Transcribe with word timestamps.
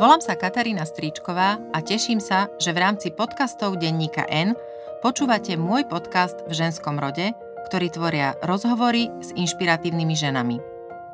Volám 0.00 0.24
sa 0.24 0.32
Katarína 0.32 0.88
Stríčková 0.88 1.60
a 1.76 1.78
teším 1.84 2.24
sa, 2.24 2.48
že 2.56 2.72
v 2.72 2.80
rámci 2.80 3.12
podcastov 3.12 3.76
denníka 3.76 4.24
N 4.32 4.56
počúvate 5.04 5.60
môj 5.60 5.84
podcast 5.92 6.40
v 6.48 6.56
ženskom 6.56 6.96
rode, 6.96 7.36
ktorý 7.68 7.92
tvoria 7.92 8.32
rozhovory 8.40 9.12
s 9.20 9.36
inšpiratívnymi 9.36 10.16
ženami. 10.16 10.56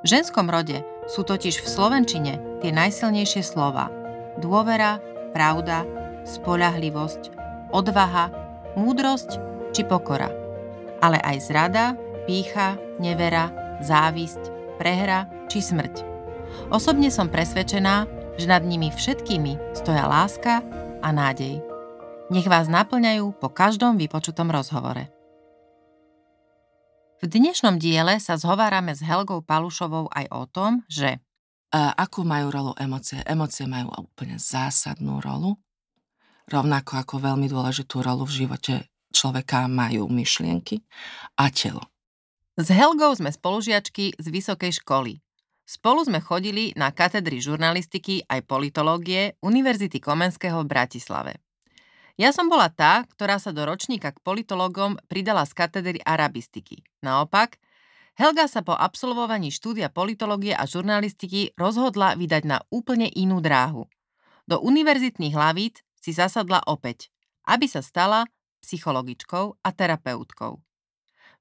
V 0.00 0.06
ženskom 0.06 0.46
rode 0.46 0.86
sú 1.10 1.26
totiž 1.26 1.66
v 1.66 1.66
slovenčine 1.66 2.62
tie 2.62 2.70
najsilnejšie 2.70 3.42
slova 3.42 3.90
dôvera, 4.38 5.02
pravda, 5.34 5.82
spolahlivosť, 6.22 7.34
odvaha, 7.74 8.30
múdrosť 8.78 9.42
či 9.74 9.82
pokora. 9.82 10.30
Ale 11.02 11.18
aj 11.26 11.36
zrada, 11.42 11.98
pícha, 12.30 12.78
nevera, 13.02 13.50
závisť, 13.82 14.78
prehra 14.78 15.26
či 15.50 15.58
smrť. 15.58 16.06
Osobne 16.70 17.10
som 17.10 17.26
presvedčená, 17.26 18.15
že 18.36 18.46
nad 18.48 18.64
nimi 18.64 18.92
všetkými 18.92 19.76
stoja 19.76 20.08
láska 20.08 20.64
a 21.00 21.08
nádej. 21.12 21.60
Nech 22.32 22.48
vás 22.48 22.68
naplňajú 22.68 23.36
po 23.36 23.48
každom 23.52 23.96
vypočutom 24.00 24.48
rozhovore. 24.52 25.08
V 27.16 27.24
dnešnom 27.24 27.80
diele 27.80 28.20
sa 28.20 28.36
zhovárame 28.36 28.92
s 28.92 29.00
Helgou 29.00 29.40
Palušovou 29.40 30.12
aj 30.12 30.26
o 30.32 30.42
tom, 30.44 30.72
že 30.86 31.20
a 31.74 31.92
akú 31.98 32.22
majú 32.22 32.48
rolu 32.54 32.72
emócie? 32.78 33.20
Emócie 33.26 33.66
majú 33.66 33.90
úplne 34.06 34.38
zásadnú 34.38 35.18
rolu, 35.18 35.58
rovnako 36.46 37.02
ako 37.02 37.14
veľmi 37.18 37.50
dôležitú 37.50 38.06
rolu 38.06 38.22
v 38.22 38.46
živote 38.46 38.86
človeka 39.16 39.64
majú 39.66 40.06
myšlienky 40.12 40.84
a 41.40 41.48
telo. 41.48 41.80
S 42.56 42.68
Helgou 42.68 43.12
sme 43.16 43.32
spolužiačky 43.32 44.16
z 44.16 44.26
vysokej 44.28 44.80
školy. 44.84 45.20
Spolu 45.66 46.06
sme 46.06 46.22
chodili 46.22 46.70
na 46.78 46.94
katedry 46.94 47.42
žurnalistiky 47.42 48.22
aj 48.30 48.46
politológie 48.46 49.34
Univerzity 49.42 49.98
Komenského 49.98 50.62
v 50.62 50.70
Bratislave. 50.70 51.42
Ja 52.14 52.30
som 52.30 52.46
bola 52.46 52.70
tá, 52.70 53.02
ktorá 53.10 53.42
sa 53.42 53.50
do 53.50 53.66
ročníka 53.66 54.14
k 54.14 54.22
politológom 54.22 54.94
pridala 55.10 55.42
z 55.42 55.58
katedry 55.58 55.98
arabistiky. 56.06 56.86
Naopak, 57.02 57.58
Helga 58.14 58.46
sa 58.46 58.62
po 58.62 58.72
absolvovaní 58.78 59.50
štúdia 59.50 59.90
politológie 59.90 60.54
a 60.54 60.64
žurnalistiky 60.64 61.52
rozhodla 61.58 62.14
vydať 62.14 62.42
na 62.46 62.62
úplne 62.72 63.10
inú 63.12 63.42
dráhu. 63.42 63.90
Do 64.46 64.62
univerzitných 64.62 65.34
hlavíc 65.34 65.82
si 65.98 66.14
zasadla 66.14 66.62
opäť, 66.64 67.10
aby 67.44 67.66
sa 67.66 67.82
stala 67.82 68.30
psychologičkou 68.62 69.60
a 69.60 69.68
terapeutkou. 69.74 70.62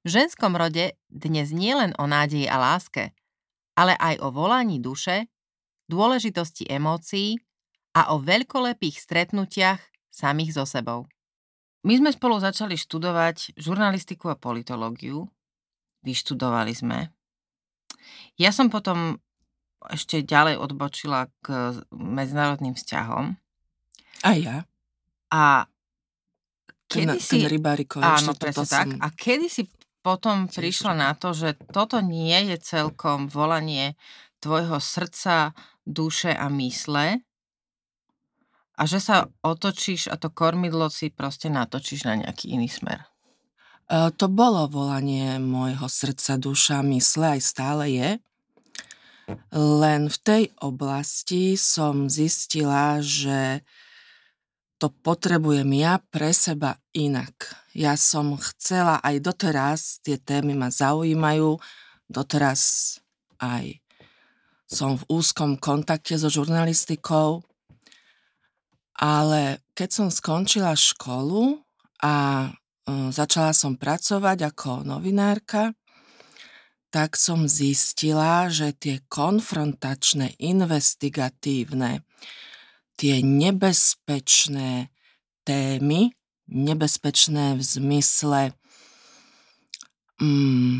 V 0.02 0.08
ženskom 0.10 0.58
rode 0.58 0.98
dnes 1.08 1.54
nie 1.54 1.72
len 1.72 1.94
o 1.96 2.04
nádeji 2.04 2.50
a 2.50 2.58
láske, 2.58 3.14
ale 3.76 3.94
aj 3.94 4.24
o 4.24 4.32
volaní 4.32 4.80
duše, 4.80 5.28
dôležitosti 5.86 6.66
emócií 6.66 7.38
a 7.92 8.16
o 8.16 8.18
veľkolepých 8.18 8.96
stretnutiach 8.98 9.80
samých 10.10 10.56
so 10.56 10.64
sebou. 10.64 11.04
My 11.86 11.94
sme 12.00 12.10
spolu 12.10 12.42
začali 12.42 12.74
študovať 12.74 13.54
žurnalistiku 13.54 14.32
a 14.32 14.40
politológiu. 14.40 15.30
Vyštudovali 16.02 16.74
sme. 16.74 17.14
Ja 18.34 18.50
som 18.50 18.72
potom 18.72 19.22
ešte 19.86 20.26
ďalej 20.26 20.58
odbočila 20.58 21.30
k 21.44 21.78
medzinárodným 21.94 22.74
vzťahom. 22.74 23.38
A 24.26 24.30
ja. 24.34 24.66
A 25.30 25.70
kedy 26.90 27.18
ten, 27.18 27.22
si... 27.22 27.38
Ten 27.38 27.54
rybárikov, 27.54 28.02
áno, 28.02 28.34
presne 28.34 28.66
tak. 28.66 28.88
Som... 28.90 28.98
A 28.98 29.06
kedy 29.14 29.46
si 29.46 29.62
potom 30.06 30.46
prišla 30.46 30.94
na 30.94 31.10
to, 31.18 31.34
že 31.34 31.58
toto 31.74 31.98
nie 31.98 32.54
je 32.54 32.62
celkom 32.62 33.26
volanie 33.26 33.98
tvojho 34.38 34.78
srdca, 34.78 35.50
duše 35.82 36.30
a 36.30 36.46
mysle 36.46 37.26
a 38.78 38.82
že 38.86 39.02
sa 39.02 39.26
otočíš 39.42 40.06
a 40.06 40.14
to 40.14 40.30
kormidlo 40.30 40.86
si 40.94 41.10
proste 41.10 41.50
natočíš 41.50 42.06
na 42.06 42.22
nejaký 42.22 42.54
iný 42.54 42.70
smer. 42.70 43.02
E, 43.02 44.14
to 44.14 44.30
bolo 44.30 44.70
volanie 44.70 45.42
môjho 45.42 45.90
srdca, 45.90 46.38
duša, 46.38 46.86
mysle, 46.86 47.38
aj 47.38 47.42
stále 47.42 47.84
je. 47.90 48.10
Len 49.58 50.06
v 50.06 50.18
tej 50.22 50.44
oblasti 50.62 51.58
som 51.58 52.06
zistila, 52.06 53.02
že 53.02 53.66
to 54.76 54.92
potrebujem 54.92 55.72
ja 55.72 56.00
pre 56.12 56.36
seba 56.36 56.76
inak. 56.92 57.56
Ja 57.72 57.96
som 57.96 58.36
chcela 58.36 59.00
aj 59.00 59.16
doteraz, 59.24 59.80
tie 60.04 60.20
témy 60.20 60.52
ma 60.52 60.68
zaujímajú, 60.68 61.56
doteraz 62.08 62.96
aj 63.40 63.80
som 64.66 64.98
v 64.98 65.04
úzkom 65.08 65.56
kontakte 65.56 66.18
so 66.18 66.26
žurnalistikou, 66.26 67.40
ale 68.96 69.62
keď 69.76 69.88
som 69.92 70.08
skončila 70.10 70.72
školu 70.74 71.60
a 72.02 72.48
e, 72.48 73.12
začala 73.12 73.52
som 73.52 73.76
pracovať 73.78 74.38
ako 74.50 74.88
novinárka, 74.88 75.76
tak 76.90 77.14
som 77.14 77.44
zistila, 77.44 78.48
že 78.48 78.72
tie 78.72 79.04
konfrontačné, 79.06 80.40
investigatívne, 80.40 82.00
tie 82.96 83.20
nebezpečné 83.20 84.88
témy, 85.44 86.10
nebezpečné 86.48 87.54
v 87.54 87.62
zmysle 87.62 88.40
mm, 90.20 90.76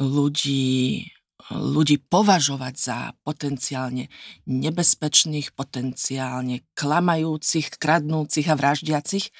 ľudí, 0.00 1.06
ľudí 1.52 1.96
považovať 2.00 2.74
za 2.74 2.98
potenciálne 3.22 4.08
nebezpečných, 4.48 5.52
potenciálne 5.52 6.64
klamajúcich, 6.74 7.76
kradnúcich 7.76 8.46
a 8.48 8.58
vraždiacich, 8.58 9.30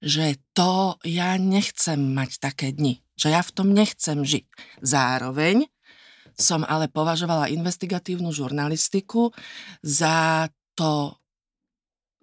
že 0.00 0.40
to 0.56 0.96
ja 1.04 1.36
nechcem 1.36 2.00
mať 2.16 2.40
také 2.40 2.72
dni, 2.72 3.04
že 3.20 3.36
ja 3.36 3.44
v 3.44 3.52
tom 3.52 3.76
nechcem 3.76 4.24
žiť. 4.24 4.46
Zároveň 4.80 5.68
som 6.40 6.64
ale 6.64 6.88
považovala 6.88 7.52
investigatívnu 7.52 8.32
žurnalistiku 8.32 9.28
za 9.84 10.48
to 10.72 11.19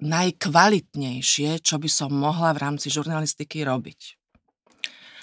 najkvalitnejšie, 0.01 1.61
čo 1.61 1.75
by 1.81 1.89
som 1.89 2.13
mohla 2.13 2.53
v 2.53 2.61
rámci 2.61 2.93
žurnalistiky 2.93 3.65
robiť. 3.65 4.17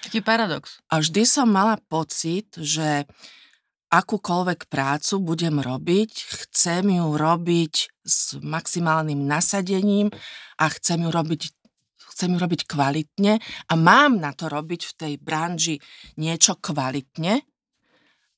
Taký 0.04 0.20
paradox. 0.20 0.84
A 0.92 1.00
vždy 1.00 1.22
som 1.24 1.48
mala 1.48 1.80
pocit, 1.88 2.52
že 2.60 3.08
akúkoľvek 3.88 4.66
prácu 4.66 5.14
budem 5.22 5.62
robiť, 5.62 6.12
chcem 6.50 6.98
ju 6.98 7.06
robiť 7.14 7.74
s 8.02 8.36
maximálnym 8.42 9.22
nasadením 9.22 10.10
a 10.58 10.64
chcem 10.68 11.06
ju 11.06 11.10
robiť 11.10 11.42
chcem 12.14 12.30
ju 12.30 12.38
robiť 12.38 12.70
kvalitne 12.70 13.42
a 13.42 13.72
mám 13.74 14.22
na 14.22 14.30
to 14.30 14.46
robiť 14.46 14.86
v 14.86 14.92
tej 14.94 15.12
branži 15.18 15.82
niečo 16.14 16.54
kvalitne, 16.62 17.42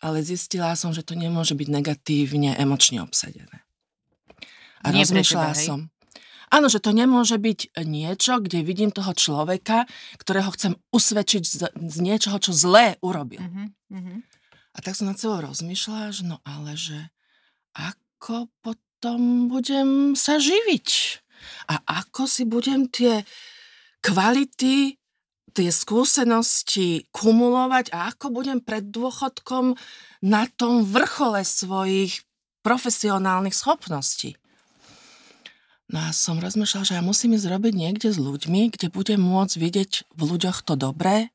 ale 0.00 0.24
zistila 0.24 0.72
som, 0.80 0.96
že 0.96 1.04
to 1.04 1.12
nemôže 1.12 1.52
byť 1.52 1.68
negatívne 1.68 2.56
emočne 2.56 3.04
obsadené. 3.04 3.68
A 4.80 4.96
Nie 4.96 5.04
rozmýšľala 5.04 5.52
som, 5.52 5.92
Áno, 6.52 6.70
že 6.70 6.78
to 6.78 6.94
nemôže 6.94 7.36
byť 7.36 7.74
niečo, 7.82 8.38
kde 8.38 8.62
vidím 8.62 8.94
toho 8.94 9.10
človeka, 9.12 9.84
ktorého 10.20 10.50
chcem 10.54 10.78
usvedčiť 10.94 11.42
z, 11.42 11.54
z 11.74 11.96
niečoho, 11.98 12.38
čo 12.38 12.54
zlé 12.54 12.98
urobil. 13.02 13.42
Mm-hmm. 13.42 14.18
A 14.76 14.78
tak 14.84 14.94
som 14.94 15.08
na 15.08 15.16
sebou 15.16 15.40
rozmýšľala, 15.40 16.14
že 16.14 16.22
no 16.28 16.38
ale 16.44 16.76
že 16.76 17.10
ako 17.74 18.52
potom 18.60 19.48
budem 19.50 20.14
sa 20.14 20.36
živiť? 20.36 20.88
A 21.72 21.82
ako 22.04 22.28
si 22.28 22.44
budem 22.46 22.88
tie 22.88 23.24
kvality, 24.04 24.96
tie 25.56 25.70
skúsenosti 25.72 27.08
kumulovať 27.10 27.90
a 27.96 28.12
ako 28.12 28.28
budem 28.28 28.60
pred 28.60 28.84
dôchodkom 28.92 29.72
na 30.20 30.44
tom 30.52 30.84
vrchole 30.84 31.40
svojich 31.40 32.20
profesionálnych 32.60 33.56
schopností. 33.56 34.36
No 35.86 36.02
a 36.02 36.10
som 36.10 36.42
rozmýšľala, 36.42 36.88
že 36.88 36.96
ja 36.98 37.02
musím 37.02 37.38
ísť 37.38 37.46
robiť 37.46 37.72
niekde 37.78 38.08
s 38.10 38.18
ľuďmi, 38.18 38.74
kde 38.74 38.90
budem 38.90 39.22
môcť 39.22 39.54
vidieť 39.54 39.92
v 40.18 40.20
ľuďoch 40.34 40.66
to 40.66 40.74
dobré, 40.74 41.30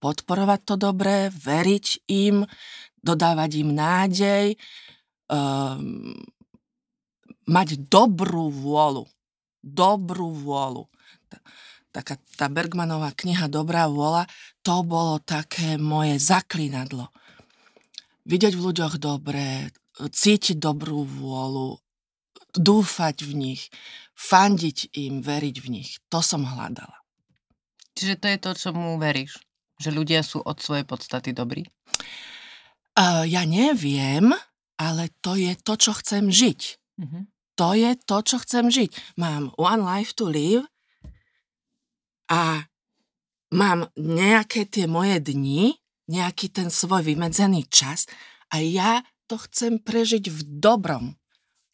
podporovať 0.00 0.60
to 0.64 0.74
dobré, 0.80 1.28
veriť 1.28 2.08
im, 2.08 2.48
dodávať 3.04 3.50
im 3.60 3.70
nádej, 3.76 4.46
um, 5.28 6.16
mať 7.44 7.76
dobrú 7.92 8.48
vôľu. 8.48 9.04
Dobrú 9.60 10.32
vôľu. 10.32 10.88
Taká 11.92 12.20
tá 12.36 12.48
Bergmanová 12.48 13.12
kniha 13.12 13.48
Dobrá 13.48 13.88
vôľa, 13.88 14.28
to 14.64 14.84
bolo 14.84 15.20
také 15.20 15.76
moje 15.76 16.16
zaklinadlo. 16.16 17.08
Vidieť 18.24 18.56
v 18.56 18.64
ľuďoch 18.72 18.96
dobré, 18.96 19.68
cítiť 19.96 20.56
dobrú 20.60 21.04
vôľu, 21.04 21.80
dúfať 22.56 23.22
v 23.22 23.32
nich, 23.36 23.62
fandiť 24.16 24.96
im, 24.96 25.20
veriť 25.20 25.56
v 25.62 25.68
nich. 25.70 26.00
To 26.08 26.24
som 26.24 26.44
hľadala. 26.44 27.04
Čiže 27.96 28.14
to 28.20 28.26
je 28.28 28.38
to, 28.40 28.50
čo 28.56 28.68
mu 28.76 29.00
veríš? 29.00 29.40
Že 29.80 29.90
ľudia 29.92 30.20
sú 30.24 30.40
od 30.44 30.60
svojej 30.60 30.84
podstaty 30.84 31.32
dobrí? 31.36 31.64
Uh, 32.96 33.28
ja 33.28 33.44
neviem, 33.44 34.32
ale 34.80 35.12
to 35.20 35.36
je 35.36 35.52
to, 35.60 35.76
čo 35.76 35.92
chcem 36.00 36.32
žiť. 36.32 36.60
Uh-huh. 36.96 37.28
to 37.60 37.76
je 37.76 37.92
to, 38.08 38.16
čo 38.24 38.36
chcem 38.40 38.72
žiť. 38.72 39.20
Mám 39.20 39.52
one 39.60 39.84
life 39.84 40.16
to 40.16 40.32
live 40.32 40.64
a 42.32 42.64
mám 43.52 43.92
nejaké 44.00 44.64
tie 44.64 44.88
moje 44.88 45.20
dni, 45.20 45.76
nejaký 46.08 46.48
ten 46.48 46.72
svoj 46.72 47.04
vymedzený 47.04 47.68
čas 47.68 48.08
a 48.48 48.64
ja 48.64 49.04
to 49.26 49.36
chcem 49.44 49.82
prežiť 49.82 50.30
v 50.30 50.40
dobrom. 50.56 51.20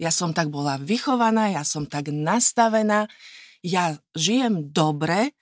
Ja 0.00 0.10
som 0.14 0.32
tak 0.32 0.48
bola 0.48 0.80
vychovaná, 0.80 1.52
ja 1.52 1.62
som 1.62 1.84
tak 1.84 2.08
nastavená, 2.12 3.06
ja 3.62 3.94
žijem 4.16 4.72
dobre, 4.72 5.36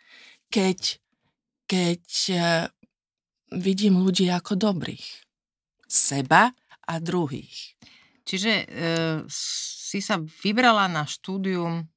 keď, 0.52 1.00
keď 1.64 2.05
e, 2.31 2.38
vidím 3.56 4.02
ľudí 4.05 4.29
ako 4.29 4.58
dobrých. 4.58 5.06
Seba 5.88 6.52
a 6.87 6.94
druhých. 7.00 7.75
Čiže 8.29 8.52
e, 8.52 8.64
si 9.31 9.99
sa 9.99 10.23
vybrala 10.23 10.87
na 10.87 11.02
štúdium 11.08 11.88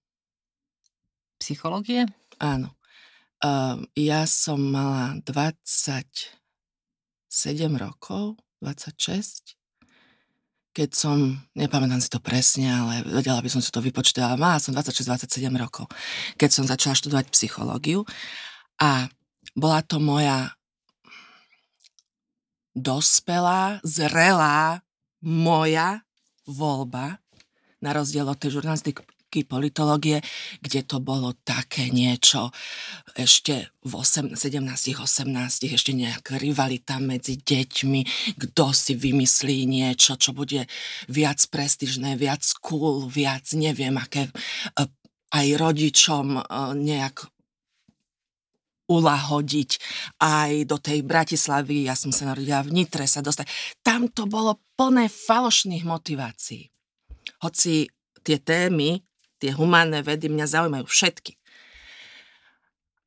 psychológie? 1.37 2.07
Áno. 2.39 2.73
Uh, 3.43 3.83
ja 3.99 4.23
som 4.23 4.55
mala 4.71 5.19
27 5.27 6.31
rokov, 7.75 8.39
26, 8.63 9.59
keď 10.73 10.89
som, 10.97 11.37
nepamätám 11.53 12.01
si 12.01 12.09
to 12.09 12.17
presne, 12.17 12.65
ale 12.65 13.05
vedela 13.05 13.39
by 13.39 13.49
som 13.49 13.61
si 13.61 13.69
to 13.69 13.77
vypočítala, 13.79 14.41
mala 14.41 14.57
som 14.57 14.73
26-27 14.73 15.53
rokov, 15.53 15.85
keď 16.35 16.49
som 16.49 16.65
začala 16.65 16.97
študovať 16.97 17.29
psychológiu 17.29 18.01
a 18.81 19.05
bola 19.53 19.85
to 19.85 20.01
moja 20.01 20.57
dospelá, 22.73 23.77
zrelá, 23.85 24.81
moja 25.21 26.01
voľba, 26.49 27.21
na 27.83 27.93
rozdiel 27.93 28.25
od 28.25 28.39
tej 28.39 28.57
žurnalistiky 29.33 29.49
politológie, 29.49 30.21
kde 30.61 30.85
to 30.85 31.01
bolo 31.01 31.33
také 31.41 31.89
niečo 31.89 32.53
ešte 33.17 33.73
v 33.81 33.91
8, 33.97 34.37
17, 34.37 35.01
18, 35.01 35.73
ešte 35.73 35.91
nejaká 35.93 36.37
rivalita 36.37 37.01
medzi 37.01 37.41
deťmi, 37.41 38.01
kto 38.37 38.65
si 38.73 38.93
vymyslí 38.93 39.65
niečo, 39.65 40.15
čo 40.15 40.37
bude 40.37 40.69
viac 41.09 41.41
prestižné, 41.49 42.15
viac 42.15 42.45
cool, 42.61 43.09
viac 43.09 43.49
neviem 43.57 43.97
aké, 43.97 44.29
e, 44.29 44.33
aj 45.33 45.47
rodičom 45.57 46.37
e, 46.37 46.41
nejak 46.77 47.25
ulahodiť 48.83 49.71
aj 50.19 50.67
do 50.67 50.77
tej 50.77 51.01
Bratislavy, 51.07 51.87
ja 51.87 51.95
som 51.95 52.11
sa 52.11 52.29
narodila 52.29 52.61
v 52.61 52.83
Nitre 52.83 53.07
sa 53.07 53.23
dostať. 53.23 53.47
Tam 53.81 54.11
to 54.11 54.27
bolo 54.27 54.59
plné 54.75 55.07
falošných 55.07 55.87
motivácií. 55.87 56.67
Hoci 57.39 57.87
tie 58.23 58.39
témy, 58.39 59.03
tie 59.43 59.51
humánne 59.51 59.99
vedy 59.99 60.31
mňa 60.31 60.47
zaujímajú 60.47 60.87
všetky. 60.87 61.35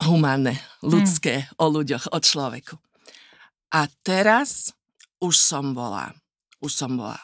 Humánne, 0.05 0.61
ľudské, 0.85 1.49
hmm. 1.49 1.57
o 1.57 1.67
ľuďoch, 1.73 2.13
o 2.13 2.19
človeku. 2.21 2.77
A 3.73 3.89
teraz 4.05 4.77
už 5.25 5.33
som 5.33 5.73
bola, 5.73 6.13
už 6.61 6.77
som 6.77 7.01
bola 7.01 7.17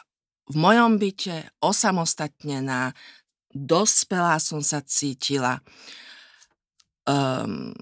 v 0.49 0.55
mojom 0.59 0.99
byte, 0.99 1.55
osamostatnená, 1.63 2.91
dospelá 3.53 4.41
som 4.43 4.59
sa 4.59 4.83
cítila. 4.83 5.63
Um, 7.03 7.75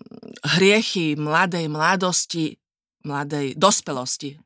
hriechy 0.58 1.14
mladej 1.18 1.70
mladosti, 1.70 2.58
mladej 3.06 3.54
dospelosti, 3.58 4.38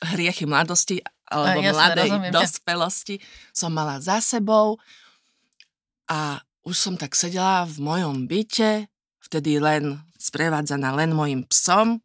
hriechy 0.00 0.48
mladosti 0.48 1.00
alebo 1.28 1.60
ja 1.60 1.72
mladej 1.72 2.08
rozumiem, 2.08 2.32
dospelosti 2.32 3.14
som 3.52 3.72
mala 3.72 4.00
za 4.00 4.20
sebou 4.20 4.80
a 6.10 6.40
už 6.64 6.76
som 6.76 6.94
tak 6.96 7.12
sedela 7.12 7.68
v 7.68 7.76
mojom 7.80 8.24
byte, 8.24 8.88
vtedy 9.20 9.60
len 9.60 10.00
sprevádzaná 10.16 10.96
len 10.96 11.12
mojim 11.12 11.44
psom 11.48 12.00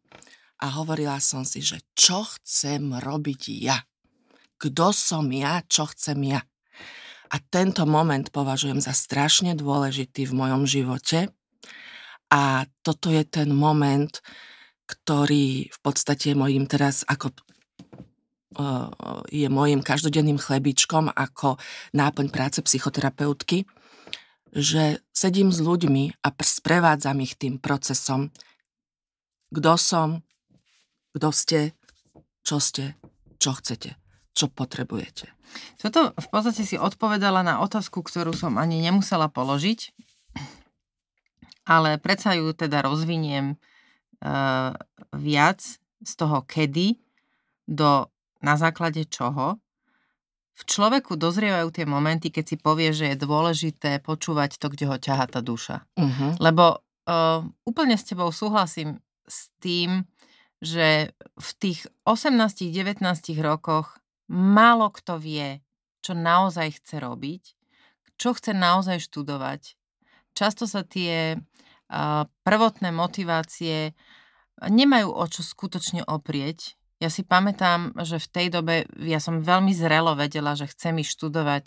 a 0.60 0.66
hovorila 0.76 1.20
som 1.24 1.48
si, 1.48 1.64
že 1.64 1.80
čo 1.96 2.28
chcem 2.28 3.00
robiť 3.00 3.42
ja. 3.64 3.80
Kto 4.60 4.92
som 4.92 5.32
ja, 5.32 5.64
čo 5.64 5.88
chcem 5.88 6.36
ja. 6.36 6.44
A 7.32 7.36
tento 7.40 7.88
moment 7.88 8.28
považujem 8.28 8.84
za 8.84 8.92
strašne 8.92 9.56
dôležitý 9.56 10.28
v 10.28 10.34
mojom 10.36 10.68
živote. 10.68 11.32
A 12.28 12.68
toto 12.84 13.08
je 13.14 13.24
ten 13.24 13.54
moment, 13.56 14.12
ktorý 14.90 15.70
v 15.70 15.80
podstate 15.80 16.36
mojím 16.36 16.66
teraz 16.68 17.06
ako 17.08 17.32
je 19.30 19.48
môjim 19.48 19.80
každodenným 19.80 20.42
chlebičkom 20.42 21.14
ako 21.14 21.62
náplň 21.94 22.28
práce 22.34 22.60
psychoterapeutky, 22.60 23.64
že 24.54 25.04
sedím 25.14 25.54
s 25.54 25.62
ľuďmi 25.62 26.24
a 26.26 26.28
sprevádzam 26.34 27.22
ich 27.22 27.38
tým 27.38 27.62
procesom. 27.62 28.34
Kto 29.50 29.74
som, 29.78 30.22
kto 31.14 31.30
ste, 31.34 31.60
čo 32.46 32.58
ste, 32.62 32.98
čo 33.38 33.54
chcete, 33.58 33.98
čo 34.34 34.46
potrebujete. 34.50 35.30
Toto 35.82 36.14
v 36.14 36.28
podstate 36.30 36.62
si 36.62 36.78
odpovedala 36.78 37.42
na 37.42 37.62
otázku, 37.66 38.06
ktorú 38.06 38.38
som 38.38 38.62
ani 38.62 38.82
nemusela 38.86 39.30
položiť, 39.30 39.94
ale 41.66 41.98
predsa 42.02 42.38
ju 42.38 42.54
teda 42.54 42.86
rozviniem 42.86 43.58
uh, 43.58 44.74
viac 45.14 45.62
z 46.02 46.12
toho 46.18 46.46
kedy 46.46 46.98
do 47.66 48.10
na 48.42 48.56
základe 48.56 49.06
čoho 49.10 49.60
v 50.60 50.64
človeku 50.68 51.16
dozrievajú 51.16 51.72
tie 51.72 51.88
momenty, 51.88 52.36
keď 52.36 52.46
si 52.52 52.58
povie, 52.60 52.92
že 52.92 53.16
je 53.16 53.24
dôležité 53.24 54.04
počúvať 54.04 54.60
to, 54.60 54.68
kde 54.68 54.86
ho 54.92 54.98
ťaha 55.00 55.26
tá 55.32 55.40
duša. 55.40 55.88
Uh-huh. 55.96 56.36
Lebo 56.36 56.84
uh, 57.08 57.48
úplne 57.64 57.96
s 57.96 58.04
tebou 58.04 58.28
súhlasím 58.36 59.00
s 59.24 59.48
tým, 59.64 60.04
že 60.60 61.16
v 61.40 61.50
tých 61.64 61.88
18-19 62.04 63.00
rokoch 63.40 64.04
málo 64.28 64.92
kto 64.92 65.16
vie, 65.16 65.64
čo 66.04 66.12
naozaj 66.12 66.84
chce 66.84 67.00
robiť, 67.00 67.44
čo 68.20 68.36
chce 68.36 68.52
naozaj 68.52 69.00
študovať. 69.00 69.80
Často 70.36 70.68
sa 70.68 70.84
tie 70.84 71.40
uh, 71.40 72.28
prvotné 72.44 72.92
motivácie 72.92 73.96
nemajú 74.60 75.08
o 75.08 75.24
čo 75.32 75.40
skutočne 75.40 76.04
oprieť 76.04 76.79
ja 77.00 77.08
si 77.08 77.24
pamätám, 77.24 77.96
že 78.04 78.20
v 78.20 78.28
tej 78.28 78.48
dobe 78.52 78.76
ja 79.00 79.24
som 79.24 79.40
veľmi 79.40 79.72
zrelo 79.72 80.20
vedela, 80.20 80.54
že 80.54 80.68
chcem 80.68 81.00
ísť 81.00 81.12
študovať 81.16 81.66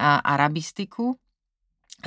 arabistiku 0.00 1.20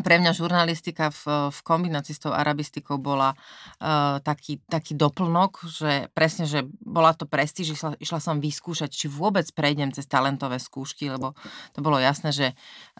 pre 0.01 0.21
mňa 0.21 0.31
žurnalistika 0.33 1.09
v, 1.13 1.51
v 1.53 1.59
kombinácii 1.65 2.13
s 2.13 2.21
tou 2.21 2.33
arabistikou 2.33 2.97
bola 3.01 3.33
uh, 3.33 4.21
taký, 4.21 4.61
taký 4.67 4.93
doplnok, 4.93 5.65
že 5.67 6.09
presne, 6.13 6.45
že 6.45 6.65
bola 6.81 7.13
to 7.13 7.25
prestíž, 7.29 7.77
išla, 7.77 7.97
išla 7.97 8.19
som 8.21 8.37
vyskúšať, 8.37 8.89
či 8.93 9.05
vôbec 9.09 9.45
prejdem 9.53 9.89
cez 9.93 10.05
talentové 10.05 10.61
skúšky, 10.61 11.09
lebo 11.09 11.33
to 11.73 11.79
bolo 11.81 11.97
jasné, 11.97 12.29
že 12.33 12.47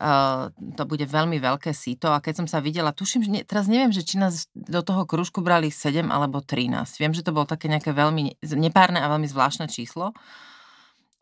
uh, 0.02 0.50
to 0.78 0.84
bude 0.86 1.06
veľmi 1.06 1.38
veľké 1.38 1.72
síto 1.74 2.10
a 2.14 2.22
keď 2.22 2.44
som 2.44 2.48
sa 2.48 2.60
videla, 2.64 2.96
tuším, 2.96 3.22
že 3.26 3.32
ne, 3.32 3.42
teraz 3.46 3.70
neviem, 3.70 3.94
že 3.94 4.06
či 4.06 4.18
nás 4.18 4.50
do 4.54 4.82
toho 4.82 5.06
krúžku 5.06 5.40
brali 5.42 5.70
7 5.70 6.08
alebo 6.10 6.42
13. 6.42 7.02
Viem, 7.02 7.14
že 7.14 7.24
to 7.24 7.34
bolo 7.34 7.50
také 7.50 7.70
nejaké 7.72 7.94
veľmi 7.94 8.42
nepárne 8.58 9.02
a 9.02 9.12
veľmi 9.12 9.28
zvláštne 9.30 9.70
číslo. 9.70 10.14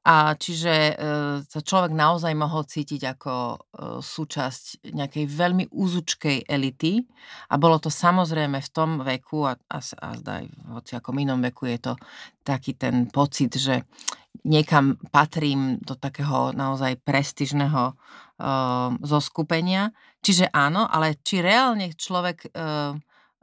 A 0.05 0.37
čiže 0.37 0.69
e, 0.69 0.93
sa 1.41 1.59
človek 1.65 1.89
naozaj 1.89 2.37
mohol 2.37 2.61
cítiť 2.61 3.17
ako 3.17 3.33
e, 3.33 3.57
súčasť 4.05 4.93
nejakej 4.93 5.25
veľmi 5.25 5.65
úzučkej 5.73 6.45
elity 6.45 7.01
a 7.49 7.57
bolo 7.57 7.81
to 7.81 7.89
samozrejme 7.89 8.61
v 8.61 8.69
tom 8.69 9.01
veku 9.01 9.49
a, 9.49 9.57
a, 9.57 9.77
a 9.81 10.07
zdaj 10.13 10.45
v 10.45 10.69
hociakom 10.77 11.17
inom 11.17 11.41
veku 11.41 11.65
je 11.73 11.89
to 11.89 11.93
taký 12.45 12.77
ten 12.77 13.09
pocit, 13.09 13.57
že 13.57 13.81
niekam 14.45 15.01
patrím 15.09 15.81
do 15.81 15.97
takého 15.97 16.53
naozaj 16.53 17.01
prestižného 17.01 17.83
e, 17.89 17.93
zoskupenia. 19.01 19.89
Čiže 20.21 20.53
áno, 20.53 20.85
ale 20.85 21.17
či 21.25 21.41
reálne 21.41 21.89
človek 21.97 22.37
e, 22.45 22.49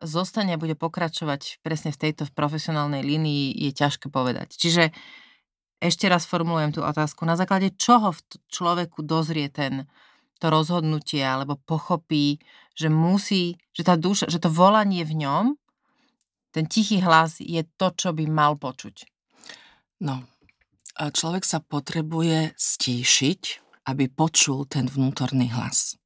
zostane 0.03 0.55
a 0.55 0.63
bude 0.63 0.79
pokračovať 0.79 1.59
presne 1.63 1.91
v 1.91 2.01
tejto 2.07 2.31
profesionálnej 2.35 3.03
línii 3.03 3.51
je 3.67 3.71
ťažké 3.75 4.11
povedať. 4.11 4.55
Čiže 4.55 4.95
ešte 5.83 6.07
raz 6.07 6.23
formulujem 6.23 6.79
tú 6.79 6.87
otázku. 6.87 7.27
Na 7.27 7.35
základe 7.35 7.75
čoho 7.75 8.15
v 8.15 8.21
človeku 8.47 9.03
dozrie 9.03 9.51
ten, 9.51 9.91
to 10.39 10.47
rozhodnutie 10.47 11.19
alebo 11.19 11.59
pochopí, 11.59 12.39
že 12.79 12.87
musí, 12.87 13.59
že 13.75 13.83
tá 13.83 13.99
duša, 13.99 14.31
že 14.31 14.39
to 14.39 14.47
volanie 14.47 15.03
v 15.03 15.27
ňom, 15.27 15.45
ten 16.55 16.71
tichý 16.71 17.03
hlas 17.03 17.43
je 17.43 17.67
to, 17.75 17.91
čo 17.91 18.15
by 18.15 18.31
mal 18.31 18.55
počuť. 18.55 19.09
No, 20.07 20.23
a 21.01 21.09
človek 21.09 21.43
sa 21.43 21.59
potrebuje 21.65 22.55
stíšiť, 22.55 23.43
aby 23.89 24.07
počul 24.07 24.69
ten 24.69 24.87
vnútorný 24.87 25.51
hlas. 25.51 25.97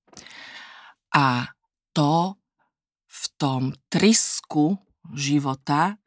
A 1.12 1.50
to 1.92 2.38
v 3.04 3.24
tom 3.36 3.62
trisku 3.90 4.78
života 5.12 5.98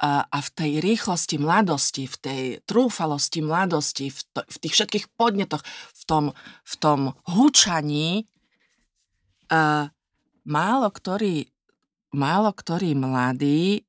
a 0.00 0.38
v 0.40 0.48
tej 0.56 0.70
rýchlosti 0.80 1.36
mladosti, 1.36 2.08
v 2.08 2.16
tej 2.16 2.42
trúfalosti 2.64 3.44
mladosti, 3.44 4.08
v, 4.08 4.20
to, 4.32 4.40
v 4.48 4.56
tých 4.64 4.72
všetkých 4.72 5.06
podnetoch, 5.12 5.60
v 5.92 6.02
tom, 6.08 6.24
v 6.64 6.74
tom 6.80 7.00
hučaní 7.28 8.24
Uh, 9.50 9.90
málo 10.46 10.94
ktorý, 10.94 11.50
málo 12.14 12.54
ktorý 12.54 12.94
mladý 12.94 13.82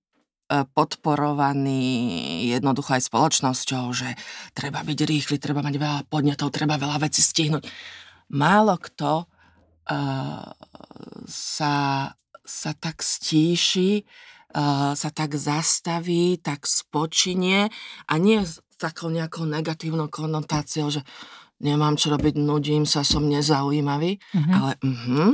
podporovaný 0.51 1.85
jednoducho 2.51 2.97
aj 2.97 3.07
spoločnosťou, 3.07 3.85
že 3.93 4.09
treba 4.51 4.83
byť 4.83 4.99
rýchly, 5.05 5.37
treba 5.39 5.63
mať 5.63 5.75
veľa 5.77 6.01
podnetov, 6.09 6.51
treba 6.51 6.75
veľa 6.81 6.97
vecí 6.97 7.23
stihnúť. 7.23 7.63
Málo 8.33 8.75
kto 8.81 9.23
uh, 9.23 10.43
sa, 11.29 11.75
sa 12.41 12.71
tak 12.75 13.05
stíši, 13.05 14.03
sa 14.95 15.09
tak 15.11 15.39
zastaví, 15.39 16.37
tak 16.37 16.67
spočinie 16.67 17.71
a 18.07 18.13
nie 18.19 18.43
s 18.43 18.59
takou 18.75 19.13
nejakou 19.13 19.45
negatívnou 19.45 20.09
konotáciou, 20.09 20.89
že 20.89 21.05
nemám 21.61 21.95
čo 21.95 22.09
robiť, 22.11 22.35
nudím 22.41 22.89
sa, 22.89 23.05
som 23.05 23.29
nezaujímavý, 23.29 24.17
mm-hmm. 24.17 24.53
ale 24.57 24.71
uh-huh, 24.81 25.31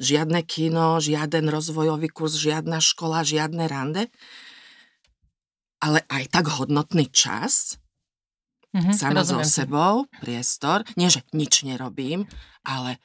žiadne 0.00 0.40
kino, 0.48 0.96
žiaden 1.00 1.52
rozvojový 1.52 2.08
kurz, 2.08 2.40
žiadna 2.40 2.80
škola, 2.80 3.24
žiadne 3.24 3.64
rande, 3.68 4.08
ale 5.80 6.00
aj 6.08 6.32
tak 6.32 6.48
hodnotný 6.48 7.12
čas, 7.12 7.76
mm-hmm, 8.72 8.96
sama 8.96 9.22
so 9.24 9.40
sebou, 9.44 10.08
priestor. 10.24 10.88
Nie, 10.96 11.12
že 11.12 11.20
nič 11.36 11.68
nerobím, 11.68 12.24
ale 12.64 12.96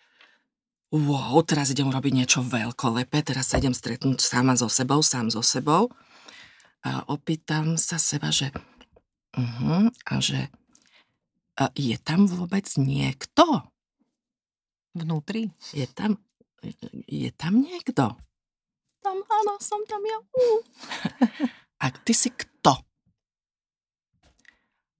wow, 0.91 1.39
teraz 1.47 1.71
idem 1.71 1.87
robiť 1.87 2.13
niečo 2.13 2.39
veľkolepé, 2.43 3.23
teraz 3.23 3.51
sa 3.51 3.57
idem 3.57 3.71
stretnúť 3.71 4.19
sama 4.19 4.59
so 4.59 4.67
sebou, 4.67 4.99
sám 4.99 5.31
so 5.31 5.39
sebou. 5.39 5.87
A 6.83 7.07
opýtam 7.07 7.79
sa 7.79 7.95
seba, 7.95 8.29
že 8.33 8.51
uh-huh, 9.37 9.87
a 9.87 10.13
že 10.19 10.51
a 11.59 11.69
je 11.77 11.95
tam 11.99 12.25
vôbec 12.25 12.65
niekto? 12.79 13.43
Vnútri? 14.97 15.53
Je 15.71 15.85
tam 15.87 16.17
je 17.07 17.31
tam 17.33 17.61
niekto? 17.61 18.13
Tam, 19.01 19.17
áno, 19.17 19.53
som 19.57 19.81
tam 19.89 20.01
ja. 20.05 20.17
Uh. 20.37 20.61
A 21.83 21.89
ty 21.89 22.13
si 22.13 22.29
kto? 22.29 22.77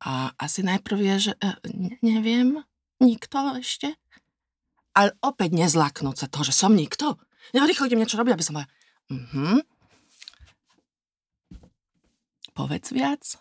A 0.02 0.34
asi 0.42 0.66
najprv 0.66 0.98
je, 0.98 1.16
že 1.30 1.34
uh, 1.38 1.62
neviem, 2.02 2.66
nikto 2.98 3.38
ešte. 3.62 3.94
Ale 4.92 5.16
opäť 5.24 5.56
nezlaknúť 5.56 6.26
sa 6.26 6.28
toho, 6.28 6.44
že 6.44 6.56
som 6.56 6.76
nikto. 6.76 7.16
Ja 7.56 7.64
rýchlo 7.64 7.88
idem 7.88 8.04
niečo 8.04 8.20
robiť, 8.20 8.34
aby 8.36 8.46
som 8.46 8.60
uh-huh. 8.60 9.60
Povedz 12.52 12.92
viac. 12.92 13.40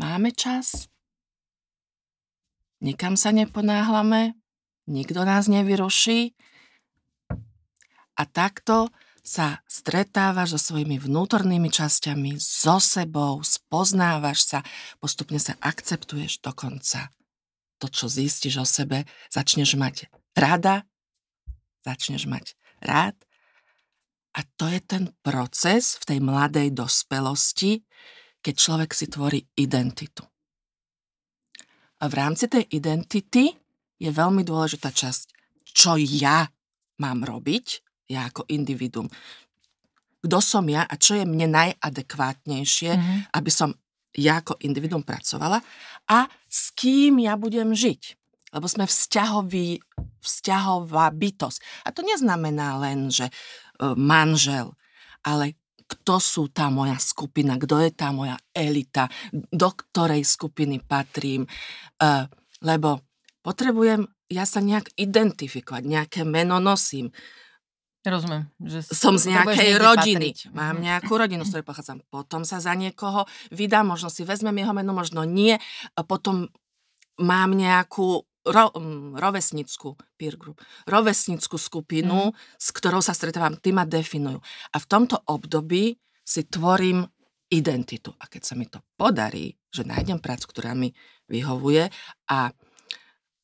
Máme 0.00 0.32
čas. 0.32 0.88
Nikam 2.80 3.20
sa 3.20 3.36
neponáhlame. 3.36 4.32
Nikto 4.88 5.28
nás 5.28 5.44
nevyruší. 5.52 6.32
A 8.16 8.22
takto 8.24 8.88
sa 9.20 9.60
stretávaš 9.68 10.56
so 10.56 10.72
svojimi 10.72 10.96
vnútornými 10.96 11.68
časťami, 11.68 12.40
so 12.40 12.80
sebou, 12.80 13.44
spoznávaš 13.44 14.48
sa, 14.48 14.58
postupne 14.96 15.36
sa 15.36 15.54
akceptuješ 15.60 16.40
dokonca. 16.40 17.12
To, 17.80 17.88
čo 17.88 18.12
zistíš 18.12 18.60
o 18.60 18.66
sebe, 18.68 19.08
začneš 19.32 19.80
mať 19.80 20.12
rada, 20.36 20.84
začneš 21.80 22.28
mať 22.28 22.52
rád. 22.84 23.16
A 24.36 24.46
to 24.54 24.70
je 24.70 24.78
ten 24.84 25.10
proces 25.24 25.98
v 25.98 26.04
tej 26.06 26.18
mladej 26.22 26.70
dospelosti, 26.70 27.82
keď 28.44 28.54
človek 28.54 28.90
si 28.94 29.10
tvorí 29.10 29.40
identitu. 29.58 30.22
A 32.00 32.08
v 32.08 32.14
rámci 32.16 32.48
tej 32.48 32.64
identity 32.72 33.52
je 34.00 34.10
veľmi 34.12 34.40
dôležitá 34.46 34.88
časť, 34.88 35.36
čo 35.76 36.00
ja 36.00 36.48
mám 37.00 37.24
robiť, 37.24 37.66
ja 38.08 38.28
ako 38.28 38.48
individuum. 38.48 39.08
Kto 40.20 40.38
som 40.40 40.64
ja 40.68 40.84
a 40.84 40.94
čo 40.96 41.16
je 41.16 41.24
mne 41.24 41.52
najadekvátnejšie, 41.52 42.92
mm-hmm. 42.92 43.18
aby 43.36 43.50
som 43.52 43.76
ja 44.16 44.42
ako 44.42 44.58
individuum 44.62 45.06
pracovala 45.06 45.62
a 46.10 46.26
s 46.50 46.74
kým 46.74 47.22
ja 47.22 47.38
budem 47.38 47.70
žiť. 47.74 48.18
Lebo 48.50 48.66
sme 48.66 48.82
vzťahový, 48.82 49.78
vzťahová 50.18 51.06
bytosť. 51.14 51.86
A 51.86 51.94
to 51.94 52.02
neznamená 52.02 52.82
len, 52.82 53.06
že 53.06 53.30
e, 53.30 53.32
manžel, 53.94 54.74
ale 55.22 55.54
kto 55.86 56.18
sú 56.18 56.42
tá 56.50 56.66
moja 56.66 56.98
skupina, 56.98 57.54
kto 57.54 57.78
je 57.78 57.90
tá 57.94 58.10
moja 58.10 58.34
elita, 58.50 59.06
do 59.30 59.70
ktorej 59.70 60.26
skupiny 60.26 60.82
patrím. 60.82 61.46
E, 61.46 61.50
lebo 62.66 63.06
potrebujem 63.46 64.02
ja 64.30 64.46
sa 64.46 64.62
nejak 64.62 64.94
identifikovať, 64.94 65.82
nejaké 65.82 66.20
meno 66.22 66.62
nosím. 66.62 67.10
Rozumiem. 68.00 68.48
Že 68.56 68.80
som 68.96 69.20
z 69.20 69.28
nejakej 69.28 69.76
rodiny. 69.76 70.32
Patriť. 70.32 70.56
Mám 70.56 70.80
mhm. 70.80 70.84
nejakú 70.88 71.12
rodinu, 71.20 71.42
z 71.44 71.50
ktorej 71.52 71.66
pochádzam. 71.68 71.98
Potom 72.08 72.48
sa 72.48 72.56
za 72.56 72.72
niekoho 72.72 73.28
vydám, 73.52 73.92
možno 73.92 74.08
si 74.08 74.24
vezmem 74.24 74.56
jeho 74.56 74.72
meno, 74.72 74.96
možno 74.96 75.28
nie. 75.28 75.60
Potom 76.08 76.48
mám 77.20 77.52
nejakú 77.52 78.24
ro, 78.48 78.64
rovesnickú 79.20 80.00
peer 80.16 80.40
group, 80.40 80.64
rovesnickú 80.88 81.60
skupinu, 81.60 82.32
mm. 82.32 82.36
s 82.56 82.68
ktorou 82.72 83.04
sa 83.04 83.12
stretávam. 83.12 83.60
Ty 83.60 83.76
ma 83.76 83.84
definujú. 83.84 84.40
A 84.72 84.76
v 84.80 84.86
tomto 84.88 85.20
období 85.28 86.00
si 86.24 86.48
tvorím 86.48 87.04
identitu. 87.52 88.16
A 88.16 88.24
keď 88.30 88.42
sa 88.48 88.54
mi 88.56 88.64
to 88.64 88.80
podarí, 88.96 89.60
že 89.68 89.84
nájdem 89.84 90.22
prácu, 90.22 90.48
ktorá 90.48 90.72
mi 90.72 90.94
vyhovuje 91.28 91.92
a 92.32 92.54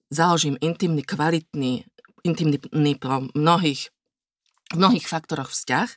založím 0.09 0.57
intimný, 0.63 1.03
kvalitný, 1.03 1.85
intimný 2.25 2.93
po 2.97 3.27
mnohých 3.35 3.91
v 4.73 4.77
mnohých 4.79 5.07
faktoroch 5.07 5.51
vzťah, 5.53 5.89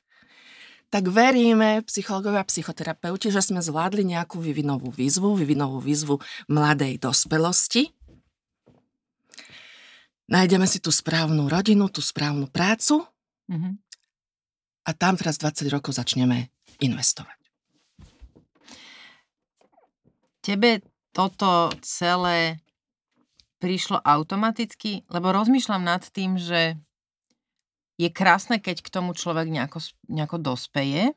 tak 0.90 1.06
veríme, 1.06 1.86
psychológovia 1.86 2.42
a 2.42 2.50
psychoterapeuti, 2.50 3.30
že 3.30 3.46
sme 3.46 3.62
zvládli 3.62 4.02
nejakú 4.10 4.42
vyvinovú 4.42 4.90
výzvu, 4.90 5.38
vyvinovú 5.38 5.78
výzvu 5.78 6.18
mladej 6.50 6.98
dospelosti. 6.98 7.94
Nájdeme 10.30 10.66
si 10.66 10.82
tú 10.82 10.90
správnu 10.90 11.46
rodinu, 11.46 11.90
tú 11.94 12.02
správnu 12.02 12.50
prácu 12.50 13.06
mm-hmm. 13.50 13.74
a 14.86 14.92
tam 14.98 15.14
teraz 15.18 15.38
20 15.42 15.70
rokov 15.74 15.98
začneme 15.98 16.50
investovať. 16.82 17.38
Tebe 20.42 20.82
toto 21.14 21.70
celé 21.86 22.62
prišlo 23.62 24.02
automaticky? 24.02 25.06
Lebo 25.12 25.30
rozmýšľam 25.36 25.84
nad 25.86 26.02
tým, 26.10 26.40
že 26.40 26.80
je 28.00 28.08
krásne, 28.08 28.63
keď 28.63 28.79
k 28.79 28.89
tomu 28.89 29.12
človek 29.12 29.51
nejako, 29.51 29.84
nejako 30.08 30.39
dospeje 30.39 31.12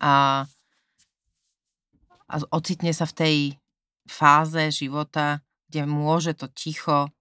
a, 0.00 0.48
a 2.24 2.34
ocitne 2.48 2.96
sa 2.96 3.04
v 3.04 3.14
tej 3.14 3.36
fáze 4.08 4.72
života, 4.72 5.44
kde 5.68 5.84
môže 5.84 6.32
to 6.32 6.48
ticho, 6.48 7.12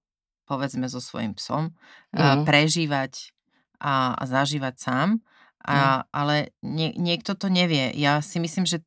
povedzme 0.47 0.87
so 0.87 1.03
svojím 1.03 1.35
psom, 1.35 1.75
mm. 2.15 2.47
prežívať 2.47 3.35
a, 3.83 4.15
a 4.15 4.23
zažívať 4.23 4.75
sám. 4.79 5.19
A, 5.63 5.75
mm. 5.75 6.01
Ale 6.15 6.35
nie, 6.63 6.95
niekto 6.95 7.35
to 7.35 7.51
nevie. 7.51 7.91
Ja 7.99 8.23
si 8.23 8.39
myslím, 8.39 8.63
že, 8.63 8.83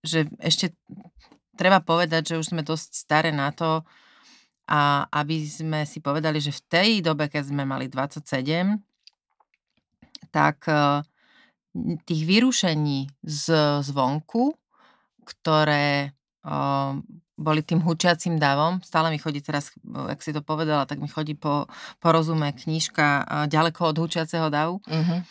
že 0.00 0.28
ešte 0.40 0.72
treba 1.60 1.84
povedať, 1.84 2.32
že 2.32 2.38
už 2.40 2.56
sme 2.56 2.64
dosť 2.64 2.88
staré 2.96 3.30
na 3.36 3.52
to, 3.52 3.84
a 4.68 5.08
aby 5.08 5.48
sme 5.48 5.88
si 5.88 6.04
povedali, 6.04 6.44
že 6.44 6.52
v 6.52 6.62
tej 6.68 6.90
dobe, 7.00 7.32
keď 7.32 7.48
sme 7.48 7.64
mali 7.64 7.88
27, 7.88 8.76
tak 10.28 10.68
e, 10.68 11.00
tých 12.04 12.22
vyrušení 12.28 13.08
z 13.24 13.44
zvonku, 13.80 14.52
ktoré 15.24 15.88
e, 16.04 16.08
boli 17.38 17.60
tým 17.64 17.80
hučiacím 17.80 18.36
davom, 18.36 18.84
stále 18.84 19.08
mi 19.08 19.16
chodí 19.16 19.40
teraz, 19.40 19.72
ak 19.88 20.20
si 20.20 20.36
to 20.36 20.44
povedala, 20.44 20.84
tak 20.84 21.00
mi 21.00 21.08
chodí 21.08 21.32
po, 21.32 21.64
po 21.96 22.08
rozume 22.12 22.52
knižka 22.52 23.06
e, 23.08 23.22
Ďaleko 23.48 23.96
od 23.96 23.96
hučiaceho 24.04 24.52
davu. 24.52 24.84
Uh-huh. 24.84 25.24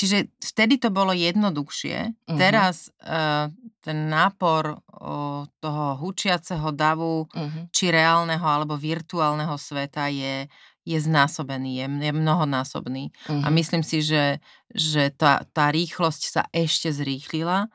Čiže 0.00 0.32
vtedy 0.40 0.80
to 0.80 0.88
bolo 0.88 1.12
jednoduchšie. 1.12 1.98
Uh-huh. 2.08 2.38
Teraz 2.40 2.88
uh, 3.04 3.52
ten 3.84 4.08
nápor 4.08 4.80
uh, 4.80 5.44
toho 5.60 5.84
hučiaceho 6.00 6.72
davu, 6.72 7.28
uh-huh. 7.28 7.68
či 7.68 7.92
reálneho 7.92 8.40
alebo 8.40 8.80
virtuálneho 8.80 9.52
sveta 9.60 10.08
je, 10.08 10.48
je 10.88 10.96
znásobený, 10.96 11.84
je, 11.84 11.86
je 12.08 12.12
mnohonásobný. 12.16 13.12
Uh-huh. 13.28 13.44
A 13.44 13.52
myslím 13.52 13.84
si, 13.84 14.00
že, 14.00 14.40
že 14.72 15.12
tá, 15.12 15.44
tá 15.52 15.68
rýchlosť 15.68 16.22
sa 16.32 16.42
ešte 16.48 16.88
zrýchlila 16.88 17.68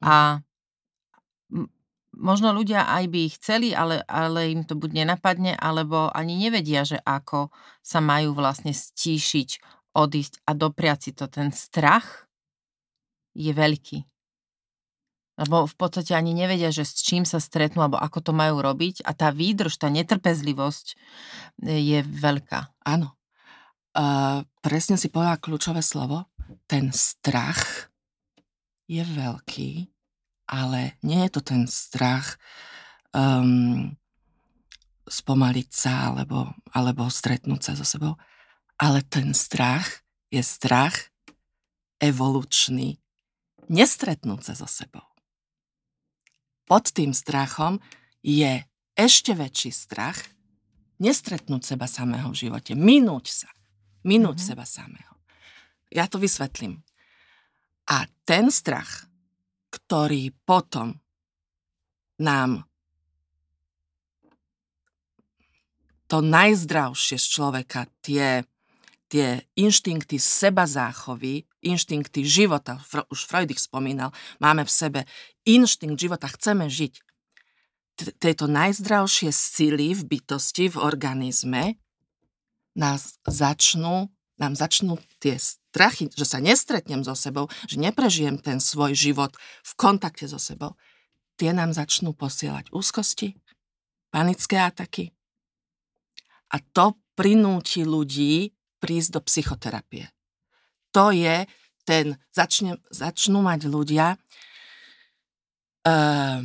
a 0.00 0.40
možno 2.16 2.56
ľudia 2.56 2.88
aj 2.88 3.04
by 3.12 3.18
ich 3.28 3.36
chceli, 3.36 3.76
ale, 3.76 4.00
ale 4.08 4.48
im 4.48 4.64
to 4.64 4.72
buď 4.72 5.04
nenapadne, 5.04 5.52
alebo 5.52 6.08
ani 6.08 6.40
nevedia, 6.40 6.88
že 6.88 6.96
ako 7.04 7.52
sa 7.84 8.00
majú 8.00 8.32
vlastne 8.32 8.72
stíšiť 8.72 9.75
odísť 9.96 10.44
a 10.44 10.52
dopriať 10.52 10.98
si 11.08 11.10
to. 11.16 11.24
Ten 11.26 11.48
strach 11.50 12.28
je 13.32 13.52
veľký. 13.56 14.04
Lebo 15.36 15.68
v 15.68 15.74
podstate 15.76 16.16
ani 16.16 16.32
nevedia, 16.32 16.72
že 16.72 16.88
s 16.88 17.04
čím 17.04 17.28
sa 17.28 17.36
stretnú 17.36 17.84
alebo 17.84 18.00
ako 18.00 18.24
to 18.24 18.32
majú 18.32 18.64
robiť 18.64 19.04
a 19.04 19.12
tá 19.12 19.28
výdrž, 19.28 19.76
tá 19.76 19.92
netrpezlivosť 19.92 20.86
e, 20.92 20.96
je 21.76 21.98
veľká. 22.00 22.72
Áno. 22.88 23.12
Uh, 23.96 24.44
presne 24.60 25.00
si 25.00 25.08
povedala 25.08 25.40
kľúčové 25.40 25.80
slovo. 25.80 26.28
Ten 26.68 26.92
strach 26.92 27.88
je 28.84 29.00
veľký, 29.00 29.88
ale 30.52 31.00
nie 31.00 31.24
je 31.24 31.30
to 31.32 31.40
ten 31.40 31.64
strach 31.64 32.36
um, 33.16 33.96
spomaliť 35.08 35.68
sa 35.72 36.12
alebo, 36.12 36.52
alebo 36.76 37.08
stretnúť 37.08 37.60
sa 37.60 37.72
so 37.72 37.88
sebou, 37.88 38.20
ale 38.76 39.00
ten 39.08 39.32
strach 39.32 40.04
je 40.28 40.42
strach 40.44 41.12
evolučný, 41.96 43.00
nestretnúť 43.72 44.40
sa 44.52 44.54
so 44.54 44.68
sebou. 44.68 45.04
Pod 46.66 46.90
tým 46.92 47.16
strachom 47.16 47.80
je 48.20 48.66
ešte 48.98 49.32
väčší 49.32 49.70
strach 49.70 50.18
nestretnúť 50.98 51.62
seba 51.62 51.86
samého 51.86 52.32
v 52.32 52.48
živote, 52.48 52.72
minúť 52.74 53.44
sa, 53.44 53.50
minúť 54.02 54.40
mm-hmm. 54.40 54.50
seba 54.50 54.64
samého. 54.64 55.14
Ja 55.92 56.10
to 56.10 56.18
vysvetlím. 56.18 56.82
A 57.86 58.10
ten 58.26 58.50
strach, 58.50 59.06
ktorý 59.70 60.34
potom 60.42 60.98
nám 62.18 62.66
to 66.10 66.18
najzdravšie 66.18 67.18
z 67.18 67.26
človeka, 67.30 67.86
tie 68.02 68.42
tie 69.06 69.46
inštinkty 69.54 70.18
seba 70.18 70.66
záchovy, 70.66 71.46
inštinkty 71.62 72.26
života, 72.26 72.82
už 73.10 73.26
Freud 73.26 73.50
ich 73.50 73.62
spomínal, 73.62 74.10
máme 74.42 74.66
v 74.66 74.72
sebe 74.72 75.00
inštinkt 75.46 75.98
života, 75.98 76.26
chceme 76.26 76.66
žiť. 76.66 76.94
Tieto 78.20 78.44
najzdravšie 78.50 79.30
sily 79.32 79.96
v 79.96 80.02
bytosti, 80.04 80.68
v 80.68 80.76
organizme 80.76 81.80
nás 82.76 83.16
začnú, 83.24 84.12
nám 84.36 84.52
začnú 84.52 85.00
tie 85.16 85.40
strachy, 85.40 86.12
že 86.12 86.28
sa 86.28 86.42
nestretnem 86.42 87.00
so 87.00 87.16
sebou, 87.16 87.48
že 87.64 87.80
neprežijem 87.80 88.36
ten 88.36 88.60
svoj 88.60 88.92
život 88.92 89.32
v 89.64 89.72
kontakte 89.80 90.28
so 90.28 90.36
sebou, 90.36 90.76
tie 91.40 91.56
nám 91.56 91.72
začnú 91.72 92.12
posielať 92.12 92.68
úzkosti, 92.68 93.32
panické 94.12 94.60
ataky. 94.60 95.12
A 96.52 96.60
to 96.60 97.00
prinúti 97.16 97.84
ľudí 97.88 98.55
prísť 98.86 99.18
do 99.18 99.20
psychoterapie. 99.26 100.06
To 100.94 101.10
je 101.10 101.42
ten, 101.82 102.14
začne, 102.30 102.78
začnú 102.94 103.42
mať 103.42 103.66
ľudia 103.66 104.14
uh, 105.86 106.40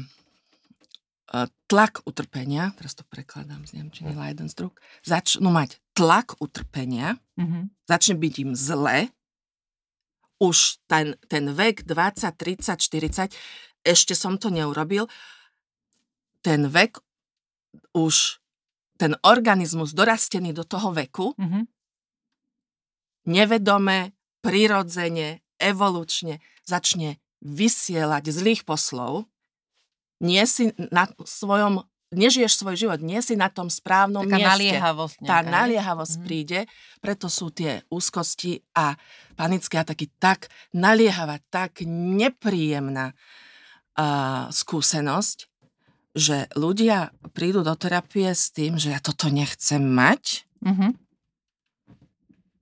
tlak 1.71 2.03
utrpenia, 2.03 2.75
teraz 2.75 2.97
to 2.97 3.07
prekladám 3.07 3.63
z 3.63 3.79
Nemčiny, 3.79 4.11
druk, 4.57 4.81
začnú 5.07 5.47
mať 5.53 5.79
tlak 5.95 6.35
utrpenia, 6.43 7.15
mm-hmm. 7.39 7.87
začne 7.87 8.15
byť 8.19 8.33
im 8.43 8.51
zle, 8.51 8.97
už 10.41 10.81
ten, 10.89 11.15
ten 11.29 11.53
vek 11.53 11.87
20, 11.87 12.27
30, 12.35 12.75
40, 12.75 13.31
ešte 13.87 14.13
som 14.17 14.35
to 14.35 14.51
neurobil, 14.51 15.07
ten 16.43 16.67
vek 16.67 16.99
už, 17.95 18.41
ten 18.99 19.15
organizmus 19.23 19.95
dorastený 19.95 20.51
do 20.51 20.67
toho 20.67 20.91
veku, 20.91 21.37
mm-hmm 21.39 21.80
nevedome, 23.25 24.13
prirodzene, 24.41 25.45
evolučne 25.61 26.41
začne 26.65 27.21
vysielať 27.41 28.33
zlých 28.33 28.65
poslov, 28.65 29.29
nie 30.21 30.45
si 30.45 30.69
na 30.93 31.09
svojom, 31.25 31.81
nežiješ 32.13 32.61
svoj 32.61 32.77
život, 32.77 32.99
nie 33.01 33.17
si 33.25 33.33
na 33.33 33.49
tom 33.49 33.73
správnom 33.73 34.29
Taká 34.29 34.37
mieste. 34.37 34.49
naliehavosť. 34.53 35.17
Nejaká, 35.17 35.29
Tá 35.33 35.37
naliehavosť 35.41 36.15
mm. 36.17 36.23
príde, 36.25 36.59
preto 37.01 37.25
sú 37.25 37.49
tie 37.49 37.81
úzkosti 37.89 38.61
a 38.77 38.93
panické 39.33 39.81
ataky 39.81 40.13
tak 40.21 40.53
naliehavá, 40.77 41.41
tak 41.49 41.81
nepríjemná 41.89 43.17
uh, 43.97 44.45
skúsenosť, 44.53 45.49
že 46.13 46.45
ľudia 46.53 47.09
prídu 47.33 47.65
do 47.65 47.73
terapie 47.73 48.29
s 48.29 48.53
tým, 48.53 48.77
že 48.77 48.93
ja 48.93 48.99
toto 49.01 49.31
nechcem 49.33 49.81
mať, 49.81 50.45
mm-hmm. 50.61 50.91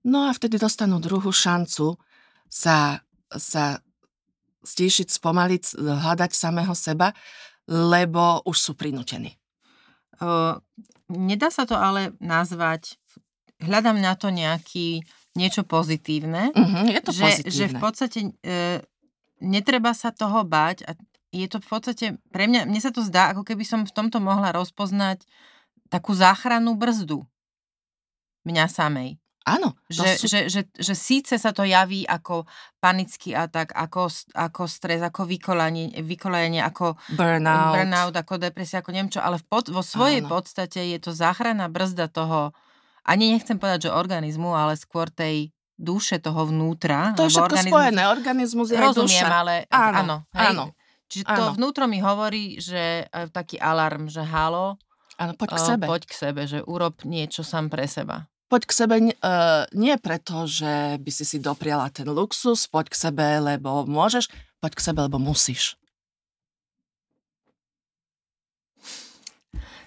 No 0.04 0.28
a 0.28 0.30
vtedy 0.32 0.56
dostanú 0.56 0.96
druhú 0.96 1.28
šancu 1.28 2.00
sa, 2.48 3.04
sa 3.28 3.84
stíšiť, 4.64 5.08
spomaliť, 5.12 5.76
hľadať 5.76 6.30
samého 6.32 6.72
seba, 6.72 7.12
lebo 7.68 8.40
už 8.48 8.56
sú 8.56 8.72
prinútení. 8.74 9.36
Uh, 10.20 10.60
nedá 11.08 11.48
sa 11.48 11.64
to 11.64 11.76
ale 11.76 12.12
nazvať, 12.20 12.96
hľadám 13.60 14.00
na 14.00 14.16
to 14.16 14.28
nejaký, 14.28 15.04
niečo 15.36 15.64
pozitívne. 15.64 16.52
Uh-huh, 16.52 16.84
je 16.88 17.00
to 17.00 17.12
že, 17.12 17.24
pozitívne. 17.24 17.56
Že 17.56 17.64
v 17.68 17.74
podstate 17.76 18.18
uh, 18.24 18.78
netreba 19.40 19.92
sa 19.96 20.12
toho 20.12 20.44
báť 20.44 20.84
a 20.88 20.96
je 21.30 21.46
to 21.46 21.62
v 21.62 21.68
podstate, 21.70 22.06
pre 22.34 22.50
mňa, 22.50 22.66
mne 22.66 22.80
sa 22.82 22.90
to 22.90 23.06
zdá, 23.06 23.30
ako 23.30 23.46
keby 23.46 23.62
som 23.62 23.86
v 23.86 23.94
tomto 23.94 24.18
mohla 24.18 24.50
rozpoznať 24.50 25.22
takú 25.86 26.10
záchrannú 26.10 26.74
brzdu 26.74 27.22
mňa 28.42 28.66
samej. 28.66 29.20
Áno. 29.50 29.74
Že, 29.90 30.06
sú... 30.14 30.26
že, 30.30 30.40
že, 30.46 30.60
že 30.70 30.94
síce 30.94 31.34
sa 31.34 31.50
to 31.50 31.66
javí 31.66 32.06
ako 32.06 32.46
panický 32.78 33.34
atak, 33.34 33.74
ako, 33.74 34.06
ako 34.30 34.62
stres, 34.70 35.02
ako 35.02 35.26
vykolenie, 35.26 35.98
vykolenie 35.98 36.62
ako 36.62 36.94
burnout. 37.18 37.74
burnout, 37.74 38.14
ako 38.14 38.38
depresia, 38.38 38.78
ako 38.78 38.94
neviem 38.94 39.10
čo, 39.10 39.18
ale 39.18 39.42
v 39.42 39.44
pod, 39.50 39.74
vo 39.74 39.82
svojej 39.82 40.22
Áno. 40.22 40.30
podstate 40.30 40.94
je 40.94 40.98
to 41.02 41.10
záchranná 41.10 41.66
brzda 41.66 42.06
toho, 42.06 42.54
ani 43.02 43.34
nechcem 43.34 43.58
povedať, 43.58 43.90
že 43.90 43.96
organizmu, 43.96 44.54
ale 44.54 44.78
skôr 44.78 45.10
tej 45.10 45.50
duše 45.74 46.22
toho 46.22 46.46
vnútra. 46.46 47.16
To 47.16 47.26
je 47.26 47.34
všetko 47.34 47.56
organizmus, 47.56 47.72
spojené, 47.74 48.02
organizmus 48.06 48.68
je 48.70 48.78
Rozumiem, 48.78 49.24
duša. 49.26 49.28
ale 49.32 49.54
áno. 49.72 49.96
áno, 49.96 50.16
hej, 50.36 50.48
áno. 50.54 50.64
Čiže 51.10 51.24
to 51.26 51.42
áno. 51.42 51.52
vnútro 51.58 51.84
mi 51.90 51.98
hovorí, 51.98 52.62
že 52.62 53.10
e, 53.10 53.26
taký 53.34 53.58
alarm, 53.58 54.06
že 54.06 54.22
halo, 54.22 54.78
Áno, 55.20 55.36
poď 55.36 55.52
k 55.52 55.60
sebe. 55.60 55.84
Poď 55.84 56.02
k 56.08 56.12
sebe, 56.16 56.42
že 56.48 56.64
urob 56.64 57.04
niečo 57.04 57.44
sám 57.44 57.68
pre 57.68 57.84
seba 57.84 58.29
poď 58.50 58.62
k 58.66 58.72
sebe 58.74 58.94
uh, 58.98 59.64
nie 59.70 59.94
preto, 60.02 60.42
že 60.50 60.98
by 60.98 61.10
si 61.14 61.22
si 61.22 61.38
dopriala 61.38 61.86
ten 61.94 62.10
luxus, 62.10 62.66
poď 62.66 62.90
k 62.90 62.98
sebe, 62.98 63.26
lebo 63.38 63.86
môžeš, 63.86 64.26
poď 64.58 64.72
k 64.74 64.84
sebe, 64.90 65.00
lebo 65.06 65.22
musíš. 65.22 65.78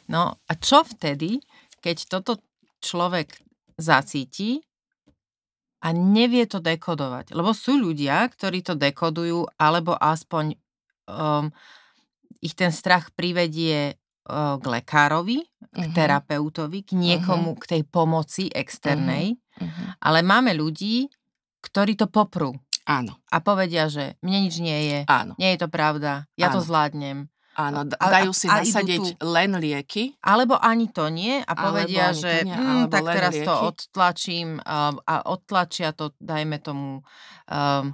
No 0.08 0.40
a 0.48 0.52
čo 0.56 0.88
vtedy, 0.88 1.44
keď 1.84 2.08
toto 2.08 2.40
človek 2.80 3.36
zacíti 3.76 4.64
a 5.84 5.92
nevie 5.92 6.48
to 6.48 6.64
dekodovať? 6.64 7.36
Lebo 7.36 7.52
sú 7.52 7.76
ľudia, 7.76 8.24
ktorí 8.32 8.64
to 8.64 8.80
dekodujú, 8.80 9.48
alebo 9.60 9.96
aspoň 9.96 10.56
um, 11.08 11.52
ich 12.44 12.56
ten 12.56 12.72
strach 12.72 13.12
privedie 13.16 14.00
k 14.24 14.64
lekárovi, 14.64 15.44
k 15.44 15.76
uh-huh. 15.76 15.92
terapeutovi, 15.92 16.88
k 16.88 16.92
niekomu, 16.96 17.54
uh-huh. 17.54 17.62
k 17.62 17.70
tej 17.78 17.82
pomoci 17.84 18.48
externej, 18.48 19.36
uh-huh. 19.36 20.00
ale 20.00 20.24
máme 20.24 20.56
ľudí, 20.56 21.12
ktorí 21.64 22.00
to 22.00 22.08
poprú. 22.08 22.56
Áno. 22.84 23.16
A 23.32 23.40
povedia, 23.40 23.88
že 23.88 24.20
mne 24.20 24.48
nič 24.48 24.60
nie 24.60 24.80
je, 24.92 25.00
Áno. 25.08 25.40
nie 25.40 25.56
je 25.56 25.60
to 25.64 25.70
pravda, 25.72 26.28
ja 26.36 26.52
Áno. 26.52 26.60
to 26.60 26.68
zvládnem. 26.68 27.32
Áno, 27.54 27.86
dajú 27.86 28.34
si 28.34 28.50
a, 28.50 28.66
nasadiť 28.66 29.22
tu, 29.22 29.30
len 29.30 29.54
lieky. 29.62 30.18
Alebo 30.26 30.58
ani 30.58 30.90
to 30.90 31.06
nie 31.14 31.38
a 31.38 31.54
povedia, 31.54 32.10
že 32.10 32.42
nie, 32.50 32.58
hm, 32.58 32.90
tak 32.90 33.06
teraz 33.06 33.34
lieky. 33.38 33.46
to 33.46 33.54
odtlačím 33.70 34.58
a, 34.66 34.90
a 35.06 35.16
odtlačia 35.30 35.94
to, 35.94 36.18
dajme 36.18 36.58
tomu, 36.58 37.06
um, 37.46 37.94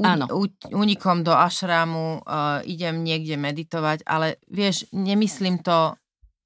Áno. 0.00 0.26
únikom 0.72 1.22
do 1.22 1.32
ašramu, 1.34 2.24
uh, 2.24 2.60
idem 2.64 3.04
niekde 3.04 3.36
meditovať, 3.36 4.04
ale 4.08 4.40
vieš, 4.48 4.88
nemyslím 4.90 5.60
to, 5.60 5.94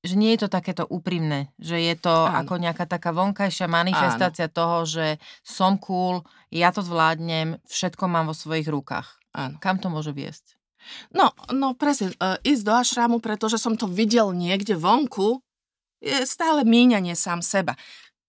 že 0.02 0.14
nie 0.14 0.34
je 0.34 0.46
to 0.46 0.48
takéto 0.48 0.86
úprimné, 0.86 1.50
že 1.58 1.78
je 1.78 1.94
to 1.98 2.12
Áno. 2.12 2.46
ako 2.46 2.54
nejaká 2.62 2.86
taká 2.86 3.10
vonkajšia 3.10 3.66
manifestácia 3.66 4.46
Áno. 4.46 4.54
toho, 4.54 4.76
že 4.86 5.06
som 5.42 5.76
cool, 5.82 6.22
ja 6.54 6.70
to 6.70 6.80
zvládnem, 6.80 7.58
všetko 7.66 8.04
mám 8.06 8.30
vo 8.30 8.34
svojich 8.34 8.70
rukách. 8.70 9.18
Áno. 9.34 9.58
Kam 9.58 9.82
to 9.82 9.90
môže 9.90 10.14
viesť? 10.14 10.58
No, 11.12 11.34
no 11.50 11.74
presne, 11.74 12.14
uh, 12.22 12.38
ísť 12.46 12.62
do 12.64 12.72
ašramu, 12.72 13.16
pretože 13.18 13.58
som 13.58 13.74
to 13.74 13.90
videl 13.90 14.30
niekde 14.30 14.78
vonku, 14.78 15.42
je 15.98 16.14
stále 16.24 16.62
míňanie 16.62 17.18
sám 17.18 17.42
seba. 17.42 17.74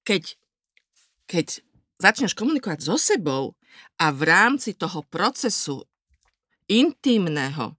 Keď, 0.01 0.33
keď 1.29 1.61
začneš 2.01 2.33
komunikovať 2.33 2.81
so 2.81 2.97
sebou 2.97 3.58
a 3.99 4.11
v 4.15 4.21
rámci 4.23 4.75
toho 4.75 5.03
procesu 5.07 5.83
intimného 6.69 7.75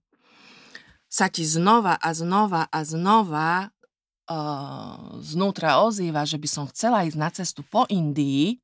sa 1.11 1.27
ti 1.27 1.43
znova 1.43 1.99
a 1.99 2.09
znova 2.15 2.71
a 2.71 2.79
znova 2.87 3.67
uh, 3.67 5.19
znútra 5.19 5.83
ozýva, 5.83 6.23
že 6.23 6.39
by 6.39 6.47
som 6.47 6.65
chcela 6.71 7.03
ísť 7.03 7.19
na 7.19 7.29
cestu 7.31 7.61
po 7.67 7.83
Indii, 7.91 8.61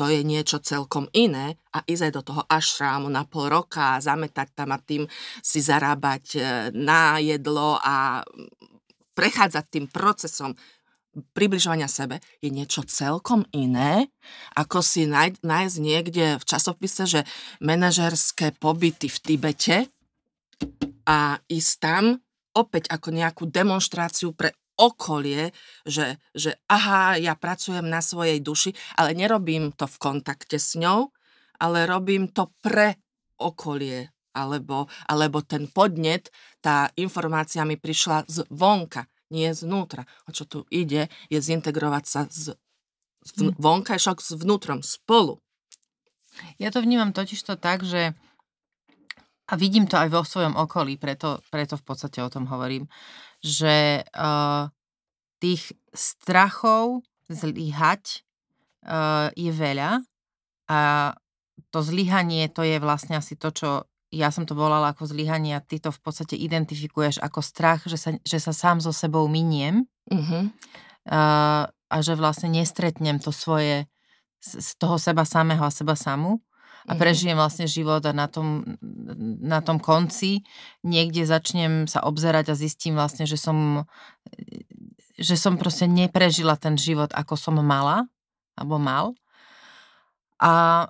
to 0.00 0.08
je 0.08 0.24
niečo 0.24 0.64
celkom 0.64 1.12
iné 1.12 1.60
a 1.76 1.84
ísť 1.84 2.08
aj 2.08 2.12
do 2.16 2.22
toho 2.24 2.42
ašrámu 2.48 3.12
na 3.12 3.28
pol 3.28 3.52
roka 3.52 4.00
a 4.00 4.00
zametať 4.00 4.56
tam 4.56 4.72
a 4.72 4.80
tým 4.80 5.04
si 5.44 5.60
zarábať 5.60 6.24
e, 6.34 6.40
na 6.72 7.20
jedlo 7.20 7.76
a 7.76 8.24
prechádzať 9.12 9.64
tým 9.68 9.86
procesom 9.92 10.56
približovania 11.34 11.90
sebe 11.90 12.22
je 12.38 12.50
niečo 12.50 12.86
celkom 12.86 13.42
iné, 13.50 14.08
ako 14.54 14.78
si 14.80 15.10
nájsť 15.10 15.76
niekde 15.82 16.38
v 16.38 16.44
časopise, 16.46 17.06
že 17.06 17.20
manažerské 17.58 18.54
pobyty 18.54 19.10
v 19.10 19.18
Tibete 19.18 19.76
a 21.06 21.38
ísť 21.50 21.72
tam 21.82 22.04
opäť 22.54 22.90
ako 22.90 23.08
nejakú 23.14 23.44
demonstráciu 23.46 24.34
pre 24.34 24.54
okolie, 24.80 25.52
že, 25.84 26.16
že 26.32 26.56
aha, 26.70 27.20
ja 27.20 27.36
pracujem 27.36 27.84
na 27.84 28.00
svojej 28.00 28.40
duši, 28.40 28.72
ale 28.96 29.12
nerobím 29.12 29.76
to 29.76 29.84
v 29.84 29.96
kontakte 30.00 30.56
s 30.56 30.72
ňou, 30.80 31.12
ale 31.60 31.84
robím 31.84 32.32
to 32.32 32.48
pre 32.64 32.96
okolie, 33.36 34.08
alebo, 34.32 34.88
alebo 35.04 35.44
ten 35.44 35.68
podnet, 35.68 36.32
tá 36.64 36.88
informácia 36.96 37.60
mi 37.68 37.76
prišla 37.76 38.24
z 38.24 38.48
vonka, 38.48 39.09
nie 39.30 39.50
znútra. 39.54 40.04
O 40.26 40.34
čo 40.34 40.44
tu 40.44 40.66
ide, 40.68 41.08
je 41.30 41.38
zintegrovať 41.38 42.04
sa 42.04 42.20
z, 42.26 42.54
z 43.24 43.30
hm. 43.38 43.56
vonkajšok 43.56 44.18
s 44.18 44.30
vnútrom 44.36 44.82
spolu. 44.82 45.38
Ja 46.62 46.70
to 46.70 46.82
vnímam 46.82 47.10
totiž 47.10 47.42
to 47.42 47.54
tak, 47.58 47.82
že 47.82 48.14
a 49.50 49.58
vidím 49.58 49.90
to 49.90 49.98
aj 49.98 50.14
vo 50.14 50.22
svojom 50.22 50.54
okolí, 50.54 50.94
preto, 50.94 51.42
preto 51.50 51.74
v 51.74 51.82
podstate 51.82 52.22
o 52.22 52.30
tom 52.30 52.46
hovorím, 52.46 52.86
že 53.42 54.06
uh, 54.06 54.70
tých 55.42 55.74
strachov 55.90 57.02
zlyhať 57.26 58.22
uh, 58.86 59.34
je 59.34 59.50
veľa 59.50 60.06
a 60.70 60.80
to 61.74 61.78
zlyhanie 61.82 62.46
to 62.46 62.62
je 62.62 62.78
vlastne 62.78 63.18
asi 63.18 63.34
to, 63.34 63.50
čo 63.50 63.89
ja 64.10 64.34
som 64.34 64.42
to 64.42 64.58
volala 64.58 64.90
ako 64.90 65.06
zlyhanie 65.06 65.54
a 65.54 65.62
ty 65.62 65.78
to 65.78 65.94
v 65.94 66.00
podstate 66.02 66.34
identifikuješ 66.34 67.22
ako 67.22 67.40
strach, 67.40 67.86
že 67.86 67.96
sa, 67.96 68.10
že 68.26 68.38
sa 68.42 68.50
sám 68.50 68.82
so 68.82 68.90
sebou 68.90 69.30
miniem 69.30 69.86
uh-huh. 70.10 70.50
uh, 71.06 71.64
a 71.70 71.96
že 72.02 72.18
vlastne 72.18 72.50
nestretnem 72.50 73.22
to 73.22 73.30
svoje 73.30 73.86
z 74.40 74.70
toho 74.80 74.98
seba 74.98 75.22
samého 75.22 75.62
a 75.62 75.70
seba 75.70 75.94
samú 75.94 76.40
a 76.88 76.96
mhm. 76.96 77.00
prežijem 77.00 77.36
vlastne 77.36 77.68
život 77.68 78.00
a 78.08 78.12
na 78.16 78.24
tom, 78.24 78.64
na 79.44 79.60
tom 79.60 79.76
konci 79.76 80.42
niekde 80.80 81.28
začnem 81.28 81.84
sa 81.84 82.00
obzerať 82.08 82.50
a 82.50 82.58
zistím 82.58 82.96
vlastne, 82.96 83.28
že 83.28 83.36
som, 83.36 83.84
že 85.20 85.36
som 85.36 85.60
proste 85.60 85.84
neprežila 85.84 86.56
ten 86.56 86.80
život, 86.80 87.12
ako 87.12 87.36
som 87.36 87.60
mala, 87.60 88.08
alebo 88.56 88.80
mal. 88.80 89.12
A, 90.40 90.88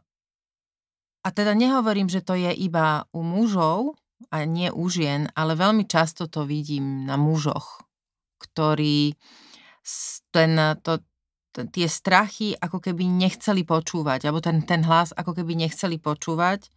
a 1.20 1.28
teda 1.28 1.52
nehovorím, 1.52 2.08
že 2.08 2.24
to 2.24 2.32
je 2.32 2.48
iba 2.52 3.04
u 3.12 3.20
mužov 3.20 4.00
a 4.32 4.44
nie 4.48 4.72
u 4.72 4.88
žien, 4.88 5.28
ale 5.36 5.56
veľmi 5.56 5.84
často 5.84 6.28
to 6.28 6.48
vidím 6.48 7.04
na 7.04 7.20
mužoch, 7.20 7.84
ktorí 8.40 9.16
ten, 10.32 10.52
to, 10.80 11.00
tie 11.52 11.88
strachy 11.88 12.56
ako 12.56 12.80
keby 12.80 13.04
nechceli 13.04 13.64
počúvať, 13.64 14.28
alebo 14.28 14.40
ten, 14.40 14.64
ten 14.64 14.84
hlas 14.84 15.12
ako 15.12 15.36
keby 15.36 15.56
nechceli 15.56 16.00
počúvať. 16.00 16.72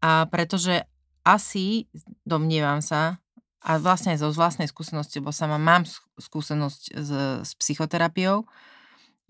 A 0.00 0.24
pretože 0.28 0.84
asi, 1.24 1.88
domnievam 2.24 2.80
sa, 2.80 3.20
a 3.60 3.76
vlastne 3.76 4.16
aj 4.16 4.24
zo 4.24 4.32
vlastnej 4.32 4.68
skúsenosti, 4.72 5.20
lebo 5.20 5.36
sama 5.36 5.60
mám 5.60 5.84
skúsenosť 6.16 6.82
s, 6.96 7.10
s 7.44 7.50
psychoterapiou, 7.60 8.48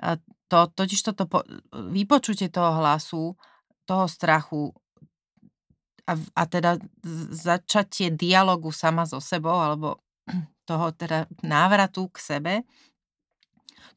a 0.01 0.17
to, 0.49 0.59
totiž 0.71 1.13
toto 1.13 1.27
po, 1.29 1.43
vypočutie 1.75 2.49
toho 2.49 2.79
hlasu, 2.79 3.35
toho 3.91 4.07
strachu 4.07 4.71
a, 6.07 6.15
a 6.15 6.43
teda 6.47 6.79
začatie 7.35 8.15
dialogu 8.15 8.71
sama 8.71 9.03
so 9.03 9.19
sebou, 9.19 9.59
alebo 9.59 9.99
toho 10.71 10.95
teda 10.95 11.27
návratu 11.43 12.07
k 12.15 12.19
sebe, 12.23 12.55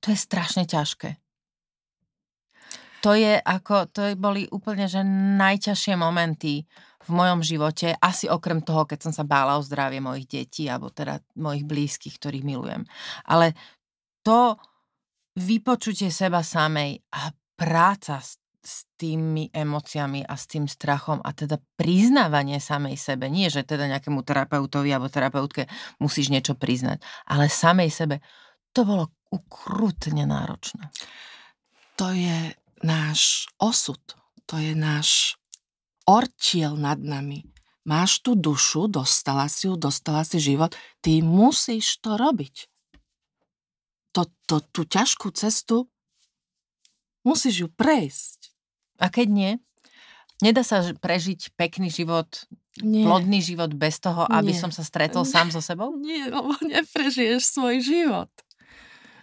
to 0.01 0.09
je 0.09 0.17
strašne 0.17 0.65
ťažké. 0.65 1.21
To 3.05 3.11
je 3.13 3.35
ako, 3.35 3.91
to 3.91 4.15
boli 4.15 4.47
úplne, 4.47 4.87
že 4.87 5.03
najťažšie 5.37 5.93
momenty 5.99 6.63
v 7.03 7.09
mojom 7.11 7.43
živote, 7.43 7.91
asi 7.99 8.31
okrem 8.31 8.63
toho, 8.63 8.87
keď 8.87 9.11
som 9.11 9.13
sa 9.13 9.27
bála 9.27 9.59
o 9.59 9.65
zdravie 9.65 9.99
mojich 9.99 10.23
detí, 10.23 10.71
alebo 10.71 10.87
teda 10.87 11.19
mojich 11.35 11.67
blízkych, 11.67 12.15
ktorých 12.15 12.47
milujem. 12.47 12.87
Ale 13.27 13.51
to 14.23 14.55
vypočutie 15.35 16.07
seba 16.07 16.39
samej 16.39 17.03
a 17.11 17.35
práca 17.59 18.23
s, 18.23 18.39
s 18.63 18.87
tými 18.95 19.51
emóciami 19.51 20.23
a 20.23 20.39
s 20.39 20.47
tým 20.47 20.71
strachom 20.71 21.19
a 21.19 21.35
teda 21.35 21.59
priznávanie 21.75 22.63
samej 22.63 22.95
sebe. 22.95 23.27
Nie, 23.27 23.51
že 23.51 23.67
teda 23.67 23.91
nejakému 23.91 24.23
terapeutovi 24.23 24.87
alebo 24.87 25.11
terapeutke 25.11 25.67
musíš 25.99 26.31
niečo 26.31 26.55
priznať, 26.55 27.03
ale 27.27 27.51
samej 27.51 27.91
sebe. 27.91 28.15
To 28.71 28.87
bolo 28.87 29.11
ukrutne 29.29 30.23
náročné. 30.23 30.89
To 31.99 32.15
je 32.15 32.55
náš 32.81 33.51
osud, 33.59 33.99
to 34.47 34.55
je 34.57 34.73
náš 34.73 35.35
ortiel 36.07 36.79
nad 36.79 36.97
nami. 37.03 37.43
Máš 37.83 38.23
tú 38.23 38.39
dušu, 38.39 38.87
dostala 38.87 39.51
si 39.51 39.67
ju, 39.67 39.75
dostala 39.75 40.23
si 40.23 40.39
život, 40.39 40.71
ty 41.03 41.19
musíš 41.19 41.99
to 41.99 42.15
robiť. 42.15 42.71
To, 44.15 44.23
to, 44.47 44.63
tú 44.71 44.87
ťažkú 44.87 45.35
cestu 45.35 45.91
musíš 47.27 47.67
ju 47.67 47.69
prejsť. 47.71 48.52
A 49.03 49.11
keď 49.11 49.27
nie? 49.27 49.51
Nedá 50.39 50.63
sa 50.63 50.79
prežiť 50.79 51.51
pekný 51.59 51.91
život, 51.91 52.47
nie. 52.79 53.03
plodný 53.03 53.43
život 53.43 53.75
bez 53.75 53.99
toho, 53.99 54.23
aby 54.31 54.55
nie. 54.55 54.59
som 54.59 54.71
sa 54.71 54.81
stretol 54.81 55.27
sám 55.27 55.51
so 55.51 55.59
sebou? 55.59 55.93
Nie, 56.03 56.31
lebo 56.31 56.55
neprežiješ 56.63 57.45
svoj 57.45 57.83
život. 57.83 58.31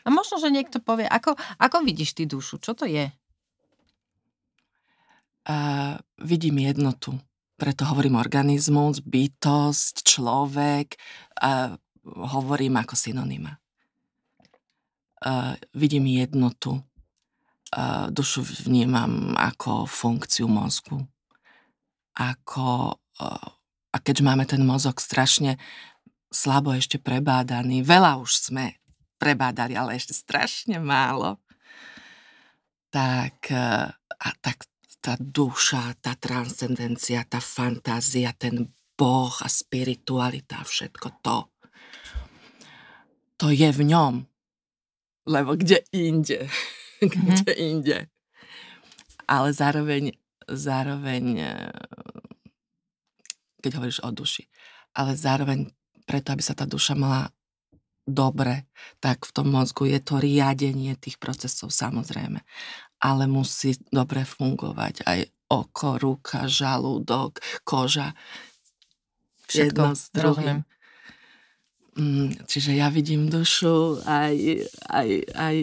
A 0.05 0.09
možno, 0.09 0.39
že 0.39 0.55
niekto 0.55 0.79
povie, 0.81 1.05
ako, 1.05 1.37
ako 1.59 1.77
vidíš 1.85 2.17
ty 2.17 2.25
dušu? 2.25 2.63
Čo 2.63 2.73
to 2.73 2.89
je? 2.89 3.11
Uh, 5.45 5.99
vidím 6.23 6.63
jednotu. 6.63 7.17
Preto 7.61 7.85
hovorím 7.85 8.17
organizmus, 8.17 9.05
bytosť, 9.05 10.07
človek. 10.07 10.97
Uh, 11.37 11.77
hovorím 12.07 12.81
ako 12.81 12.97
synonyma. 12.97 13.61
Uh, 15.21 15.53
vidím 15.77 16.09
jednotu. 16.09 16.81
Dušu 18.11 18.43
vnímam 18.67 19.39
ako 19.39 19.87
funkciu 19.87 20.51
mozgu. 20.51 21.07
Ako, 22.19 22.99
a 23.91 23.97
keďže 24.03 24.27
máme 24.27 24.45
ten 24.45 24.67
mozog 24.67 24.99
strašne 24.99 25.55
slabo 26.31 26.75
ešte 26.75 27.03
prebádaný, 27.03 27.83
veľa 27.83 28.23
už 28.23 28.51
sme 28.51 28.79
prebádali, 29.21 29.77
ale 29.77 29.99
ešte 29.99 30.17
strašne 30.17 30.81
málo, 30.81 31.43
tak, 32.89 33.51
eh, 33.53 33.91
a 33.95 34.29
tak 34.41 34.65
tá 35.01 35.17
duša, 35.17 35.97
tá 36.01 36.17
transcendencia, 36.17 37.25
tá 37.25 37.41
fantázia, 37.41 38.33
ten 38.37 38.69
Boh 38.97 39.33
a 39.41 39.49
spiritualita, 39.49 40.61
všetko 40.61 41.09
to, 41.25 41.39
to 43.41 43.49
je 43.49 43.73
v 43.73 43.83
ňom. 43.89 44.29
Lebo 45.25 45.57
kde 45.57 45.81
inde? 45.97 46.53
Mm-hmm. 47.01 47.37
kde 47.41 47.53
inde? 47.57 47.99
Ale 49.31 49.49
zároveň, 49.55 50.13
zároveň, 50.49 51.25
eh, 51.39 51.73
keď 53.65 53.71
hovoríš 53.81 54.01
o 54.05 54.11
duši, 54.13 54.45
ale 54.97 55.15
zároveň 55.17 55.71
preto, 56.05 56.35
aby 56.35 56.43
sa 56.43 56.59
tá 56.59 56.67
duša 56.67 56.99
mala 56.99 57.31
dobre, 58.03 58.67
tak 58.99 59.23
v 59.23 59.31
tom 59.31 59.55
mozgu 59.55 59.87
je 59.87 60.01
to 60.03 60.19
riadenie 60.19 60.99
tých 60.99 61.17
procesov 61.23 61.71
samozrejme. 61.71 62.43
Ale 63.01 63.25
musí 63.31 63.79
dobre 63.89 64.27
fungovať 64.27 65.07
aj 65.07 65.21
oko, 65.51 65.97
ruka, 65.97 66.51
žalúdok, 66.51 67.39
koža. 67.63 68.13
Všetko, 69.47 69.63
jedno 69.63 69.89
s 69.95 70.05
druhým. 70.11 70.59
Mm, 71.99 72.47
čiže 72.47 72.75
ja 72.75 72.87
vidím 72.87 73.27
dušu 73.27 74.03
aj, 74.07 74.35
aj, 74.87 75.09
aj 75.35 75.57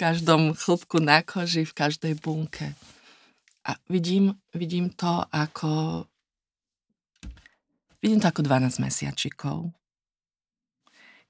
každom 0.00 0.56
chlopku 0.56 0.96
na 0.96 1.20
koži, 1.20 1.68
v 1.68 1.76
každej 1.76 2.16
bunke. 2.24 2.72
A 3.68 3.76
vidím, 3.92 4.40
vidím 4.56 4.88
to 4.88 5.20
ako 5.28 6.04
vidím 8.00 8.24
to 8.24 8.32
ako 8.32 8.40
12 8.40 8.80
mesiačikov 8.80 9.76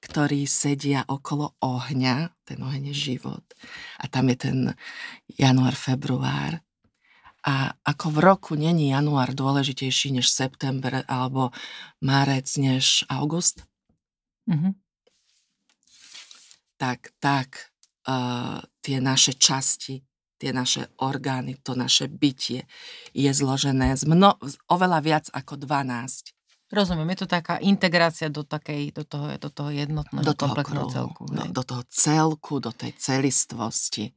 ktorí 0.01 0.49
sedia 0.49 1.05
okolo 1.05 1.53
ohňa, 1.61 2.33
ten 2.41 2.57
oheň 2.57 2.89
je 2.91 3.13
život. 3.13 3.45
A 4.01 4.09
tam 4.09 4.33
je 4.33 4.49
ten 4.49 4.57
január, 5.37 5.77
február. 5.77 6.57
A 7.45 7.73
ako 7.85 8.17
v 8.17 8.19
roku 8.21 8.51
není 8.57 8.93
január 8.93 9.33
dôležitejší 9.33 10.17
než 10.17 10.29
september 10.29 11.05
alebo 11.05 11.53
márec 12.01 12.49
než 12.57 13.05
august, 13.09 13.65
mm-hmm. 14.49 14.73
tak, 16.77 17.13
tak 17.21 17.70
uh, 18.07 18.59
tie 18.81 18.97
naše 18.97 19.37
časti, 19.37 20.01
tie 20.41 20.49
naše 20.49 20.89
orgány, 20.97 21.61
to 21.61 21.77
naše 21.77 22.09
bytie 22.09 22.65
je 23.13 23.29
zložené 23.29 23.93
z 23.93 24.09
mno, 24.09 24.41
oveľa 24.73 24.99
viac 25.05 25.25
ako 25.29 25.53
12. 25.61 26.33
Rozumiem, 26.71 27.13
je 27.13 27.27
to 27.27 27.29
taká 27.29 27.59
integrácia 27.59 28.31
do, 28.31 28.47
takej, 28.47 28.95
do, 28.95 29.03
toho, 29.03 29.35
do 29.35 29.49
toho 29.51 29.69
jednotného 29.75 30.23
do 30.23 30.33
toho 30.33 30.55
kruhu, 30.55 30.87
celku. 30.87 31.23
do, 31.27 31.43
hej. 31.43 31.51
do 31.51 31.63
toho 31.67 31.83
celku, 31.91 32.63
do 32.63 32.71
tej 32.71 32.95
celistvosti. 32.95 34.15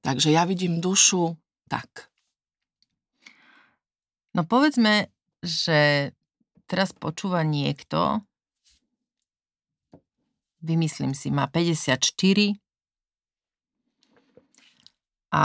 Takže 0.00 0.32
ja 0.32 0.48
vidím 0.48 0.80
dušu 0.80 1.36
tak. 1.68 2.08
No 4.34 4.42
povedzme, 4.48 5.12
že 5.44 6.10
teraz 6.64 6.90
počúva 6.96 7.44
niekto, 7.44 8.24
vymyslím 10.64 11.12
si, 11.12 11.28
má 11.28 11.46
54 11.46 12.63
a 15.34 15.42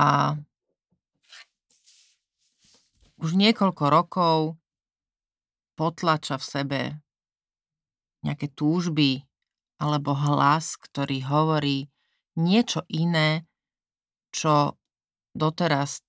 už 3.17 3.33
niekoľko 3.33 3.83
rokov 3.89 4.37
potlača 5.73 6.37
v 6.37 6.45
sebe 6.45 6.81
nejaké 8.21 8.53
túžby 8.53 9.25
alebo 9.81 10.13
hlas, 10.13 10.77
ktorý 10.77 11.25
hovorí 11.25 11.89
niečo 12.37 12.85
iné, 12.91 13.49
čo 14.29 14.77
doteraz 15.33 16.05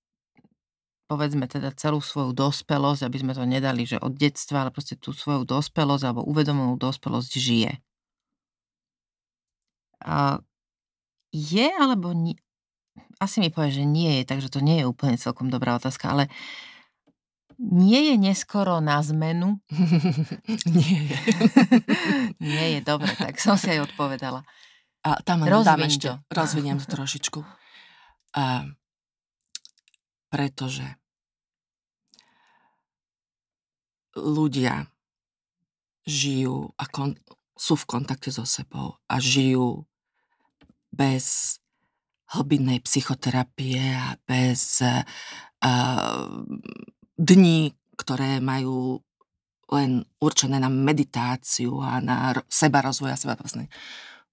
povedzme 1.09 1.43
teda 1.49 1.75
celú 1.75 1.99
svoju 1.99 2.31
dospelosť, 2.31 3.03
aby 3.03 3.17
sme 3.19 3.33
to 3.35 3.43
nedali, 3.43 3.83
že 3.83 3.99
od 3.99 4.15
detstva, 4.15 4.63
ale 4.63 4.71
proste 4.71 4.95
tú 4.95 5.11
svoju 5.11 5.43
dospelosť 5.43 6.03
alebo 6.07 6.23
uvedomenú 6.23 6.79
dospelosť 6.79 7.31
žije. 7.35 7.71
Je 11.35 11.67
alebo 11.67 12.15
nie? 12.15 12.39
Asi 13.21 13.37
mi 13.37 13.53
povie, 13.53 13.69
že 13.69 13.85
nie 13.85 14.17
je, 14.17 14.23
takže 14.25 14.49
to 14.49 14.65
nie 14.65 14.81
je 14.81 14.89
úplne 14.89 15.13
celkom 15.13 15.53
dobrá 15.53 15.77
otázka, 15.77 16.09
ale 16.09 16.25
nie 17.61 18.09
je 18.09 18.15
neskoro 18.17 18.81
na 18.81 18.97
zmenu? 19.05 19.61
Nie 20.65 20.97
je. 21.05 21.17
nie 22.49 22.65
je, 22.73 22.79
dobre, 22.81 23.13
tak 23.13 23.37
som 23.37 23.53
si 23.53 23.69
aj 23.69 23.93
odpovedala. 23.93 24.41
A 25.05 25.21
tam 25.21 25.45
dám 25.45 25.85
ešte, 25.85 26.17
rozviniem 26.33 26.81
to 26.81 26.89
trošičku. 26.97 27.45
A, 28.33 28.65
pretože 30.33 30.97
ľudia 34.17 34.89
žijú 36.09 36.73
a 36.81 36.83
kon, 36.89 37.13
sú 37.53 37.77
v 37.77 37.85
kontakte 37.85 38.33
so 38.33 38.41
sebou 38.41 38.97
a 39.05 39.21
žijú 39.21 39.85
bez 40.89 41.60
hlbinnej 42.31 42.79
psychoterapie 42.79 43.81
a 43.91 44.15
bez 44.23 44.79
uh, 44.81 45.03
dní, 47.19 47.75
ktoré 47.99 48.39
majú 48.39 49.03
len 49.71 50.03
určené 50.19 50.59
na 50.59 50.67
meditáciu 50.67 51.79
a 51.79 52.03
na 52.03 52.35
seba 52.51 52.83
rozvoj 52.83 53.15
a 53.15 53.19
seba 53.19 53.39
vlastne. 53.39 53.71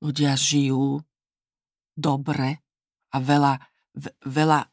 Ľudia 0.03 0.35
žijú 0.35 1.03
dobre 1.95 2.63
a 3.15 3.17
veľa, 3.19 3.55
ve- 3.99 4.15
veľa 4.27 4.67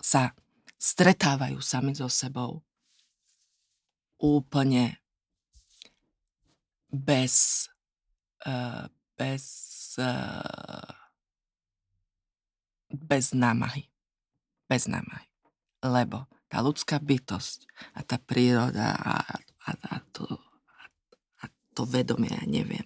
sa 0.00 0.32
stretávajú 0.78 1.60
sami 1.60 1.92
so 1.96 2.08
sebou 2.08 2.64
úplne 4.18 4.98
bez 6.88 7.66
uh, 8.46 8.88
bez 9.18 9.44
uh, 9.98 10.97
bez 12.92 13.36
námahy. 13.36 13.88
Bez 14.68 14.88
námahy. 14.88 15.28
Lebo 15.84 16.26
tá 16.48 16.64
ľudská 16.64 16.98
bytosť 16.98 17.68
a 17.94 18.00
tá 18.02 18.16
príroda 18.16 18.96
a, 18.96 19.20
a, 19.68 19.70
a, 19.72 19.96
to, 20.12 20.24
a, 20.24 20.82
a 21.42 21.44
to 21.76 21.84
vedomie, 21.84 22.32
ja 22.32 22.44
neviem, 22.48 22.84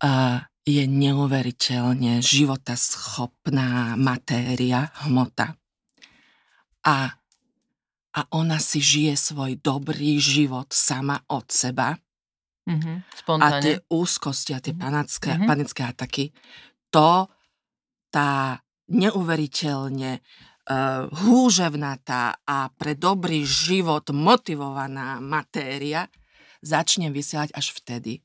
a 0.00 0.44
je 0.64 0.84
neuveriteľne 0.88 2.24
životaschopná 2.24 3.96
matéria, 4.00 4.92
hmota. 5.04 5.56
A, 6.84 7.20
a 8.16 8.20
ona 8.32 8.56
si 8.56 8.80
žije 8.80 9.16
svoj 9.16 9.60
dobrý 9.60 10.16
život 10.20 10.72
sama 10.72 11.20
od 11.28 11.48
seba 11.52 11.96
Mhm, 12.70 13.02
a 13.40 13.48
tie 13.58 13.82
úzkosti 13.90 14.54
a 14.54 14.62
tie 14.62 14.76
Mhm. 14.76 14.80
panické, 14.80 15.30
Mhm. 15.34 15.46
panické 15.48 15.82
ataky, 15.82 16.24
to 16.92 17.26
tá 18.10 18.58
neuveriteľne 18.90 20.18
uh, 20.18 21.06
húževnatá 21.24 22.42
a 22.42 22.68
pre 22.74 22.98
dobrý 22.98 23.46
život 23.46 24.10
motivovaná 24.10 25.22
matéria 25.22 26.10
začne 26.60 27.08
vysielať 27.08 27.54
až 27.56 27.72
vtedy, 27.72 28.20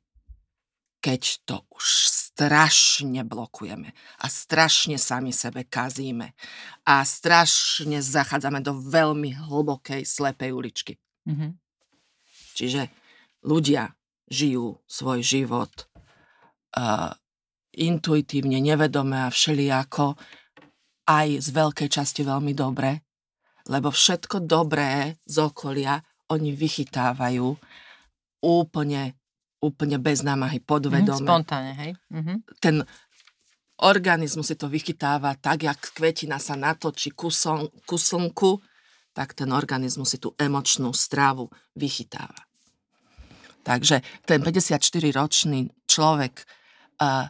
keď 1.00 1.21
to 1.45 1.62
už 1.69 1.86
strašne 2.36 3.24
blokujeme 3.24 3.93
a 4.19 4.26
strašne 4.28 5.00
sami 5.00 5.32
sebe 5.32 5.63
kazíme 5.63 6.36
a 6.84 7.06
strašne 7.06 8.04
zachádzame 8.04 8.60
do 8.60 8.76
veľmi 8.76 9.32
hlbokej, 9.48 10.04
slepej 10.04 10.52
uličky. 10.52 10.93
Mhm. 11.30 11.56
Čiže 12.56 12.89
ľudia 13.45 13.93
žijú 14.26 14.82
svoj 14.89 15.21
život 15.21 15.71
uh, 16.74 17.13
intuitívne, 17.75 18.63
nevedome 18.63 19.27
a 19.27 19.29
všelijako 19.29 20.15
aj 21.05 21.27
z 21.43 21.47
veľkej 21.53 21.89
časti 21.91 22.25
veľmi 22.25 22.55
dobre, 22.57 23.05
lebo 23.69 23.93
všetko 23.93 24.45
dobré 24.45 25.19
z 25.25 25.38
okolia 25.41 26.01
oni 26.33 26.53
vychytávajú 26.53 27.47
úplne, 28.41 29.13
úplne 29.61 29.97
bez 30.01 30.25
námahy, 30.25 30.61
podvedome. 30.61 31.25
spontánne, 31.25 31.73
hej? 31.77 31.91
Mhm. 32.09 32.33
Ten 32.61 32.75
organizmus 33.83 34.47
si 34.47 34.55
to 34.55 34.71
vychytáva 34.71 35.35
tak, 35.35 35.67
jak 35.67 35.79
kvetina 35.93 36.39
sa 36.39 36.55
natočí 36.55 37.11
ku, 37.11 37.27
ku 37.83 37.97
slnku, 37.99 38.51
tak 39.15 39.35
ten 39.35 39.51
organizmus 39.51 40.15
si 40.15 40.19
tú 40.19 40.31
emočnú 40.39 40.91
strávu 40.91 41.47
vychytáva. 41.75 42.35
Takže 43.65 44.05
ten 44.29 44.45
54-ročný 44.45 45.73
človek, 45.89 46.45
uh, 47.01 47.25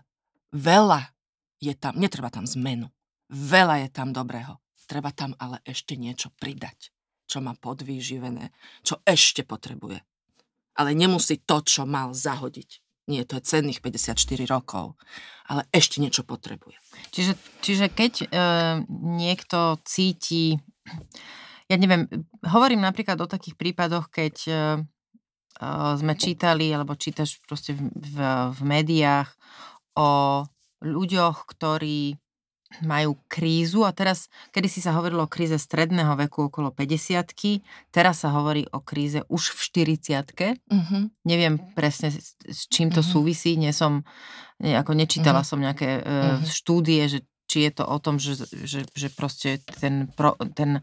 veľa 0.55 1.11
je 1.59 1.75
tam, 1.75 1.99
netreba 1.99 2.31
tam 2.31 2.47
zmenu, 2.47 2.87
veľa 3.27 3.87
je 3.87 3.89
tam 3.91 4.15
dobrého. 4.15 4.63
Treba 4.85 5.09
tam 5.11 5.33
ale 5.41 5.59
ešte 5.65 5.97
niečo 5.97 6.29
pridať, 6.37 6.93
čo 7.25 7.41
má 7.41 7.57
podvýživené, 7.57 8.53
čo 8.85 9.01
ešte 9.01 9.41
potrebuje. 9.41 9.97
Ale 10.77 10.93
nemusí 10.93 11.41
to, 11.41 11.65
čo 11.65 11.89
mal 11.89 12.13
zahodiť. 12.13 12.85
Nie, 13.05 13.21
to 13.21 13.37
je 13.37 13.45
cenných 13.45 13.85
54 13.85 14.17
rokov, 14.49 14.97
ale 15.45 15.69
ešte 15.69 16.01
niečo 16.01 16.25
potrebuje. 16.25 16.73
Čiže, 17.13 17.33
čiže 17.61 17.85
keď 17.93 18.13
e, 18.17 18.27
niekto 18.89 19.77
cíti, 19.85 20.57
ja 21.69 21.77
neviem, 21.77 22.09
hovorím 22.41 22.81
napríklad 22.81 23.21
o 23.21 23.29
takých 23.29 23.53
prípadoch, 23.61 24.09
keď 24.09 24.35
e, 24.49 24.53
e, 24.53 24.57
sme 26.01 26.17
čítali, 26.17 26.73
alebo 26.73 26.97
čítaš 26.97 27.37
proste 27.45 27.77
v, 27.77 27.93
v, 27.93 28.17
v 28.57 28.59
médiách 28.65 29.29
o 29.95 30.43
ľuďoch, 30.83 31.47
ktorí 31.49 32.19
majú 32.83 33.15
krízu 33.31 33.87
a 33.87 33.95
teraz, 33.95 34.27
kedy 34.51 34.67
si 34.67 34.83
sa 34.83 34.91
hovorilo 34.97 35.23
o 35.23 35.31
kríze 35.31 35.55
stredného 35.55 36.17
veku 36.27 36.51
okolo 36.51 36.75
50 36.75 37.63
teraz 37.93 38.25
sa 38.25 38.33
hovorí 38.35 38.67
o 38.75 38.83
kríze 38.83 39.23
už 39.31 39.53
v 39.55 39.59
40 39.63 40.59
Uh-huh. 40.65 41.07
Neviem 41.23 41.61
presne 41.77 42.09
s, 42.09 42.35
s 42.41 42.65
čím 42.67 42.89
to 42.89 42.99
Mhm. 43.05 43.07
súvisí, 43.07 43.53
nie 43.55 43.71
som, 43.71 44.01
nie, 44.59 44.73
ako 44.75 44.97
nečítala 44.97 45.45
Mhm. 45.45 45.47
som 45.47 45.59
nejaké 45.61 45.89
uh, 46.01 46.41
Mhm. 46.41 46.45
štúdie, 46.49 47.03
že 47.07 47.19
či 47.45 47.69
je 47.69 47.71
to 47.77 47.85
o 47.85 47.97
tom, 48.01 48.17
že, 48.17 48.41
že, 48.49 48.89
že 48.89 49.07
proste 49.13 49.61
ten, 49.61 50.09
pro, 50.09 50.33
ten 50.57 50.81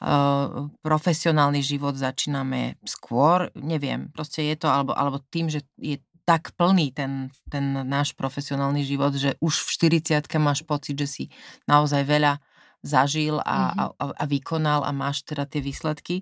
uh, 0.00 0.70
profesionálny 0.86 1.58
život 1.58 1.98
začíname 1.98 2.78
skôr, 2.86 3.50
neviem, 3.58 4.14
proste 4.14 4.46
je 4.46 4.54
to, 4.54 4.70
alebo, 4.70 4.94
alebo 4.94 5.18
tým, 5.18 5.50
že 5.50 5.66
je 5.74 5.98
tak 6.24 6.56
plný 6.56 6.92
ten, 6.92 7.28
ten 7.46 7.84
náš 7.84 8.16
profesionálny 8.16 8.80
život, 8.82 9.12
že 9.12 9.36
už 9.44 9.54
v 9.60 9.68
40 10.00 10.24
máš 10.40 10.64
pocit, 10.64 10.96
že 10.96 11.08
si 11.08 11.24
naozaj 11.68 12.04
veľa 12.04 12.40
zažil 12.80 13.40
a, 13.40 13.72
Mhm. 13.72 13.76
a, 13.80 14.04
a, 14.12 14.24
vykonal 14.24 14.84
a 14.84 14.92
máš 14.92 15.24
teda 15.24 15.44
tie 15.48 15.60
výsledky. 15.60 16.20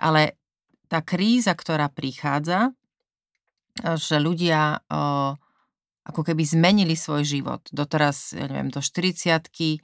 Ale 0.00 0.36
tá 0.88 1.00
kríza, 1.04 1.52
ktorá 1.56 1.88
prichádza, 1.88 2.72
e, 3.80 3.96
že 3.96 4.16
ľudia 4.20 4.80
o, 4.88 5.36
ako 6.00 6.20
keby 6.24 6.42
zmenili 6.42 6.96
svoj 6.96 7.22
život. 7.22 7.62
Doteraz, 7.70 8.32
ja 8.32 8.48
neviem, 8.48 8.72
do 8.72 8.80
40 8.80 9.80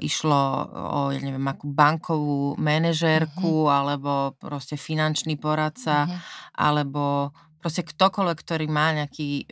išlo 0.00 0.40
o, 0.66 1.00
ja 1.12 1.20
neviem, 1.20 1.44
akú 1.46 1.68
bankovú 1.68 2.56
manažérku, 2.56 3.68
alebo 3.68 4.32
proste 4.40 4.76
finančný 4.76 5.36
poradca, 5.36 6.06
Uh-huh. 6.08 6.18
alebo 6.56 7.30
proste 7.66 7.82
ktokoľvek, 7.82 8.38
ktorý 8.46 8.66
má 8.70 8.94
nejaký 8.94 9.42
e, 9.42 9.44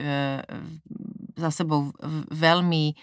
za 1.35 1.50
sebou 1.50 1.90
veľmi 2.31 2.85
e, 2.87 2.94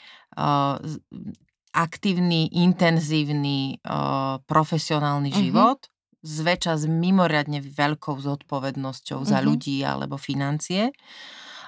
aktívny, 1.71 2.51
intenzívny, 2.51 3.79
uh, 3.87 4.43
profesionálny 4.43 5.31
mm-hmm. 5.31 5.43
život, 5.47 5.79
zväčša 6.19 6.83
s 6.83 6.85
mimoriadne 6.85 7.63
veľkou 7.63 8.19
zodpovednosťou 8.19 9.23
mm-hmm. 9.23 9.31
za 9.31 9.39
ľudí 9.39 9.79
alebo 9.87 10.19
financie. 10.19 10.91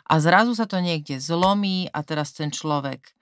A 0.03 0.13
zrazu 0.19 0.59
sa 0.59 0.67
to 0.67 0.83
niekde 0.83 1.23
zlomí 1.23 1.87
a 1.87 2.03
teraz 2.03 2.35
ten 2.35 2.51
človek 2.51 3.15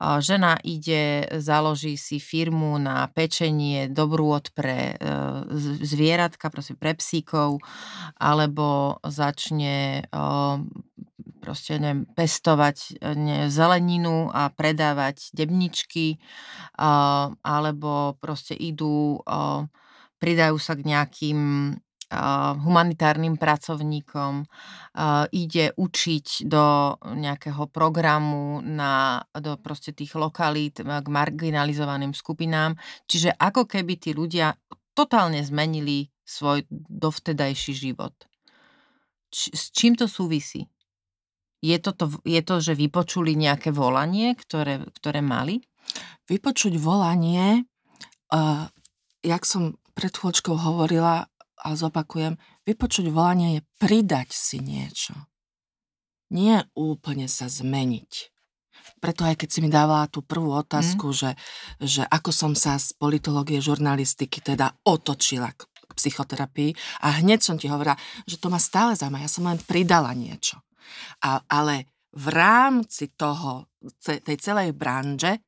žena 0.00 0.60
ide, 0.60 1.26
založí 1.40 1.96
si 1.96 2.20
firmu 2.20 2.76
na 2.76 3.08
pečenie 3.08 3.88
dobrú 3.88 4.36
od 4.36 4.52
pre 4.52 4.92
e, 4.92 5.06
zvieratka, 5.80 6.52
proste 6.52 6.76
pre 6.76 6.92
psíkov, 6.96 7.60
alebo 8.20 8.98
začne 9.04 10.04
proste 11.46 11.78
neviem, 11.78 12.02
pestovať 12.10 12.98
ne, 13.14 13.46
zeleninu 13.46 14.34
a 14.34 14.50
predávať 14.50 15.30
debničky, 15.30 16.18
alebo 17.46 18.18
proste 18.18 18.58
idú, 18.58 19.22
pridajú 20.18 20.56
sa 20.58 20.74
k 20.74 20.82
nejakým 20.90 21.38
humanitárnym 22.62 23.34
pracovníkom, 23.34 24.46
ide 25.34 25.74
učiť 25.74 26.46
do 26.46 26.94
nejakého 27.02 27.66
programu 27.66 28.62
na, 28.62 29.26
do 29.34 29.58
proste 29.58 29.90
tých 29.90 30.14
lokalít 30.14 30.86
k 30.86 31.06
marginalizovaným 31.06 32.14
skupinám. 32.14 32.78
Čiže 33.10 33.34
ako 33.34 33.66
keby 33.66 33.98
tí 33.98 34.14
ľudia 34.14 34.54
totálne 34.94 35.42
zmenili 35.42 36.08
svoj 36.22 36.64
dovtedajší 36.70 37.72
život. 37.74 38.14
Č- 39.30 39.52
s 39.54 39.70
čím 39.70 39.94
to 39.94 40.06
súvisí? 40.06 40.66
Je 41.60 41.76
to, 41.82 41.92
to, 41.92 42.06
je 42.22 42.40
to, 42.42 42.62
že 42.62 42.78
vypočuli 42.78 43.34
nejaké 43.34 43.74
volanie, 43.74 44.38
ktoré, 44.38 44.86
ktoré 44.94 45.20
mali? 45.20 45.62
Vypočuť 46.30 46.78
volanie, 46.78 47.66
uh, 48.30 48.66
jak 49.22 49.42
som 49.46 49.78
pred 49.96 50.12
chvíľočkou 50.12 50.52
hovorila, 50.52 51.30
a 51.66 51.74
zopakujem, 51.74 52.38
vypočuť 52.62 53.10
volanie 53.10 53.58
je 53.58 53.62
pridať 53.82 54.30
si 54.30 54.62
niečo. 54.62 55.18
Nie 56.30 56.70
úplne 56.78 57.26
sa 57.26 57.50
zmeniť. 57.50 58.12
Preto 59.02 59.26
aj 59.26 59.34
keď 59.42 59.48
si 59.50 59.58
mi 59.62 59.70
dávala 59.70 60.06
tú 60.06 60.22
prvú 60.22 60.54
otázku, 60.54 61.10
mm. 61.10 61.16
že, 61.16 61.30
že 61.82 62.02
ako 62.06 62.30
som 62.30 62.52
sa 62.54 62.78
z 62.78 62.94
politológie 62.94 63.58
žurnalistiky 63.58 64.38
teda 64.38 64.70
otočila 64.86 65.50
k, 65.50 65.66
k 65.66 65.92
psychoterapii 65.98 66.70
a 67.02 67.18
hneď 67.18 67.42
som 67.42 67.58
ti 67.58 67.66
hovorila, 67.66 67.98
že 68.24 68.38
to 68.38 68.46
ma 68.46 68.62
stále 68.62 68.94
zaujíma, 68.94 69.26
ja 69.26 69.30
som 69.30 69.50
len 69.50 69.58
pridala 69.58 70.14
niečo. 70.14 70.62
A, 71.26 71.42
ale 71.50 71.90
v 72.14 72.26
rámci 72.30 73.12
toho, 73.18 73.68
tej 74.00 74.38
celej 74.38 74.70
branže 74.72 75.42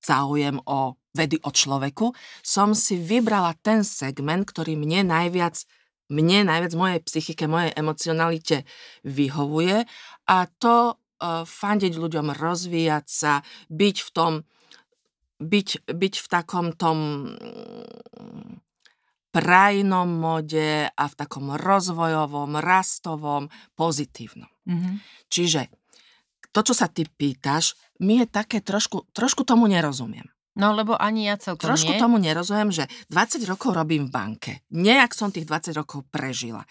záujem 0.00 0.58
o 0.64 0.96
vedy 1.16 1.40
o 1.40 1.48
človeku, 1.48 2.12
som 2.44 2.76
si 2.76 3.00
vybrala 3.00 3.56
ten 3.64 3.80
segment, 3.80 4.44
ktorý 4.44 4.76
mne 4.76 5.08
najviac 5.08 5.64
mne 6.06 6.46
najviac 6.46 6.72
mojej 6.78 7.00
psychike, 7.02 7.50
mojej 7.50 7.74
emocionalite 7.74 8.62
vyhovuje 9.02 9.82
a 10.30 10.36
to 10.62 10.94
uh, 10.94 11.42
fandiť 11.42 11.98
ľuďom, 11.98 12.30
rozvíjať 12.30 13.06
sa, 13.10 13.32
byť 13.66 13.96
v 14.06 14.08
tom, 14.14 14.32
byť, 15.42 15.68
byť 15.90 16.14
v 16.22 16.26
takom 16.30 16.66
tom 16.78 16.98
mm, 17.34 18.62
prajnom 19.34 20.08
mode 20.08 20.88
a 20.88 21.04
v 21.04 21.14
takom 21.18 21.52
rozvojovom, 21.58 22.56
rastovom, 22.56 23.52
pozitívnom. 23.76 24.48
Mm-hmm. 24.64 24.94
Čiže 25.28 25.60
to, 26.56 26.60
čo 26.64 26.72
sa 26.72 26.88
ty 26.88 27.04
pýtaš, 27.04 27.76
mi 28.00 28.24
je 28.24 28.26
také 28.30 28.64
trošku, 28.64 29.12
trošku 29.12 29.44
tomu 29.44 29.68
nerozumiem. 29.68 30.24
No 30.56 30.72
lebo 30.72 30.96
ani 30.96 31.28
ja 31.28 31.36
celkom 31.36 31.76
Trošku 31.76 31.92
nie. 31.94 32.00
tomu 32.00 32.16
nerozumiem, 32.16 32.72
že 32.72 32.88
20 33.12 33.44
rokov 33.44 33.76
robím 33.76 34.08
v 34.08 34.12
banke. 34.12 34.52
Nejak 34.72 35.12
som 35.12 35.28
tých 35.28 35.44
20 35.44 35.76
rokov 35.76 36.08
prežila. 36.08 36.64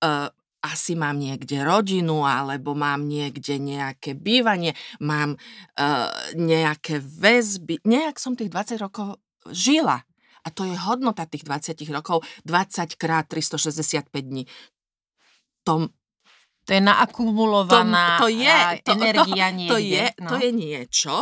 Uh, 0.00 0.32
asi 0.64 0.96
mám 0.96 1.20
niekde 1.20 1.62
rodinu, 1.62 2.24
alebo 2.24 2.72
mám 2.72 3.04
niekde 3.04 3.60
nejaké 3.60 4.16
bývanie, 4.16 4.72
mám 5.04 5.36
uh, 5.36 6.10
nejaké 6.34 6.98
väzby. 6.98 7.84
Nejak 7.84 8.16
som 8.16 8.34
tých 8.34 8.50
20 8.50 8.82
rokov 8.82 9.20
žila. 9.52 10.00
A 10.42 10.48
to 10.48 10.64
je 10.64 10.74
hodnota 10.78 11.26
tých 11.28 11.44
20 11.44 11.76
rokov, 11.92 12.24
20 12.48 12.96
krát 12.96 13.26
365 13.28 14.10
dní. 14.22 14.46
To, 15.66 15.90
to 16.64 16.70
je 16.70 16.80
naakumulovaná 16.82 18.22
to, 18.22 18.26
to 18.26 18.28
je, 18.30 18.58
to, 18.86 18.90
energia 18.94 19.50
to, 19.50 19.56
niekde. 19.58 19.74
To 19.74 19.78
je, 19.82 20.04
no. 20.22 20.28
to 20.30 20.34
je 20.38 20.50
niečo, 20.54 21.14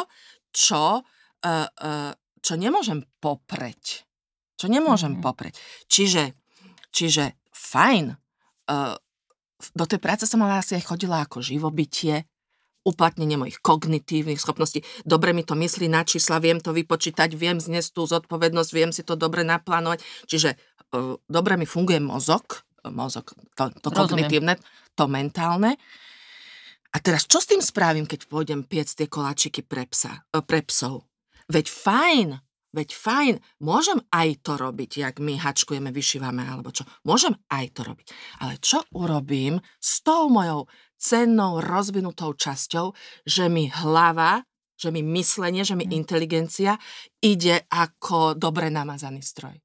čo 0.52 1.02
uh, 1.44 1.68
uh, 1.68 2.12
čo 2.40 2.56
nemôžem 2.56 3.04
popreť. 3.20 4.08
Čo 4.56 4.66
nemôžem 4.72 5.16
mm-hmm. 5.18 5.26
popreť. 5.26 5.54
Čiže, 5.86 6.32
čiže 6.90 7.36
fajn, 7.52 8.16
uh, 8.16 8.96
do 9.72 9.84
tej 9.88 10.00
práce 10.00 10.24
som 10.24 10.42
ale 10.44 10.60
asi 10.60 10.76
aj 10.76 10.88
chodila 10.88 11.24
ako 11.24 11.40
živobytie, 11.44 12.24
uplatnenie 12.84 13.40
mojich 13.40 13.64
kognitívnych 13.64 14.36
schopností. 14.36 14.84
Dobre 15.08 15.32
mi 15.32 15.40
to 15.40 15.56
myslí 15.56 15.88
na 15.88 16.04
čísla, 16.04 16.36
viem 16.36 16.60
to 16.60 16.76
vypočítať, 16.76 17.32
viem 17.32 17.56
zniesť 17.56 17.96
tú 17.96 18.04
zodpovednosť, 18.04 18.70
viem 18.76 18.92
si 18.92 19.00
to 19.00 19.16
dobre 19.16 19.40
naplánovať. 19.40 20.04
Čiže 20.28 20.52
uh, 20.92 21.16
dobre 21.24 21.56
mi 21.56 21.64
funguje 21.64 21.96
mozog, 22.04 22.64
mozog, 22.92 23.32
to, 23.56 23.72
to 23.80 23.88
kognitívne, 23.88 24.60
to 24.92 25.04
mentálne. 25.08 25.80
A 26.94 26.96
teraz 27.02 27.26
čo 27.26 27.42
s 27.42 27.50
tým 27.50 27.58
spravím, 27.58 28.06
keď 28.06 28.30
pôjdem 28.30 28.62
piec 28.62 28.86
tie 28.92 29.10
koláčiky 29.10 29.66
pre, 29.66 29.88
psa, 29.90 30.22
e, 30.30 30.38
pre 30.44 30.62
psov? 30.62 31.02
Veď 31.44 31.66
fajn, 31.68 32.28
veď 32.72 32.88
fajn, 32.96 33.34
môžem 33.60 34.00
aj 34.10 34.28
to 34.40 34.56
robiť, 34.56 34.90
jak 35.04 35.14
my 35.20 35.36
hačkujeme, 35.36 35.92
vyšívame 35.92 36.40
alebo 36.40 36.72
čo. 36.72 36.88
Môžem 37.04 37.36
aj 37.52 37.76
to 37.76 37.80
robiť. 37.84 38.06
Ale 38.40 38.56
čo 38.64 38.80
urobím 38.96 39.60
s 39.76 40.00
tou 40.00 40.32
mojou 40.32 40.66
cennou, 40.96 41.60
rozvinutou 41.60 42.32
časťou, 42.32 42.96
že 43.28 43.52
mi 43.52 43.68
hlava, 43.68 44.40
že 44.74 44.88
mi 44.88 45.04
myslenie, 45.04 45.62
že 45.62 45.76
mi 45.76 45.84
hm. 45.84 45.92
inteligencia 45.92 46.80
ide 47.20 47.68
ako 47.68 48.34
dobre 48.34 48.72
namazaný 48.72 49.20
stroj. 49.20 49.60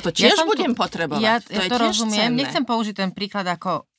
To 0.00 0.08
tiež 0.12 0.32
ja 0.32 0.44
budem 0.48 0.72
tu, 0.72 0.80
potrebovať. 0.80 1.20
Ja, 1.20 1.36
to, 1.40 1.52
ja 1.56 1.68
to 1.68 1.76
rozumiem. 1.76 2.32
Cenné. 2.32 2.38
Nechcem 2.40 2.64
použiť 2.64 2.94
ten 2.96 3.10
príklad 3.12 3.44
ako 3.48 3.89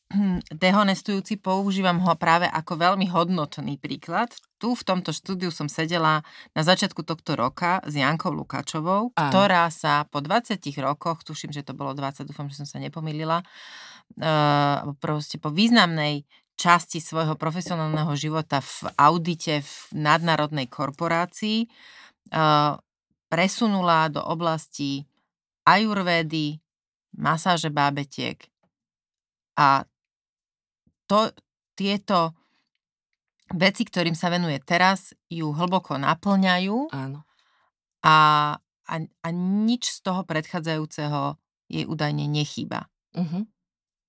dehonestujúci, 0.51 1.39
používam 1.39 1.99
ho 2.03 2.13
práve 2.19 2.49
ako 2.49 2.77
veľmi 2.77 3.07
hodnotný 3.09 3.79
príklad. 3.79 4.31
Tu 4.59 4.75
v 4.75 4.83
tomto 4.83 5.15
štúdiu 5.15 5.49
som 5.49 5.71
sedela 5.71 6.21
na 6.53 6.61
začiatku 6.61 7.01
tohto 7.01 7.33
roka 7.33 7.81
s 7.87 7.97
Jankou 7.97 8.29
Lukačovou, 8.35 9.15
Áno. 9.15 9.31
ktorá 9.31 9.71
sa 9.73 10.05
po 10.05 10.21
20 10.21 10.59
rokoch, 10.83 11.23
tuším, 11.25 11.55
že 11.55 11.65
to 11.65 11.73
bolo 11.73 11.95
20, 11.95 12.27
dúfam, 12.27 12.45
že 12.51 12.61
som 12.61 12.67
sa 12.69 12.77
nepomýlila, 12.77 13.41
uh, 13.41 14.93
proste 14.99 15.41
po 15.41 15.49
významnej 15.49 16.27
časti 16.59 17.01
svojho 17.01 17.39
profesionálneho 17.39 18.13
života 18.13 18.61
v 18.61 18.93
audite 18.99 19.65
v 19.65 19.73
nadnárodnej 19.97 20.69
korporácii 20.69 21.65
uh, 21.65 22.77
presunula 23.31 24.11
do 24.11 24.21
oblasti 24.21 25.07
ajurvédy, 25.65 26.59
masáže 27.17 27.71
bábetiek 27.71 28.51
a 29.57 29.85
to, 31.11 31.27
tieto 31.75 32.31
veci, 33.51 33.83
ktorým 33.83 34.15
sa 34.15 34.31
venuje 34.31 34.55
teraz, 34.63 35.11
ju 35.27 35.51
hlboko 35.51 35.99
naplňajú 35.99 36.87
Áno. 36.95 37.27
A, 38.07 38.15
a, 38.87 38.95
a 39.03 39.27
nič 39.35 39.91
z 39.91 40.07
toho 40.07 40.23
predchádzajúceho 40.23 41.35
jej 41.67 41.83
údajne 41.83 42.25
nechýba. 42.31 42.87
Uh-huh. 43.11 43.43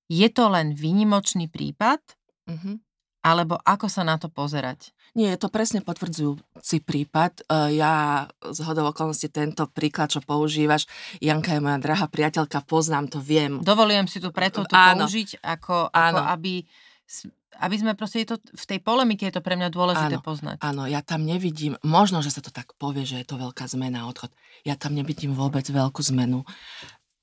Je 0.06 0.28
to 0.30 0.46
len 0.48 0.72
výnimočný 0.72 1.50
prípad? 1.50 2.00
Uh-huh. 2.48 2.78
Alebo 3.22 3.54
ako 3.62 3.86
sa 3.86 4.02
na 4.02 4.18
to 4.18 4.26
pozerať? 4.26 4.90
Nie, 5.14 5.36
je 5.36 5.46
to 5.46 5.52
presne 5.52 5.84
potvrdzujúci 5.84 6.82
prípad. 6.82 7.46
E, 7.46 7.78
ja 7.78 8.26
z 8.42 8.59
hodou 8.66 8.90
okolností 8.90 9.30
tento 9.30 9.70
príklad, 9.70 10.11
čo 10.11 10.24
používaš, 10.24 10.90
Janka 11.22 11.55
je 11.55 11.62
moja 11.62 11.78
drahá 11.78 12.11
priateľka, 12.11 12.66
poznám 12.66 13.12
to, 13.12 13.22
viem. 13.22 13.62
Dovolujem 13.62 14.11
si 14.11 14.18
tu 14.18 14.34
preto 14.34 14.66
to 14.66 14.74
Áno. 14.74 15.07
použiť, 15.07 15.38
ako, 15.38 15.94
ako 15.94 16.20
aby 16.34 16.66
aby 17.60 17.76
sme 17.76 17.92
proste, 17.92 18.24
je 18.24 18.34
to, 18.34 18.36
v 18.40 18.64
tej 18.64 18.78
polemike 18.80 19.28
je 19.28 19.34
to 19.36 19.44
pre 19.44 19.54
mňa 19.60 19.68
dôležité 19.68 20.16
áno, 20.18 20.24
poznať. 20.24 20.56
Áno, 20.64 20.88
ja 20.88 21.04
tam 21.04 21.28
nevidím, 21.28 21.76
možno, 21.84 22.24
že 22.24 22.32
sa 22.32 22.40
to 22.40 22.48
tak 22.48 22.72
povie, 22.80 23.04
že 23.04 23.20
je 23.20 23.26
to 23.28 23.36
veľká 23.36 23.68
zmena, 23.68 24.08
odchod. 24.08 24.32
Ja 24.64 24.74
tam 24.74 24.96
nevidím 24.96 25.36
vôbec 25.36 25.68
veľkú 25.68 26.00
zmenu. 26.14 26.48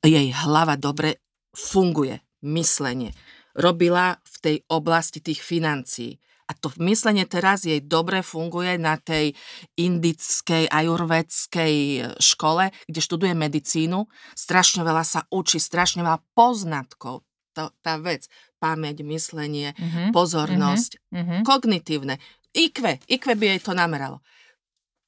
Jej 0.05 0.31
hlava 0.45 0.77
dobre 0.77 1.19
funguje, 1.51 2.21
myslenie. 2.45 3.11
Robila 3.57 4.21
v 4.21 4.35
tej 4.39 4.57
oblasti 4.69 5.19
tých 5.19 5.41
financií. 5.41 6.21
A 6.49 6.57
to 6.57 6.73
myslenie 6.81 7.29
teraz 7.29 7.61
jej 7.61 7.77
dobre 7.77 8.25
funguje 8.25 8.81
na 8.81 8.97
tej 8.97 9.37
indickej 9.77 10.65
ajurvedskej 10.65 11.73
škole, 12.17 12.73
kde 12.89 13.01
študuje 13.05 13.33
medicínu. 13.37 14.09
Strašne 14.33 14.81
veľa 14.81 15.05
sa 15.05 15.21
učí, 15.29 15.61
strašne 15.61 16.01
veľa 16.01 16.21
poznatkov. 16.33 17.21
To, 17.53 17.69
tá 17.85 18.01
vec 18.01 18.25
pamäť, 18.59 19.01
myslenie, 19.07 19.71
mm-hmm. 19.73 20.11
pozornosť, 20.11 20.99
mm-hmm. 21.09 21.41
kognitívne. 21.47 22.19
IQ, 22.51 22.99
IQ 23.07 23.23
by 23.39 23.45
jej 23.55 23.59
to 23.63 23.71
nameralo. 23.71 24.19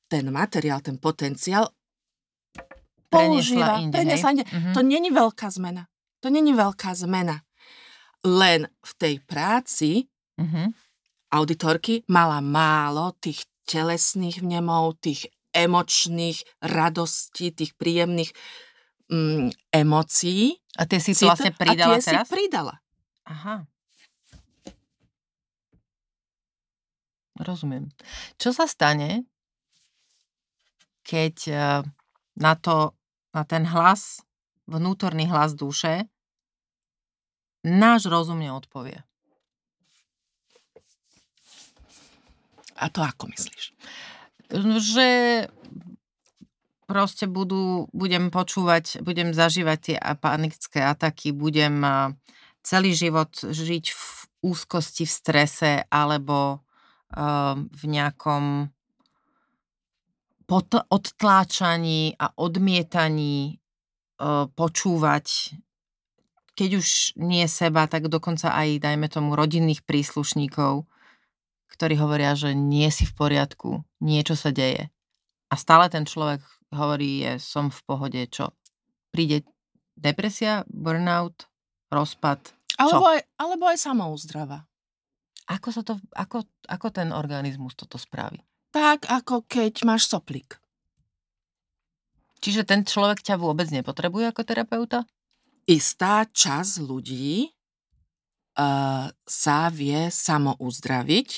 Ten 0.07 0.31
materiál, 0.31 0.79
ten 0.79 0.95
potenciál 0.99 1.71
používa, 3.11 3.79
inde, 3.83 3.99
inde. 3.99 4.15
Mhm. 4.15 4.71
To 4.73 4.81
není 4.81 5.11
veľká 5.11 5.51
zmena. 5.51 5.87
To 6.23 6.31
není 6.31 6.55
veľká 6.55 6.95
zmena. 6.95 7.43
Len 8.23 8.69
v 8.79 8.91
tej 8.95 9.15
práci 9.25 10.07
Mhm. 10.39 10.71
auditorky 11.33 12.07
mala 12.07 12.39
málo 12.39 13.11
tých 13.19 13.43
telesných 13.67 14.41
vnemov, 14.41 14.99
tých 15.03 15.27
emočných 15.51 16.43
radostí, 16.63 17.51
tých 17.51 17.75
príjemných 17.75 18.31
mm, 19.11 19.51
emócií. 19.75 20.55
A 20.79 20.87
tie 20.87 20.99
si 21.03 21.11
cit- 21.11 21.27
to 21.27 21.35
vlastne 21.35 21.51
pridala 21.51 21.99
a 21.99 21.99
tie 21.99 22.15
teraz? 22.15 22.27
si 22.27 22.31
pridala. 22.31 22.80
Aha. 23.31 23.63
Rozumiem. 27.39 27.87
Čo 28.35 28.51
sa 28.51 28.67
stane, 28.67 29.23
keď 31.07 31.35
eh, 31.47 31.81
na 32.35 32.53
to, 32.59 32.91
na 33.31 33.47
ten 33.47 33.63
hlas, 33.63 34.19
vnútorný 34.67 35.31
hlas 35.31 35.55
duše, 35.55 36.11
náš 37.63 38.11
rozum 38.11 38.43
neodpovie? 38.43 38.99
A 42.81 42.89
to 42.89 42.99
ako 43.05 43.29
myslíš? 43.29 43.71
Že 44.51 45.09
proste 46.89 47.29
budú, 47.29 47.87
budem 47.95 48.27
počúvať, 48.27 48.99
budem 48.99 49.31
zažívať 49.31 49.77
tie 49.79 49.95
a- 49.95 50.19
panické 50.19 50.83
ataky, 50.83 51.31
budem 51.31 51.79
a, 51.87 52.11
celý 52.61 52.93
život 52.93 53.33
žiť 53.41 53.85
v 53.91 54.05
úzkosti, 54.41 55.05
v 55.05 55.13
strese 55.13 55.71
alebo 55.89 56.61
a, 57.11 57.57
v 57.57 57.83
nejakom 57.85 58.69
odtláčaní 60.91 62.15
a 62.19 62.25
odmietaní 62.35 63.57
a, 64.19 64.47
počúvať 64.51 65.57
keď 66.61 66.77
už 66.77 67.17
nie 67.17 67.47
seba, 67.47 67.87
tak 67.87 68.11
dokonca 68.11 68.51
aj, 68.51 68.83
dajme 68.83 69.07
tomu, 69.07 69.33
rodinných 69.33 69.81
príslušníkov, 69.87 70.85
ktorí 71.71 71.95
hovoria, 71.97 72.35
že 72.35 72.51
nie 72.51 72.85
si 72.91 73.07
v 73.07 73.17
poriadku, 73.17 73.81
niečo 74.03 74.35
sa 74.35 74.51
deje. 74.51 74.91
A 75.49 75.55
stále 75.55 75.87
ten 75.89 76.03
človek 76.03 76.43
hovorí, 76.69 77.23
je, 77.23 77.31
som 77.41 77.71
v 77.71 77.81
pohode, 77.87 78.21
čo? 78.27 78.55
Príde 79.11 79.47
depresia, 79.95 80.63
burnout, 80.67 81.50
rozpad. 81.91 82.39
Alebo 82.79 83.05
aj, 83.05 83.19
alebo 83.37 83.63
aj 83.67 83.77
samouzdrava. 83.77 84.65
Ako, 85.51 85.69
sa 85.75 85.81
to, 85.83 85.99
ako, 86.15 86.47
ako 86.65 86.87
ten 86.89 87.11
organizmus 87.11 87.75
toto 87.75 87.99
spraví? 87.99 88.39
Tak, 88.71 89.11
ako 89.11 89.43
keď 89.45 89.83
máš 89.83 90.07
soplík. 90.07 90.55
Čiže 92.41 92.65
ten 92.65 92.81
človek 92.87 93.21
ťa 93.21 93.35
vôbec 93.37 93.67
nepotrebuje 93.69 94.31
ako 94.31 94.41
terapeuta? 94.47 95.05
Istá 95.67 96.25
časť 96.31 96.81
ľudí 96.81 97.51
uh, 98.57 99.11
sa 99.13 99.59
vie 99.69 100.09
samouzdraviť, 100.09 101.29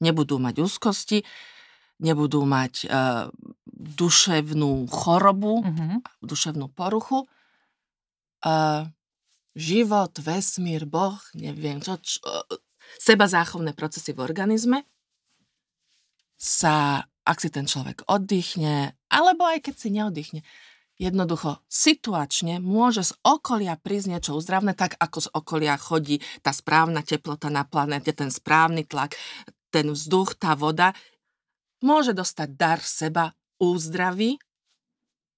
nebudú 0.00 0.40
mať 0.40 0.64
úzkosti, 0.64 1.20
nebudú 2.00 2.46
mať 2.46 2.86
uh, 2.86 3.28
duševnú 3.76 4.86
chorobu, 4.88 5.66
Uh-huh. 5.66 5.98
duševnú 6.22 6.70
poruchu. 6.72 7.26
Uh, 8.38 8.86
život, 9.58 10.14
vesmír, 10.22 10.86
Boh, 10.86 11.18
neviem 11.34 11.82
čo, 11.82 11.98
čo 11.98 12.22
seba 12.96 13.26
záchovné 13.26 13.74
procesy 13.74 14.14
v 14.14 14.22
organizme 14.24 14.86
sa, 16.38 17.02
ak 17.26 17.38
si 17.42 17.50
ten 17.50 17.66
človek 17.66 18.06
oddychne, 18.06 18.94
alebo 19.10 19.44
aj 19.44 19.68
keď 19.68 19.74
si 19.74 19.88
neoddychne, 19.90 20.40
jednoducho 20.98 21.58
situačne 21.66 22.62
môže 22.62 23.02
z 23.02 23.12
okolia 23.26 23.74
prísť 23.78 24.06
niečo 24.14 24.32
uzdravné, 24.38 24.78
tak 24.78 24.94
ako 25.02 25.18
z 25.26 25.28
okolia 25.34 25.74
chodí 25.74 26.22
tá 26.42 26.54
správna 26.54 27.02
teplota 27.02 27.50
na 27.50 27.66
planete, 27.66 28.14
ten 28.14 28.30
správny 28.30 28.86
tlak, 28.86 29.18
ten 29.74 29.90
vzduch, 29.90 30.38
tá 30.38 30.54
voda, 30.54 30.94
môže 31.82 32.14
dostať 32.14 32.48
dar 32.54 32.80
seba 32.82 33.34
úzdravy. 33.58 34.38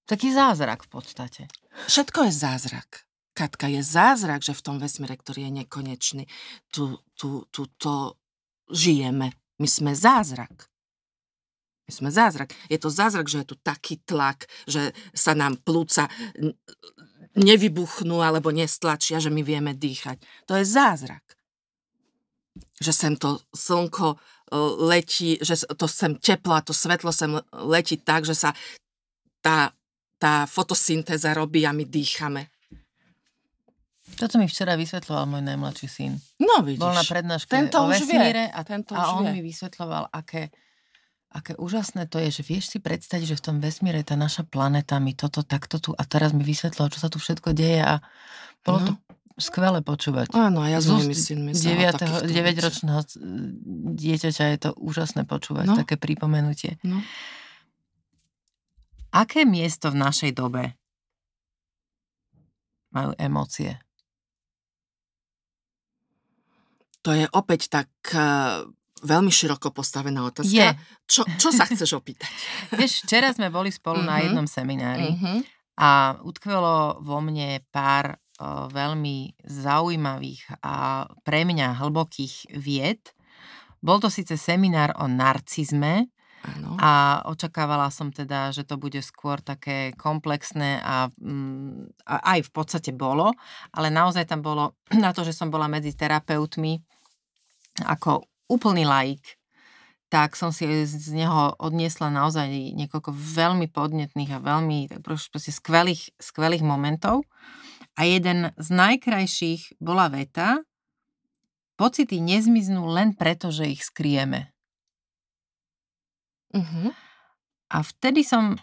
Taký 0.08 0.32
zázrak 0.32 0.84
v 0.84 0.90
podstate. 0.90 1.42
Všetko 1.86 2.28
je 2.28 2.32
zázrak. 2.34 3.09
Katka, 3.40 3.72
je 3.72 3.80
zázrak, 3.80 4.44
že 4.44 4.52
v 4.52 4.60
tom 4.60 4.76
vesmíre, 4.76 5.16
ktorý 5.16 5.48
je 5.48 5.64
nekonečný, 5.64 6.28
tu, 6.68 7.00
tu, 7.16 7.48
tu 7.48 7.64
to 7.80 8.20
žijeme. 8.68 9.32
My 9.56 9.64
sme 9.64 9.96
zázrak. 9.96 10.68
My 11.88 11.92
sme 11.96 12.10
zázrak. 12.12 12.52
Je 12.68 12.76
to 12.76 12.92
zázrak, 12.92 13.32
že 13.32 13.40
je 13.40 13.48
tu 13.48 13.56
taký 13.56 13.96
tlak, 14.04 14.44
že 14.68 14.92
sa 15.16 15.32
nám 15.32 15.56
plúca 15.64 16.12
nevybuchnú 17.32 18.20
alebo 18.20 18.52
nestlačia, 18.52 19.16
že 19.24 19.32
my 19.32 19.40
vieme 19.40 19.72
dýchať. 19.72 20.20
To 20.44 20.60
je 20.60 20.64
zázrak. 20.68 21.24
Že 22.76 22.92
sem 22.92 23.14
to 23.16 23.40
slnko 23.56 24.08
e, 24.12 24.16
letí, 24.84 25.40
že 25.40 25.64
to 25.80 25.88
sem 25.88 26.20
teplo 26.20 26.60
a 26.60 26.64
to 26.64 26.76
svetlo 26.76 27.08
sem 27.08 27.40
letí 27.56 27.96
tak, 27.96 28.28
že 28.28 28.36
sa 28.36 28.52
tá, 29.40 29.72
tá 30.20 30.44
fotosyntéza 30.44 31.32
robí 31.32 31.64
a 31.64 31.72
my 31.72 31.88
dýchame. 31.88 32.52
Toto 34.12 34.36
mi 34.36 34.44
včera 34.44 34.74
vysvetloval 34.74 35.24
môj 35.26 35.42
najmladší 35.42 35.86
syn. 35.86 36.12
No 36.36 36.60
vidíš. 36.60 36.78
Bol 36.78 36.92
na 36.92 37.02
prednáške 37.02 37.48
Tento 37.48 37.78
o 37.78 37.86
vie. 37.86 37.96
vesmíre 37.96 38.48
a, 38.48 38.60
Tento 38.60 38.92
a 38.92 39.14
on 39.14 39.24
vie. 39.24 39.36
mi 39.36 39.42
vysvetloval, 39.42 40.08
aké, 40.08 40.50
aké 41.30 41.52
úžasné 41.54 42.04
to 42.04 42.18
je, 42.18 42.30
že 42.30 42.42
vieš 42.42 42.64
si 42.68 42.78
predstaviť, 42.78 43.26
že 43.26 43.36
v 43.36 43.44
tom 43.44 43.56
vesmíre 43.58 44.00
tá 44.02 44.14
naša 44.14 44.42
planéta, 44.42 44.96
my 44.96 45.12
toto, 45.12 45.40
takto 45.40 45.78
tu 45.78 45.90
a 45.90 46.02
teraz 46.02 46.30
mi 46.30 46.42
vysvetloval, 46.42 46.88
čo 46.88 46.98
sa 46.98 47.08
tu 47.08 47.16
všetko 47.16 47.50
deje 47.50 47.80
a 47.80 48.00
bolo 48.60 48.78
to 48.82 48.92
skvelé 49.36 49.80
počúvať. 49.80 50.32
Áno, 50.32 50.60
a 50.60 50.68
ja 50.68 50.78
s 50.78 50.86
mojimi 50.86 51.16
synmi 51.16 51.50
sa 51.50 51.64
o 51.64 51.72
9. 51.72 51.96
takýchto 51.96 52.28
9-ročného 52.28 53.00
dieťaťa 53.96 54.44
je 54.46 54.58
to 54.58 54.70
úžasné 54.76 55.24
počúvať, 55.24 55.64
No. 55.64 55.76
také 55.76 55.96
pripomenutie. 55.96 56.76
No. 56.82 57.00
Aké 59.10 59.42
miesto 59.42 59.88
v 59.88 59.96
našej 59.98 60.30
dobe 60.32 60.76
majú 62.90 63.16
emócie? 63.16 63.80
To 67.00 67.10
je 67.10 67.24
opäť 67.30 67.68
tak 67.70 67.88
uh, 68.12 68.62
veľmi 69.00 69.28
široko 69.28 69.70
postavená 69.70 70.20
otázka. 70.22 70.52
Je. 70.52 70.68
Čo, 71.06 71.24
čo 71.36 71.48
sa 71.48 71.64
chceš 71.64 71.96
opýtať? 71.96 72.28
Vieš, 72.76 73.04
včera 73.04 73.32
sme 73.32 73.48
boli 73.48 73.68
spolu 73.68 74.00
na 74.00 74.18
Mhm. 74.18 74.22
jednom 74.22 74.46
seminári 74.46 75.08
Mhm. 75.10 75.32
a 75.76 75.90
utkvelo 76.20 77.00
vo 77.00 77.18
mne 77.18 77.64
pár 77.70 78.16
o, 78.36 78.68
veľmi 78.68 79.36
zaujímavých 79.42 80.60
a 80.60 81.04
pre 81.20 81.44
mňa 81.44 81.76
hlbokých 81.76 82.52
vied. 82.54 83.00
Bol 83.78 83.96
to 83.96 84.08
síce 84.08 84.32
seminár 84.34 84.92
o 84.96 85.04
narcizme 85.04 86.08
Áno. 86.40 86.80
a 86.80 87.20
očakávala 87.28 87.92
som 87.92 88.08
teda, 88.08 88.48
že 88.48 88.64
to 88.64 88.80
bude 88.80 88.96
skôr 89.04 89.44
také 89.44 89.92
komplexné 89.92 90.80
a, 90.80 91.12
mm, 91.12 92.00
a 92.08 92.14
aj 92.36 92.48
v 92.48 92.50
podstate 92.50 92.90
bolo, 92.96 93.36
ale 93.76 93.92
naozaj 93.92 94.24
tam 94.24 94.40
bolo 94.40 94.80
na 95.04 95.12
to, 95.12 95.20
že 95.20 95.36
som 95.36 95.52
bola 95.52 95.68
medzi 95.68 95.92
terapeutmi 95.92 96.80
ako 97.84 98.24
úplný 98.48 98.88
laik, 98.88 99.40
tak 100.10 100.34
som 100.34 100.50
si 100.50 100.66
z 100.66 101.14
neho 101.14 101.54
odniesla 101.62 102.10
naozaj 102.10 102.50
niekoľko 102.74 103.14
veľmi 103.14 103.70
podnetných 103.70 104.34
a 104.34 104.42
veľmi 104.42 104.90
tak 104.90 105.00
proste 105.06 105.54
skvelých, 105.54 106.10
skvelých 106.18 106.66
momentov. 106.66 107.22
A 107.94 108.10
jeden 108.10 108.50
z 108.58 108.68
najkrajších 108.74 109.78
bola 109.78 110.10
veta, 110.10 110.66
pocity 111.78 112.18
nezmiznú 112.18 112.90
len 112.90 113.14
preto, 113.14 113.54
že 113.54 113.70
ich 113.70 113.86
skrieme. 113.86 114.50
Mhm. 116.54 116.90
A 117.70 117.78
vtedy 117.86 118.26
som, 118.26 118.58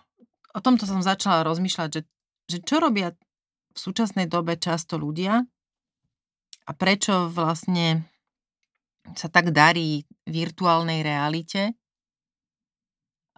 o 0.52 0.60
tomto 0.60 0.84
som 0.84 1.00
začala 1.00 1.48
rozmýšľať, 1.48 1.90
že, 1.90 2.02
že 2.52 2.58
čo 2.60 2.84
robia 2.84 3.16
v 3.72 3.78
súčasnej 3.78 4.28
dobe 4.28 4.60
často 4.60 5.00
ľudia 5.00 5.48
a 6.68 6.72
prečo 6.76 7.32
vlastne 7.32 8.12
sa 9.16 9.32
tak 9.32 9.56
darí 9.56 10.04
virtuálnej 10.28 11.00
realite 11.00 11.80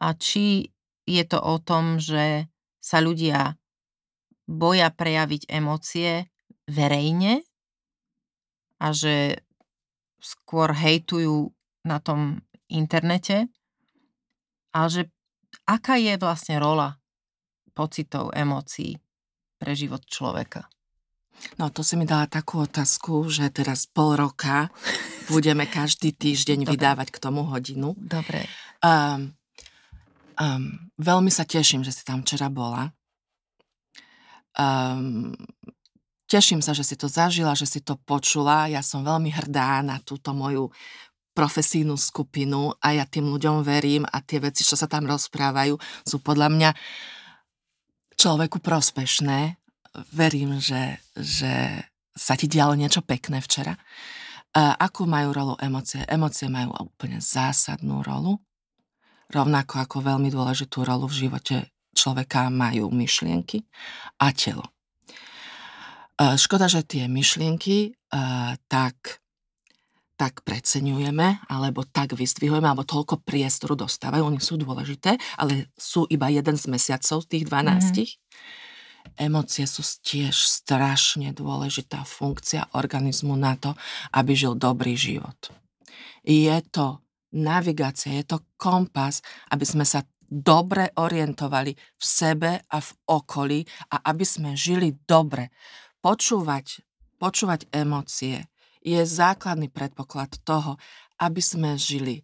a 0.02 0.18
či 0.18 0.74
je 1.06 1.24
to 1.30 1.38
o 1.38 1.62
tom, 1.62 2.02
že 2.02 2.50
sa 2.82 2.98
ľudia 3.04 3.54
boja 4.50 4.90
prejaviť 4.90 5.46
emócie 5.46 6.26
verejne 6.66 7.46
a 8.82 8.88
že 8.90 9.46
skôr 10.18 10.74
hejtujú 10.74 11.54
na 11.86 12.02
tom 12.02 12.42
internete 12.66 13.52
a 14.74 14.90
že 14.90 15.10
aká 15.66 15.98
je 15.98 16.18
vlastne 16.18 16.58
rola 16.62 16.98
pocitov, 17.74 18.34
emócií 18.36 18.98
pre 19.58 19.74
život 19.74 20.04
človeka? 20.06 20.68
No 21.56 21.72
to 21.72 21.88
si 21.88 21.96
mi 21.96 22.04
dala 22.04 22.28
takú 22.28 22.68
otázku, 22.68 23.32
že 23.32 23.48
teraz 23.48 23.88
pol 23.88 24.20
roka 24.20 24.68
budeme 25.32 25.64
každý 25.64 26.12
týždeň 26.12 26.60
Dobre. 26.68 26.72
vydávať 26.76 27.08
k 27.16 27.22
tomu 27.22 27.48
hodinu. 27.48 27.96
Dobre. 27.96 28.44
Um, 28.84 29.32
um, 30.36 30.92
veľmi 31.00 31.32
sa 31.32 31.48
teším, 31.48 31.88
že 31.88 31.96
si 31.96 32.04
tam 32.04 32.28
včera 32.28 32.52
bola. 32.52 32.92
Um, 34.60 35.32
teším 36.28 36.60
sa, 36.60 36.76
že 36.76 36.84
si 36.84 37.00
to 37.00 37.08
zažila, 37.08 37.56
že 37.56 37.64
si 37.64 37.80
to 37.80 37.96
počula. 37.96 38.68
Ja 38.68 38.84
som 38.84 39.08
veľmi 39.08 39.32
hrdá 39.32 39.80
na 39.80 40.04
túto 40.04 40.36
moju 40.36 40.68
profesijnú 41.40 41.96
skupinu 41.96 42.76
a 42.84 43.00
ja 43.00 43.08
tým 43.08 43.32
ľuďom 43.32 43.64
verím 43.64 44.04
a 44.04 44.20
tie 44.20 44.44
veci, 44.44 44.68
čo 44.68 44.76
sa 44.76 44.92
tam 44.92 45.08
rozprávajú, 45.08 45.80
sú 46.04 46.20
podľa 46.20 46.52
mňa 46.52 46.70
človeku 48.20 48.60
prospešné. 48.60 49.56
Verím, 50.12 50.60
že, 50.60 51.00
že 51.16 51.80
sa 52.12 52.36
ti 52.36 52.52
dialo 52.52 52.76
niečo 52.76 53.00
pekné 53.00 53.40
včera. 53.40 53.80
Akú 54.52 55.08
majú 55.08 55.32
rolu 55.32 55.54
emócie? 55.64 56.04
Emócie 56.12 56.52
majú 56.52 56.76
úplne 56.76 57.24
zásadnú 57.24 58.04
rolu. 58.04 58.44
Rovnako 59.32 59.80
ako 59.80 59.98
veľmi 60.04 60.28
dôležitú 60.28 60.84
rolu 60.84 61.08
v 61.08 61.24
živote 61.24 61.72
človeka 61.96 62.52
majú 62.52 62.92
myšlienky 62.92 63.64
a 64.20 64.36
telo. 64.36 64.68
Škoda, 66.20 66.68
že 66.68 66.84
tie 66.84 67.08
myšlienky 67.08 67.96
tak 68.68 69.24
tak 70.20 70.44
preceňujeme, 70.44 71.48
alebo 71.48 71.88
tak 71.88 72.12
vyzdvihujeme, 72.12 72.68
alebo 72.68 72.84
toľko 72.84 73.24
priestoru 73.24 73.80
dostávajú. 73.80 74.28
Oni 74.28 74.44
sú 74.44 74.60
dôležité, 74.60 75.16
ale 75.40 75.72
sú 75.80 76.04
iba 76.12 76.28
jeden 76.28 76.60
z 76.60 76.68
mesiacov 76.68 77.24
tých 77.24 77.48
12. 77.48 77.48
Mm-hmm. 77.48 78.68
Emócie 79.16 79.64
sú 79.64 79.80
tiež 79.80 80.36
strašne 80.36 81.32
dôležitá 81.32 82.04
funkcia 82.04 82.68
organizmu 82.76 83.40
na 83.40 83.56
to, 83.56 83.80
aby 84.12 84.36
žil 84.36 84.60
dobrý 84.60 85.00
život. 85.00 85.56
Je 86.28 86.60
to 86.68 87.00
navigácia, 87.32 88.20
je 88.20 88.36
to 88.36 88.44
kompas, 88.60 89.24
aby 89.56 89.64
sme 89.64 89.88
sa 89.88 90.04
dobre 90.28 90.92
orientovali 91.00 91.72
v 91.74 92.04
sebe 92.04 92.60
a 92.60 92.78
v 92.84 92.92
okolí 93.08 93.60
a 93.96 94.04
aby 94.12 94.28
sme 94.28 94.52
žili 94.54 95.00
dobre. 95.08 95.50
Počúvať, 96.04 96.84
počúvať 97.18 97.72
emócie, 97.72 98.46
je 98.80 99.02
základný 99.04 99.68
predpoklad 99.68 100.40
toho, 100.48 100.80
aby 101.20 101.42
sme 101.44 101.76
žili 101.76 102.24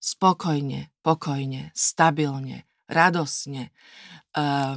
spokojne, 0.00 0.88
pokojne, 1.04 1.74
stabilne, 1.76 2.64
radosne, 2.88 3.74
uh, 4.34 4.74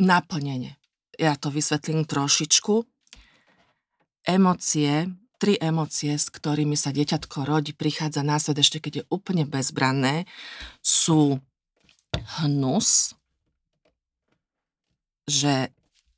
naplnene. 0.00 0.76
Ja 1.14 1.38
to 1.38 1.54
vysvetlím 1.54 2.02
trošičku. 2.02 2.82
Emócie, 4.24 5.14
tri 5.38 5.54
emócie, 5.60 6.16
s 6.16 6.32
ktorými 6.32 6.74
sa 6.74 6.90
dieťatko 6.90 7.46
rodí, 7.46 7.76
prichádza 7.76 8.26
na 8.26 8.40
svet 8.40 8.58
ešte 8.58 8.82
keď 8.82 8.92
je 8.98 9.04
úplne 9.12 9.44
bezbranné, 9.46 10.26
sú 10.80 11.38
hnus, 12.40 13.14
že 15.28 15.70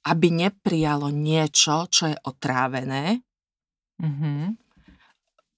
aby 0.06 0.30
neprijalo 0.30 1.10
niečo, 1.10 1.90
čo 1.90 2.14
je 2.14 2.16
otrávené, 2.22 3.26
Mm-hmm. 4.02 4.40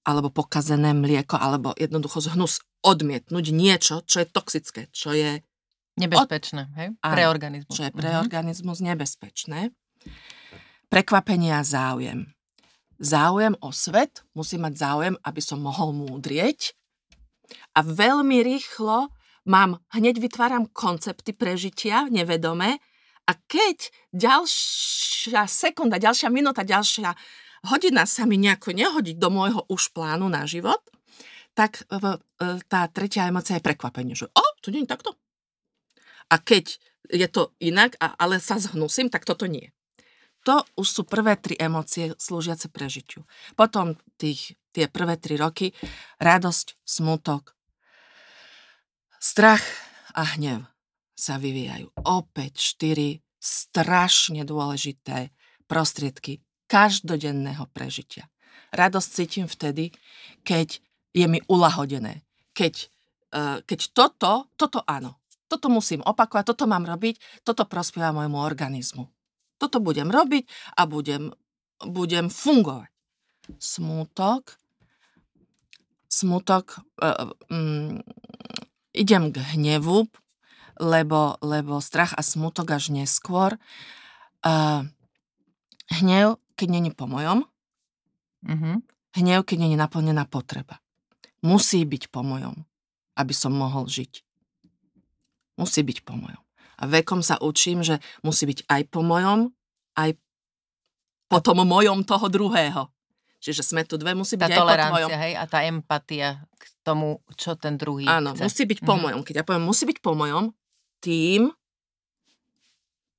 Alebo 0.09 0.28
pokazené 0.32 0.97
mlieko, 0.97 1.36
alebo 1.36 1.76
jednoducho 1.76 2.24
zhnus 2.24 2.64
odmietnúť 2.80 3.47
niečo, 3.53 3.95
čo 4.07 4.24
je 4.24 4.26
toxické, 4.28 4.89
čo 4.95 5.12
je... 5.12 5.43
Nebezpečné, 5.99 6.62
od... 6.70 6.76
hej? 6.78 6.89
Pre 7.03 7.24
organizmus. 7.26 7.74
Čo 7.74 7.91
je 7.91 7.93
pre 7.93 8.09
mm-hmm. 8.09 8.24
organizmus 8.24 8.78
nebezpečné. 8.78 9.74
Prekvapenie 10.89 11.53
a 11.53 11.66
záujem. 11.66 12.30
Záujem 12.99 13.55
o 13.62 13.70
svet, 13.70 14.26
musí 14.34 14.59
mať 14.59 14.74
záujem, 14.74 15.14
aby 15.22 15.41
som 15.43 15.62
mohol 15.62 15.95
múdrieť. 15.95 16.74
A 17.74 17.86
veľmi 17.86 18.43
rýchlo 18.43 19.11
mám, 19.47 19.78
hneď 19.95 20.18
vytváram 20.18 20.66
koncepty 20.70 21.32
prežitia 21.32 22.11
nevedome 22.11 22.82
a 23.28 23.32
keď 23.47 23.93
ďalšia 24.12 25.47
sekunda, 25.47 26.01
ďalšia 26.01 26.28
minúta, 26.32 26.64
ďalšia 26.64 27.12
hodina 27.66 28.06
sa 28.06 28.28
mi 28.28 28.38
nejako 28.38 28.76
nehodí 28.76 29.18
do 29.18 29.32
môjho 29.32 29.66
už 29.66 29.90
plánu 29.90 30.30
na 30.30 30.46
život, 30.46 30.78
tak 31.59 31.82
e, 31.90 32.18
tá 32.70 32.86
tretia 32.86 33.26
emocia 33.26 33.59
je 33.59 33.66
prekvapenie, 33.66 34.14
že 34.14 34.30
o, 34.30 34.44
to 34.62 34.70
nie 34.70 34.86
je 34.86 34.92
takto. 34.94 35.18
A 36.30 36.38
keď 36.38 36.78
je 37.09 37.26
to 37.26 37.56
inak, 37.59 37.96
ale 37.98 38.38
sa 38.38 38.61
zhnusím, 38.61 39.09
tak 39.09 39.24
toto 39.24 39.48
nie. 39.48 39.72
To 40.46 40.62
už 40.78 40.86
sú 40.86 41.02
prvé 41.02 41.34
tri 41.40 41.59
emócie 41.59 42.14
slúžiace 42.14 42.70
prežitiu. 42.70 43.26
Potom 43.59 43.98
tých, 44.20 44.54
tie 44.70 44.86
prvé 44.86 45.18
tri 45.18 45.34
roky 45.34 45.74
radosť, 46.22 46.78
smutok, 46.84 47.59
strach 49.18 49.64
a 50.14 50.38
hnev 50.38 50.62
sa 51.18 51.36
vyvíjajú. 51.42 51.90
Opäť 52.06 52.62
štyri 52.62 53.18
strašne 53.42 54.46
dôležité 54.46 55.34
prostriedky 55.66 56.40
každodenného 56.68 57.64
prežitia. 57.72 58.28
Radosť 58.70 59.08
cítim 59.08 59.46
vtedy, 59.48 59.90
keď 60.44 60.78
je 61.16 61.26
mi 61.26 61.40
ulahodené. 61.48 62.22
Keď, 62.52 62.74
uh, 63.32 63.58
keď 63.64 63.80
toto, 63.96 64.52
toto 64.60 64.84
áno, 64.84 65.16
toto 65.48 65.72
musím 65.72 66.04
opakovať, 66.04 66.52
toto 66.52 66.68
mám 66.68 66.84
robiť, 66.84 67.42
toto 67.42 67.64
prospieva 67.64 68.12
môjmu 68.12 68.36
organizmu. 68.36 69.08
Toto 69.56 69.80
budem 69.80 70.12
robiť 70.12 70.44
a 70.76 70.84
budem, 70.84 71.32
budem 71.82 72.28
fungovať. 72.28 72.92
Smútok, 73.56 74.60
smutok, 76.12 76.84
uh, 77.00 77.32
um, 77.48 78.04
idem 78.92 79.32
k 79.32 79.40
hnevu, 79.56 80.04
lebo, 80.78 81.40
lebo 81.40 81.80
strach 81.80 82.12
a 82.12 82.20
smutok 82.20 82.76
až 82.76 82.92
neskôr. 82.92 83.56
Uh, 84.44 84.84
hnev 85.88 86.36
keď 86.59 86.68
není 86.74 86.90
po 86.90 87.06
mojom, 87.06 87.46
mm-hmm. 88.42 88.76
hnev, 89.22 89.40
keď 89.46 89.56
není 89.62 89.78
naplnená 89.78 90.26
potreba. 90.26 90.82
Musí 91.46 91.86
byť 91.86 92.11
po 92.11 92.26
mojom, 92.26 92.66
aby 93.14 93.30
som 93.30 93.54
mohol 93.54 93.86
žiť. 93.86 94.26
Musí 95.62 95.86
byť 95.86 96.02
po 96.02 96.18
mojom. 96.18 96.42
A 96.78 96.82
vekom 96.90 97.22
sa 97.22 97.38
učím, 97.38 97.86
že 97.86 98.02
musí 98.26 98.46
byť 98.46 98.66
aj 98.66 98.82
po 98.90 99.06
mojom, 99.06 99.54
aj 99.94 100.18
po 101.30 101.38
tom 101.38 101.62
mojom 101.62 102.02
toho 102.02 102.26
druhého. 102.26 102.90
Čiže 103.38 103.62
sme 103.62 103.86
tu 103.86 103.94
dve, 103.94 104.18
musí 104.18 104.34
byť 104.34 104.50
tá 104.50 104.66
aj 104.66 104.78
po 104.82 104.86
tvojom. 104.98 105.11
hej, 105.14 105.32
a 105.38 105.44
tá 105.46 105.62
empatia 105.62 106.42
k 106.59 106.64
tomu, 106.82 107.22
čo 107.38 107.54
ten 107.54 107.78
druhý 107.78 108.02
Áno, 108.06 108.34
chce. 108.34 108.42
musí 108.50 108.62
byť 108.66 108.78
po 108.82 108.94
mm-hmm. 108.94 109.02
mojom. 109.06 109.20
Keď 109.22 109.34
ja 109.38 109.44
poviem, 109.46 109.62
musí 109.66 109.86
byť 109.86 109.98
po 110.02 110.12
mojom, 110.18 110.50
tým 110.98 111.54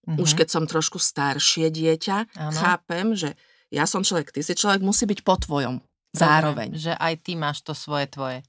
Mm-hmm. 0.08 0.24
Už 0.24 0.32
keď 0.38 0.48
som 0.48 0.64
trošku 0.66 0.98
staršie 0.98 1.70
dieťa, 1.70 2.18
ano. 2.40 2.56
chápem, 2.56 3.14
že 3.14 3.36
ja 3.70 3.86
som 3.86 4.02
človek, 4.02 4.34
ty 4.34 4.42
si 4.42 4.56
človek, 4.58 4.82
musí 4.82 5.06
byť 5.06 5.20
po 5.22 5.36
tvojom. 5.38 5.84
Zároveň. 6.16 6.74
Dobre, 6.74 6.82
že 6.82 6.94
aj 6.98 7.14
ty 7.22 7.38
máš 7.38 7.62
to 7.62 7.78
svoje 7.78 8.10
tvoje. 8.10 8.42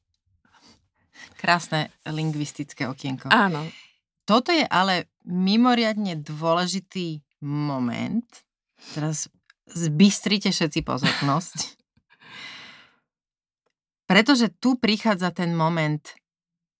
Krásne 1.37 1.93
lingvistické 2.09 2.89
okienko. 2.89 3.29
Áno. 3.29 3.69
Toto 4.25 4.55
je 4.55 4.65
ale 4.65 5.13
mimoriadne 5.29 6.17
dôležitý 6.17 7.21
moment. 7.45 8.25
Teraz 8.97 9.29
zbystrite 9.69 10.49
všetci 10.55 10.81
pozornosť. 10.81 11.59
Pretože 14.09 14.49
tu 14.57 14.81
prichádza 14.81 15.35
ten 15.35 15.53
moment 15.53 16.03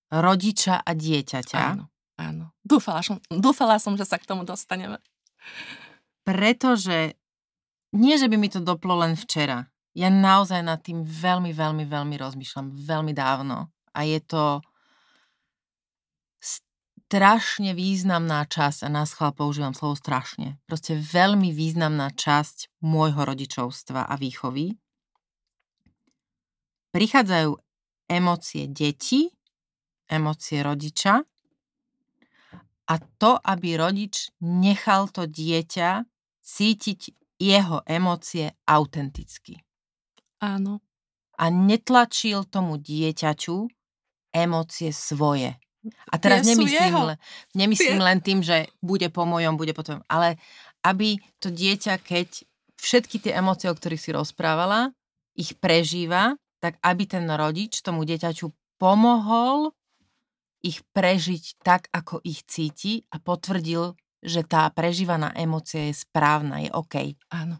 rodiča 0.09 0.81
a 0.81 0.91
dieťaťa. 0.91 1.61
Áno. 1.61 1.90
Áno. 2.21 2.53
Dúfala 2.61 3.01
som, 3.01 3.17
dúfala 3.33 3.81
som, 3.81 3.97
že 3.97 4.05
sa 4.05 4.21
k 4.21 4.29
tomu 4.29 4.45
dostaneme. 4.45 5.01
Pretože 6.21 7.17
nie, 7.97 8.13
že 8.21 8.29
by 8.29 8.37
mi 8.37 8.45
to 8.53 8.61
doplo 8.61 8.93
len 9.01 9.17
včera. 9.17 9.65
Ja 9.97 10.13
naozaj 10.13 10.61
nad 10.61 10.79
tým 10.85 11.01
veľmi, 11.01 11.49
veľmi, 11.51 11.83
veľmi 11.89 12.15
rozmýšľam. 12.21 12.77
Veľmi 12.77 13.11
dávno. 13.17 13.73
A 13.91 14.05
je 14.05 14.21
to 14.21 14.61
strašne 17.11 17.75
významná 17.75 18.47
časť, 18.47 18.87
a 18.87 18.89
na 18.93 19.03
schvál 19.03 19.35
používam 19.35 19.75
slovo 19.75 19.99
strašne, 19.99 20.55
proste 20.63 20.95
veľmi 20.95 21.51
významná 21.51 22.15
časť 22.15 22.71
môjho 22.79 23.27
rodičovstva 23.27 24.07
a 24.07 24.15
výchovy. 24.15 24.79
Prichádzajú 26.95 27.51
emócie 28.07 28.71
detí, 28.71 29.27
emócie 30.07 30.63
rodiča 30.63 31.27
a 32.91 32.99
to, 32.99 33.39
aby 33.39 33.79
rodič 33.79 34.35
nechal 34.43 35.07
to 35.07 35.23
dieťa 35.23 36.03
cítiť 36.43 37.15
jeho 37.39 37.79
emócie 37.87 38.51
autenticky. 38.67 39.63
Áno. 40.43 40.83
A 41.39 41.47
netlačil 41.47 42.43
tomu 42.51 42.75
dieťaťu 42.75 43.71
emócie 44.35 44.91
svoje. 44.91 45.55
A 46.11 46.15
teraz 46.21 46.45
Tie 46.45 46.53
nemyslím, 46.53 46.93
le, 46.93 47.15
nemyslím 47.57 47.97
len 47.97 48.19
tým, 48.21 48.45
že 48.45 48.69
bude 48.83 49.09
po 49.09 49.25
mojom, 49.25 49.57
bude 49.57 49.73
po 49.73 49.81
tvojom, 49.81 50.05
ale 50.05 50.37
aby 50.85 51.17
to 51.41 51.49
dieťa, 51.49 51.97
keď 51.97 52.45
všetky 52.77 53.17
tie 53.17 53.33
emócie, 53.33 53.71
o 53.71 53.73
ktorých 53.73 54.01
si 54.01 54.11
rozprávala, 54.13 54.93
ich 55.33 55.57
prežíva, 55.57 56.37
tak 56.61 56.77
aby 56.85 57.09
ten 57.09 57.25
rodič 57.25 57.81
tomu 57.81 58.05
dieťaťu 58.05 58.77
pomohol 58.77 59.73
ich 60.61 60.85
prežiť 60.93 61.61
tak, 61.65 61.89
ako 61.89 62.21
ich 62.21 62.45
cíti 62.45 63.05
a 63.09 63.17
potvrdil, 63.17 63.97
že 64.21 64.45
tá 64.45 64.69
prežívaná 64.69 65.33
emócia 65.33 65.89
je 65.89 65.97
správna, 65.97 66.61
je 66.61 66.69
OK. 66.69 67.17
Áno, 67.33 67.57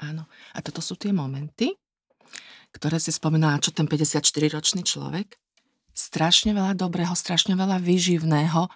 áno. 0.00 0.24
A 0.56 0.58
toto 0.64 0.80
sú 0.80 0.96
tie 0.96 1.12
momenty, 1.12 1.76
ktoré 2.72 2.96
si 2.96 3.12
spomínala, 3.12 3.60
čo 3.60 3.72
ten 3.72 3.84
54-ročný 3.84 4.84
človek, 4.84 5.36
strašne 5.92 6.56
veľa 6.56 6.72
dobrého, 6.78 7.12
strašne 7.12 7.52
veľa 7.52 7.82
výživného, 7.84 8.72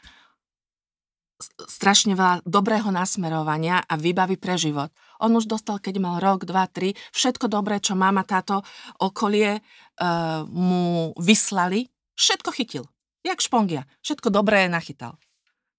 strašne 1.66 2.14
veľa 2.14 2.44
dobrého 2.46 2.92
nasmerovania 2.92 3.82
a 3.82 3.94
výbavy 3.98 4.38
pre 4.38 4.54
život. 4.60 4.92
On 5.22 5.32
už 5.32 5.48
dostal, 5.48 5.78
keď 5.78 5.98
mal 5.98 6.16
rok, 6.18 6.46
dva, 6.46 6.68
tri, 6.68 6.94
všetko 7.14 7.48
dobré, 7.50 7.78
čo 7.78 7.98
mama, 7.98 8.26
táto 8.26 8.62
okolie 8.98 9.58
uh, 9.58 10.42
mu 10.46 11.14
vyslali, 11.18 11.86
všetko 12.14 12.50
chytil. 12.54 12.84
Jak 13.22 13.38
špongia. 13.38 13.86
Všetko 14.02 14.34
dobré 14.34 14.66
nachytal. 14.66 15.18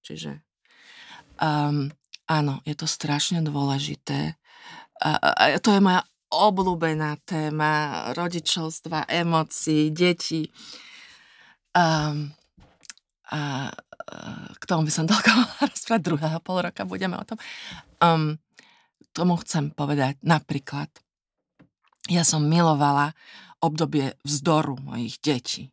Čiže 0.04 0.44
um, 1.40 1.92
áno, 2.28 2.54
je 2.64 2.76
to 2.76 2.88
strašne 2.88 3.44
dôležité. 3.44 4.40
A, 5.04 5.10
a 5.20 5.44
to 5.60 5.76
je 5.76 5.84
moja 5.84 6.08
obľúbená 6.34 7.22
téma 7.28 8.10
rodičovstva, 8.18 9.06
emócií, 9.06 9.94
detí. 9.94 10.50
Um, 11.76 12.34
a, 13.30 13.70
k 14.54 14.64
tomu 14.66 14.88
by 14.88 14.92
som 14.94 15.06
toľko 15.12 15.32
rozprávať 15.68 16.02
druhého 16.02 16.40
pol 16.42 16.58
roka, 16.64 16.88
budeme 16.88 17.20
o 17.20 17.26
tom. 17.28 17.38
Um, 18.02 18.40
tomu 19.14 19.38
chcem 19.46 19.70
povedať 19.70 20.18
napríklad, 20.26 20.90
ja 22.10 22.26
som 22.28 22.44
milovala 22.44 23.16
obdobie 23.64 24.18
vzdoru 24.28 24.76
mojich 24.82 25.22
detí. 25.24 25.72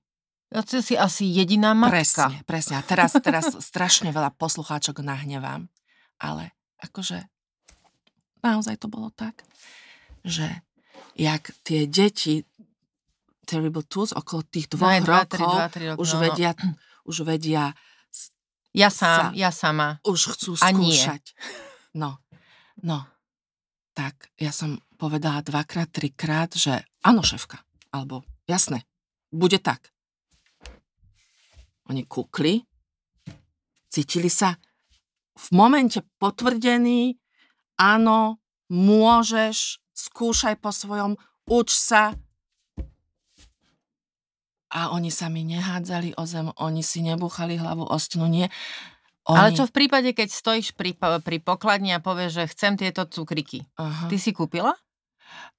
Ja 0.50 0.66
to 0.66 0.82
si 0.82 0.98
asi 0.98 1.30
jediná 1.30 1.78
matka. 1.78 1.94
Presne, 1.94 2.42
presne. 2.42 2.74
A 2.78 2.82
teraz, 2.82 3.14
teraz 3.22 3.54
strašne 3.70 4.10
veľa 4.10 4.34
poslucháčok 4.34 4.98
nahnevám. 4.98 5.70
Ale 6.18 6.50
akože 6.82 7.22
naozaj 8.42 8.82
to 8.82 8.90
bolo 8.90 9.14
tak, 9.14 9.46
že 10.26 10.48
jak 11.14 11.54
tie 11.62 11.86
deti 11.86 12.42
Terrible 13.46 13.86
Tools 13.86 14.14
okolo 14.14 14.42
tých 14.46 14.70
dvoch 14.70 14.90
no, 14.90 15.06
rokov 15.06 15.42
2, 15.42 15.74
3, 15.74 15.86
2, 15.86 15.86
3 15.86 15.90
rokov, 15.94 16.02
už, 16.02 16.10
no, 16.10 16.20
vedia, 16.22 16.50
no. 16.54 16.70
už 17.06 17.16
vedia 17.26 17.64
ja 18.70 18.88
sám, 18.90 19.34
sa, 19.34 19.34
ja 19.34 19.50
sama. 19.50 19.98
Už 20.06 20.38
chcú 20.38 20.54
skúšať. 20.54 21.34
No, 21.98 22.22
no. 22.86 23.02
Tak 23.90 24.30
ja 24.38 24.54
som 24.54 24.78
povedala 24.94 25.42
dvakrát, 25.42 25.90
trikrát, 25.90 26.54
že 26.54 26.86
áno, 27.02 27.26
šéfka. 27.26 27.58
Alebo 27.90 28.22
jasné, 28.46 28.86
bude 29.34 29.58
tak. 29.58 29.90
Oni 31.90 32.06
kúkli, 32.06 32.62
cítili 33.90 34.30
sa 34.30 34.54
v 35.34 35.46
momente 35.50 36.06
potvrdení, 36.22 37.18
áno, 37.74 38.38
môžeš, 38.70 39.82
skúšaj 39.90 40.62
po 40.62 40.70
svojom, 40.70 41.18
uč 41.50 41.74
sa. 41.74 42.14
A 44.70 44.94
oni 44.94 45.10
sa 45.10 45.26
mi 45.26 45.42
nehádzali 45.42 46.14
o 46.14 46.22
zem, 46.30 46.54
oni 46.62 46.86
si 46.86 47.02
nebúchali 47.02 47.58
hlavu 47.58 47.82
o 47.82 47.96
stenu, 47.98 48.30
nie. 48.30 48.46
Oni... 49.26 49.38
Ale 49.42 49.48
čo 49.58 49.66
v 49.66 49.74
prípade, 49.74 50.14
keď 50.14 50.30
stojíš 50.30 50.78
pri, 50.78 50.94
pri 50.94 51.42
pokladni 51.42 51.90
a 51.90 51.98
povieš, 51.98 52.30
že 52.38 52.50
chcem 52.54 52.78
tieto 52.78 53.02
cukriky. 53.02 53.66
Aha. 53.82 54.06
Ty 54.06 54.14
si 54.14 54.30
kúpila? 54.30 54.78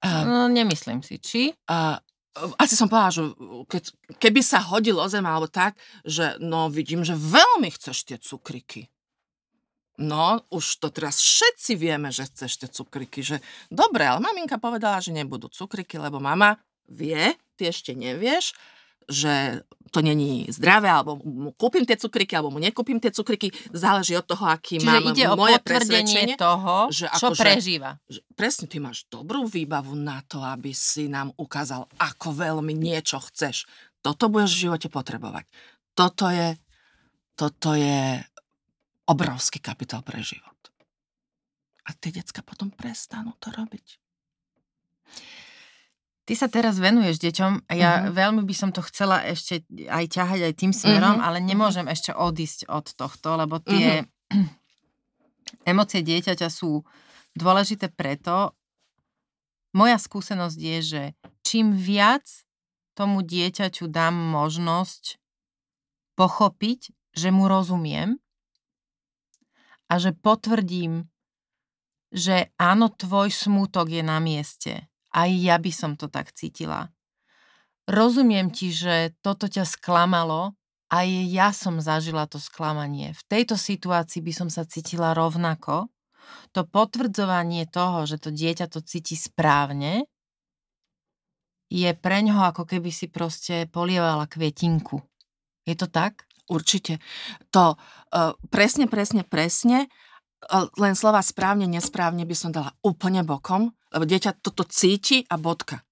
Uh, 0.00 0.24
no, 0.24 0.48
nemyslím 0.48 1.04
si. 1.04 1.20
Či? 1.20 1.52
Uh, 1.68 2.00
asi 2.56 2.74
som 2.74 2.88
povedala, 2.88 3.12
že 3.12 3.22
keď, 3.68 3.82
keby 4.16 4.40
sa 4.40 4.64
hodil 4.64 4.96
o 4.96 5.06
zem 5.08 5.24
alebo 5.24 5.48
tak, 5.48 5.76
že 6.04 6.40
no 6.40 6.72
vidím, 6.72 7.04
že 7.04 7.12
veľmi 7.12 7.68
chceš 7.72 8.08
tie 8.08 8.16
cukriky. 8.16 8.88
No, 10.00 10.40
už 10.48 10.80
to 10.80 10.88
teraz 10.88 11.20
všetci 11.20 11.76
vieme, 11.76 12.08
že 12.08 12.24
chceš 12.24 12.64
tie 12.64 12.68
cukriky, 12.72 13.20
že 13.20 13.44
dobre, 13.68 14.08
ale 14.08 14.24
maminka 14.24 14.56
povedala, 14.56 15.04
že 15.04 15.12
nebudú 15.12 15.52
cukriky, 15.52 16.00
lebo 16.00 16.16
mama 16.16 16.56
vie, 16.88 17.36
ty 17.60 17.68
ešte 17.68 17.92
nevieš, 17.92 18.56
že 19.10 19.64
to 19.92 20.00
není 20.00 20.48
zdravé, 20.48 20.88
alebo 20.88 21.20
mu 21.20 21.52
kúpim 21.52 21.84
tie 21.84 22.00
cukriky, 22.00 22.32
alebo 22.32 22.48
mu 22.48 22.56
nekúpim 22.56 22.96
tie 22.96 23.12
cukriky, 23.12 23.52
záleží 23.76 24.16
od 24.16 24.24
toho, 24.24 24.48
aký 24.48 24.80
Čiže 24.80 24.88
mám 24.88 25.04
ide 25.12 25.24
moje 25.36 25.60
presvedčenie 25.60 26.34
toho, 26.40 26.88
že 26.88 27.12
čo 27.12 27.28
ako, 27.28 27.36
prežíva. 27.36 28.00
Že, 28.08 28.16
že 28.16 28.20
presne, 28.32 28.64
ty 28.72 28.80
máš 28.80 29.04
dobrú 29.12 29.44
výbavu 29.44 29.92
na 29.92 30.24
to, 30.24 30.40
aby 30.40 30.72
si 30.72 31.12
nám 31.12 31.36
ukázal, 31.36 31.84
ako 32.00 32.32
veľmi 32.32 32.72
niečo 32.72 33.20
chceš. 33.20 33.68
Toto 34.00 34.32
budeš 34.32 34.56
v 34.56 34.62
živote 34.66 34.88
potrebovať. 34.88 35.44
Toto 35.92 36.32
je, 36.32 36.56
toto 37.36 37.76
je 37.76 38.16
obrovský 39.12 39.60
kapitál 39.60 40.00
pre 40.00 40.24
život. 40.24 40.56
A 41.84 41.92
tie 41.92 42.16
decka 42.16 42.40
potom 42.40 42.72
prestanú 42.72 43.36
to 43.36 43.52
robiť. 43.52 44.00
Ty 46.32 46.48
sa 46.48 46.48
teraz 46.48 46.80
venuješ 46.80 47.20
deťom 47.20 47.68
a 47.68 47.72
ja 47.76 47.90
uh-huh. 47.92 48.16
veľmi 48.16 48.40
by 48.48 48.54
som 48.56 48.72
to 48.72 48.80
chcela 48.88 49.20
ešte 49.20 49.68
aj 49.84 50.16
ťahať 50.16 50.40
aj 50.48 50.54
tým 50.56 50.72
smerom, 50.72 51.20
uh-huh. 51.20 51.28
ale 51.28 51.44
nemôžem 51.44 51.84
ešte 51.92 52.08
odísť 52.08 52.72
od 52.72 52.88
tohto, 52.96 53.36
lebo 53.36 53.60
tie 53.60 54.08
uh-huh. 54.08 54.48
emócie 55.76 56.00
dieťaťa 56.00 56.48
sú 56.48 56.88
dôležité 57.36 57.92
preto, 57.92 58.56
moja 59.76 60.00
skúsenosť 60.00 60.56
je, 60.56 60.78
že 60.80 61.02
čím 61.44 61.76
viac 61.76 62.24
tomu 62.96 63.20
dieťaťu 63.20 63.92
dám 63.92 64.16
možnosť 64.16 65.20
pochopiť, 66.16 66.96
že 67.12 67.28
mu 67.28 67.44
rozumiem 67.44 68.16
a 69.84 70.00
že 70.00 70.16
potvrdím, 70.16 71.12
že 72.08 72.48
áno, 72.56 72.88
tvoj 72.88 73.28
smútok 73.28 73.92
je 73.92 74.00
na 74.00 74.16
mieste 74.16 74.88
aj 75.12 75.30
ja 75.30 75.56
by 75.60 75.72
som 75.72 75.94
to 75.94 76.08
tak 76.08 76.32
cítila. 76.32 76.88
Rozumiem 77.88 78.48
ti, 78.48 78.72
že 78.72 79.12
toto 79.20 79.46
ťa 79.46 79.68
sklamalo, 79.68 80.56
aj 80.92 81.08
ja 81.32 81.52
som 81.56 81.80
zažila 81.80 82.28
to 82.28 82.36
sklamanie. 82.36 83.16
V 83.16 83.22
tejto 83.28 83.56
situácii 83.56 84.20
by 84.20 84.32
som 84.32 84.48
sa 84.52 84.68
cítila 84.68 85.16
rovnako. 85.16 85.88
To 86.52 86.68
potvrdzovanie 86.68 87.64
toho, 87.68 88.04
že 88.04 88.20
to 88.20 88.28
dieťa 88.28 88.68
to 88.68 88.84
cíti 88.84 89.16
správne, 89.16 90.04
je 91.72 91.90
pre 91.96 92.20
ňoho 92.20 92.52
ako 92.52 92.68
keby 92.68 92.92
si 92.92 93.08
proste 93.08 93.64
polievala 93.72 94.28
kvietinku. 94.28 95.00
Je 95.64 95.72
to 95.72 95.88
tak? 95.88 96.28
Určite. 96.52 97.00
To 97.56 97.80
uh, 97.80 98.36
presne, 98.52 98.84
presne, 98.84 99.24
presne 99.24 99.88
len 100.50 100.94
slova 100.98 101.22
správne, 101.22 101.70
nesprávne 101.70 102.26
by 102.26 102.36
som 102.36 102.50
dala 102.50 102.74
úplne 102.82 103.22
bokom, 103.22 103.70
lebo 103.94 104.04
dieťa 104.06 104.42
toto 104.42 104.66
cíti 104.66 105.22
a 105.30 105.38
bodka. 105.38 105.86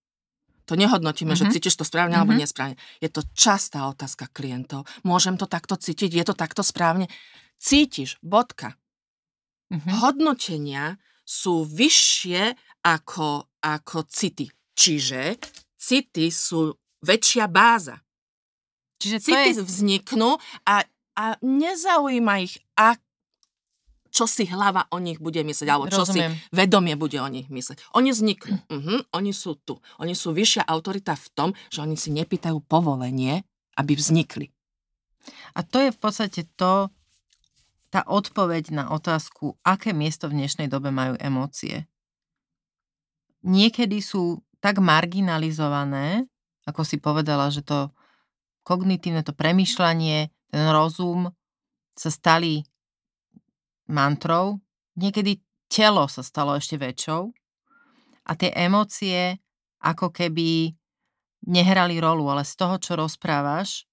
To 0.70 0.78
nehodnotíme, 0.78 1.34
mm-hmm. 1.34 1.50
že 1.50 1.50
mhm. 1.50 1.54
cítiš 1.54 1.74
to 1.78 1.84
správne 1.86 2.14
mm-hmm. 2.14 2.22
alebo 2.22 2.38
mhm. 2.38 2.42
nesprávne. 2.46 2.76
Je 3.02 3.10
to 3.10 3.26
častá 3.34 3.90
otázka 3.90 4.30
klientov. 4.30 4.86
Môžem 5.02 5.34
to 5.34 5.50
takto 5.50 5.74
cítiť? 5.74 6.10
Je 6.14 6.24
to 6.26 6.34
takto 6.34 6.62
správne? 6.62 7.10
Cítiš, 7.58 8.22
bodka. 8.22 8.78
Mm-hmm. 9.70 9.92
Hodnotenia 10.02 10.98
sú 11.26 11.62
vyššie 11.62 12.54
ako, 12.86 13.50
ako 13.62 13.98
city. 14.06 14.50
Čiže 14.74 15.38
city 15.78 16.30
sú 16.30 16.74
väčšia 17.02 17.46
báza. 17.46 17.98
Čiže 19.00 19.18
city 19.22 19.50
je... 19.58 19.62
vzniknú 19.62 20.36
a, 20.66 20.84
a 21.16 21.24
nezaujíma 21.40 22.34
ich, 22.44 22.58
ak, 22.76 23.00
čo 24.10 24.26
si 24.26 24.46
hlava 24.46 24.90
o 24.90 24.98
nich 24.98 25.22
bude 25.22 25.40
myslieť, 25.40 25.68
alebo 25.70 25.86
čo 25.86 26.02
Rozumiem. 26.02 26.34
si 26.34 26.50
vedomie 26.50 26.94
bude 26.98 27.18
o 27.22 27.28
nich 27.30 27.46
myslieť. 27.46 27.94
Oni 27.94 28.10
vzniknú. 28.10 28.58
Uh-huh, 28.66 29.00
oni 29.14 29.30
sú 29.30 29.56
tu. 29.62 29.78
Oni 30.02 30.18
sú 30.18 30.34
vyššia 30.34 30.66
autorita 30.66 31.14
v 31.14 31.26
tom, 31.32 31.48
že 31.70 31.82
oni 31.82 31.94
si 31.94 32.10
nepýtajú 32.10 32.58
povolenie, 32.66 33.46
aby 33.78 33.92
vznikli. 33.94 34.50
A 35.54 35.62
to 35.62 35.78
je 35.78 35.90
v 35.94 35.98
podstate 35.98 36.46
to, 36.58 36.90
tá 37.90 38.06
odpoveď 38.06 38.70
na 38.70 38.84
otázku, 38.94 39.58
aké 39.66 39.90
miesto 39.90 40.30
v 40.30 40.42
dnešnej 40.42 40.70
dobe 40.70 40.94
majú 40.94 41.18
emócie. 41.18 41.90
Niekedy 43.42 43.98
sú 43.98 44.44
tak 44.62 44.78
marginalizované, 44.78 46.28
ako 46.68 46.86
si 46.86 47.00
povedala, 47.02 47.50
že 47.50 47.66
to 47.66 47.90
kognitívne, 48.62 49.24
to 49.26 49.34
premyšľanie, 49.34 50.30
ten 50.52 50.66
rozum 50.70 51.32
sa 51.98 52.10
stali 52.12 52.62
mantrou, 53.90 54.62
niekedy 54.94 55.42
telo 55.66 56.06
sa 56.06 56.22
stalo 56.22 56.54
ešte 56.54 56.78
väčšou 56.78 57.30
a 58.26 58.32
tie 58.38 58.50
emócie 58.54 59.38
ako 59.82 60.14
keby 60.14 60.74
nehrali 61.50 61.98
rolu, 61.98 62.28
ale 62.30 62.46
z 62.46 62.54
toho, 62.54 62.76
čo 62.78 62.94
rozprávaš, 62.94 63.88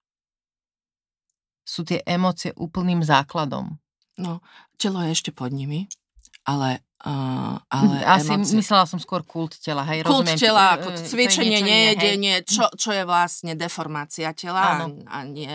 sú 1.68 1.84
tie 1.84 2.00
emócie 2.08 2.56
úplným 2.56 3.04
základom. 3.04 3.76
No, 4.18 4.40
telo 4.80 5.04
je 5.04 5.12
ešte 5.12 5.32
pod 5.36 5.52
nimi 5.52 5.90
ale 6.48 6.82
Uh, 6.98 7.62
ale 7.70 8.02
Asi 8.10 8.34
emócie... 8.34 8.58
myslela 8.58 8.90
som 8.90 8.98
skôr 8.98 9.22
kult 9.22 9.54
tela, 9.62 9.86
hej, 9.86 10.02
kult 10.02 10.26
rozumiem. 10.26 10.34
tela, 10.34 10.66
e, 10.66 10.82
ako 10.82 10.88
je 10.90 11.00
cvičenie, 11.06 11.62
nejedenie, 11.62 12.36
čo, 12.42 12.74
čo 12.74 12.90
je 12.90 13.06
vlastne 13.06 13.54
deformácia 13.54 14.34
tela 14.34 14.82
Áno. 14.82 15.06
a, 15.06 15.22
a 15.22 15.30
nie, 15.30 15.46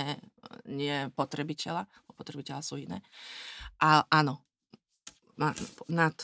nie 0.71 1.11
potreby 1.11 1.59
tela. 1.59 1.83
Potreby 2.15 2.47
tela 2.47 2.63
sú 2.63 2.79
iné. 2.79 3.03
A 3.83 4.07
áno, 4.07 4.39
nad, 5.91 6.15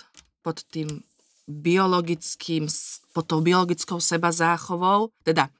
pod 0.46 0.62
tým 0.70 1.02
biologickým, 1.48 2.70
pod 3.10 3.24
tou 3.26 3.42
biologickou 3.42 3.98
seba 3.98 4.30
záchovou, 4.30 5.10
teda 5.26 5.50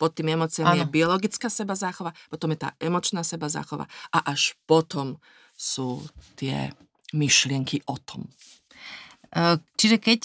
pod 0.00 0.16
tým 0.16 0.32
emóciami 0.32 0.80
je 0.80 0.88
biologická 0.88 1.52
seba 1.52 1.76
záchova, 1.76 2.16
potom 2.32 2.54
je 2.56 2.64
tá 2.64 2.72
emočná 2.80 3.20
seba 3.20 3.52
záchova 3.52 3.84
a 4.14 4.32
až 4.32 4.56
potom 4.64 5.20
sú 5.52 6.00
tie 6.40 6.72
myšlienky 7.12 7.84
o 7.84 8.00
tom. 8.00 8.24
E, 9.34 9.60
Čiže 9.76 10.00
keď, 10.00 10.20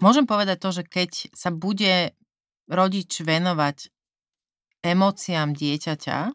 môžem 0.00 0.24
povedať 0.24 0.56
to, 0.56 0.70
že 0.72 0.82
keď 0.88 1.10
sa 1.36 1.52
bude 1.52 2.16
rodič 2.64 3.20
venovať 3.20 3.92
emóciám 4.80 5.52
dieťaťa, 5.52 6.32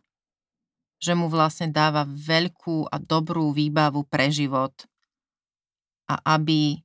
že 1.00 1.14
mu 1.14 1.28
vlastne 1.28 1.70
dáva 1.70 2.08
veľkú 2.08 2.90
a 2.90 2.98
dobrú 2.98 3.52
výbavu 3.52 4.08
pre 4.08 4.32
život 4.32 4.74
a 6.06 6.38
aby 6.38 6.80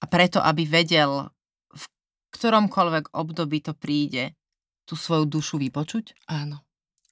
a 0.00 0.04
preto, 0.08 0.40
aby 0.40 0.64
vedel 0.64 1.28
v 1.76 1.84
ktoromkoľvek 2.32 3.12
období 3.12 3.60
to 3.60 3.76
príde, 3.76 4.32
tú 4.88 4.96
svoju 4.96 5.28
dušu 5.28 5.60
vypočuť? 5.60 6.16
Áno, 6.32 6.64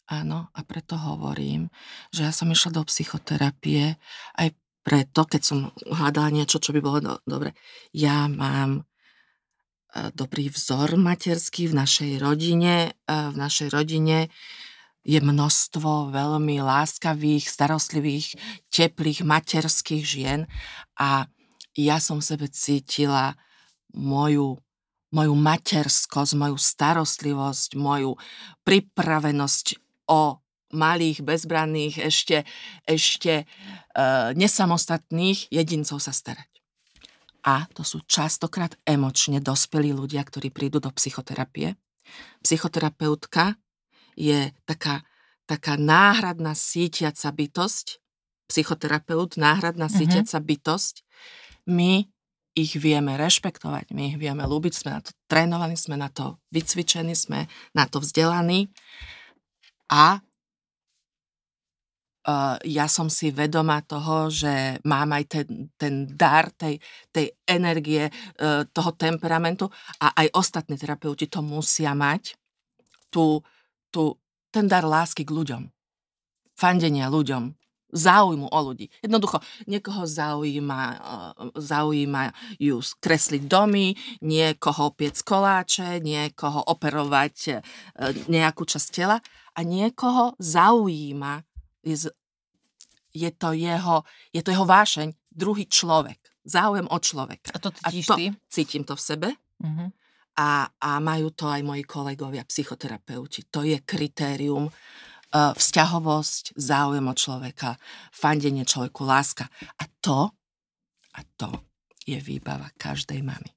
áno 0.08 0.48
a 0.50 0.60
preto 0.64 0.96
hovorím, 0.96 1.68
že 2.10 2.24
ja 2.26 2.32
som 2.32 2.48
išla 2.48 2.80
do 2.80 2.82
psychoterapie 2.88 4.00
aj 4.40 4.48
preto, 4.82 5.28
keď 5.28 5.42
som 5.44 5.58
hľadala 5.84 6.32
niečo, 6.32 6.58
čo 6.58 6.72
by 6.72 6.80
bolo 6.80 6.98
do, 7.04 7.14
dobre. 7.28 7.52
Ja 7.92 8.24
mám 8.24 8.80
e, 8.80 8.82
dobrý 10.16 10.48
vzor 10.48 10.96
materský 10.96 11.68
v 11.68 11.76
našej 11.76 12.12
rodine. 12.24 12.96
E, 13.04 13.12
v 13.12 13.36
našej 13.36 13.68
rodine 13.68 14.32
je 15.06 15.18
množstvo 15.20 16.12
veľmi 16.12 16.60
láskavých, 16.60 17.48
starostlivých, 17.48 18.36
teplých 18.68 19.24
materských 19.24 20.04
žien 20.04 20.40
a 20.98 21.26
ja 21.78 22.02
som 22.02 22.18
v 22.18 22.28
sebe 22.34 22.46
cítila 22.50 23.38
moju, 23.94 24.58
moju 25.14 25.34
materskosť, 25.38 26.32
moju 26.34 26.56
starostlivosť, 26.58 27.78
moju 27.78 28.18
pripravenosť 28.66 29.66
o 30.10 30.42
malých, 30.74 31.24
bezbranných, 31.24 31.96
ešte, 32.02 32.44
ešte 32.84 33.48
uh, 33.48 34.36
nesamostatných 34.36 35.48
jedincov 35.48 36.02
sa 36.02 36.12
starať. 36.12 36.50
A 37.48 37.64
to 37.72 37.86
sú 37.86 38.04
častokrát 38.04 38.76
emočne 38.84 39.40
dospelí 39.40 39.96
ľudia, 39.96 40.20
ktorí 40.20 40.52
prídu 40.52 40.82
do 40.82 40.92
psychoterapie. 40.92 41.80
Psychoterapeutka 42.44 43.56
je 44.18 44.50
taká, 44.66 45.06
taká 45.46 45.78
náhradná 45.78 46.58
sítiaca 46.58 47.30
bytosť, 47.30 48.02
psychoterapeut, 48.50 49.38
náhradná 49.38 49.86
Mhm. 49.86 49.94
sítiaca 49.94 50.38
bytosť. 50.42 51.06
My 51.70 52.10
ich 52.58 52.74
vieme 52.74 53.14
rešpektovať, 53.14 53.94
my 53.94 54.02
ich 54.10 54.18
vieme 54.18 54.42
ľúbiť, 54.42 54.72
sme 54.74 54.90
na 54.98 55.00
to 55.04 55.14
trénovaní, 55.30 55.78
sme 55.78 55.94
na 55.94 56.10
to 56.10 56.42
vycvičení, 56.50 57.14
sme 57.14 57.46
na 57.70 57.86
to 57.86 58.02
vzdelaní. 58.02 58.66
A 59.86 60.18
uh, 62.26 62.56
ja 62.66 62.90
som 62.90 63.06
si 63.06 63.30
vedomá 63.30 63.80
toho, 63.86 64.26
že 64.26 64.82
mám 64.82 65.14
aj 65.14 65.24
ten, 65.30 65.46
ten 65.78 65.94
dar 66.10 66.50
tej, 66.50 66.82
tej 67.14 67.30
energie, 67.46 68.10
uh, 68.10 68.66
toho 68.74 68.90
temperamentu 68.98 69.70
a 70.02 70.18
aj 70.18 70.34
ostatní 70.34 70.74
terapeuti 70.74 71.30
to 71.30 71.38
musia 71.40 71.94
mať, 71.94 72.34
tú, 73.08 73.40
tú, 73.90 74.16
ten 74.50 74.68
dar 74.68 74.84
lásky 74.84 75.24
k 75.24 75.34
ľuďom, 75.34 75.62
fandenia 76.54 77.08
ľuďom, 77.08 77.54
záujmu 77.88 78.52
o 78.52 78.58
ľudí. 78.60 78.92
Jednoducho, 79.00 79.40
niekoho 79.64 80.04
zaujíma, 80.04 80.82
uh, 80.92 81.56
zaujímajú 81.56 82.76
kresliť 83.00 83.48
domy, 83.48 83.96
niekoho 84.20 84.92
piec 84.92 85.16
koláče, 85.24 86.04
niekoho 86.04 86.60
operovať 86.68 87.36
uh, 87.48 88.12
nejakú 88.28 88.68
časť 88.68 88.88
tela 88.92 89.16
a 89.56 89.60
niekoho 89.64 90.36
zaujíma, 90.36 91.40
je, 91.80 92.12
je, 93.16 93.30
to 93.32 93.56
jeho, 93.56 94.04
je 94.36 94.40
to 94.44 94.52
jeho 94.52 94.66
vášeň, 94.68 95.08
druhý 95.32 95.64
človek, 95.64 96.20
záujem 96.44 96.84
o 96.92 96.98
človeka. 97.00 97.56
A 97.56 97.58
to 97.58 97.72
A 97.72 97.88
cítiš 97.88 98.06
to, 98.06 98.14
ty? 98.20 98.24
cítim 98.52 98.84
to 98.84 98.96
v 98.96 99.02
sebe 99.02 99.28
Mhm. 99.58 99.90
A, 100.38 100.70
a 100.70 100.90
majú 101.02 101.34
to 101.34 101.50
aj 101.50 101.66
moji 101.66 101.82
kolegovia, 101.82 102.46
psychoterapeuti. 102.46 103.50
To 103.50 103.66
je 103.66 103.82
kritérium 103.82 104.70
uh, 104.70 105.52
vzťahovosť, 105.58 106.54
záujem 106.54 107.06
o 107.10 107.14
človeka, 107.18 107.74
fandenie 108.14 108.62
človeku, 108.62 109.02
láska. 109.02 109.50
A 109.82 109.84
to, 109.98 110.30
a 111.18 111.20
to 111.34 111.50
je 112.06 112.16
výbava 112.22 112.70
každej 112.78 113.20
mamy. 113.20 113.50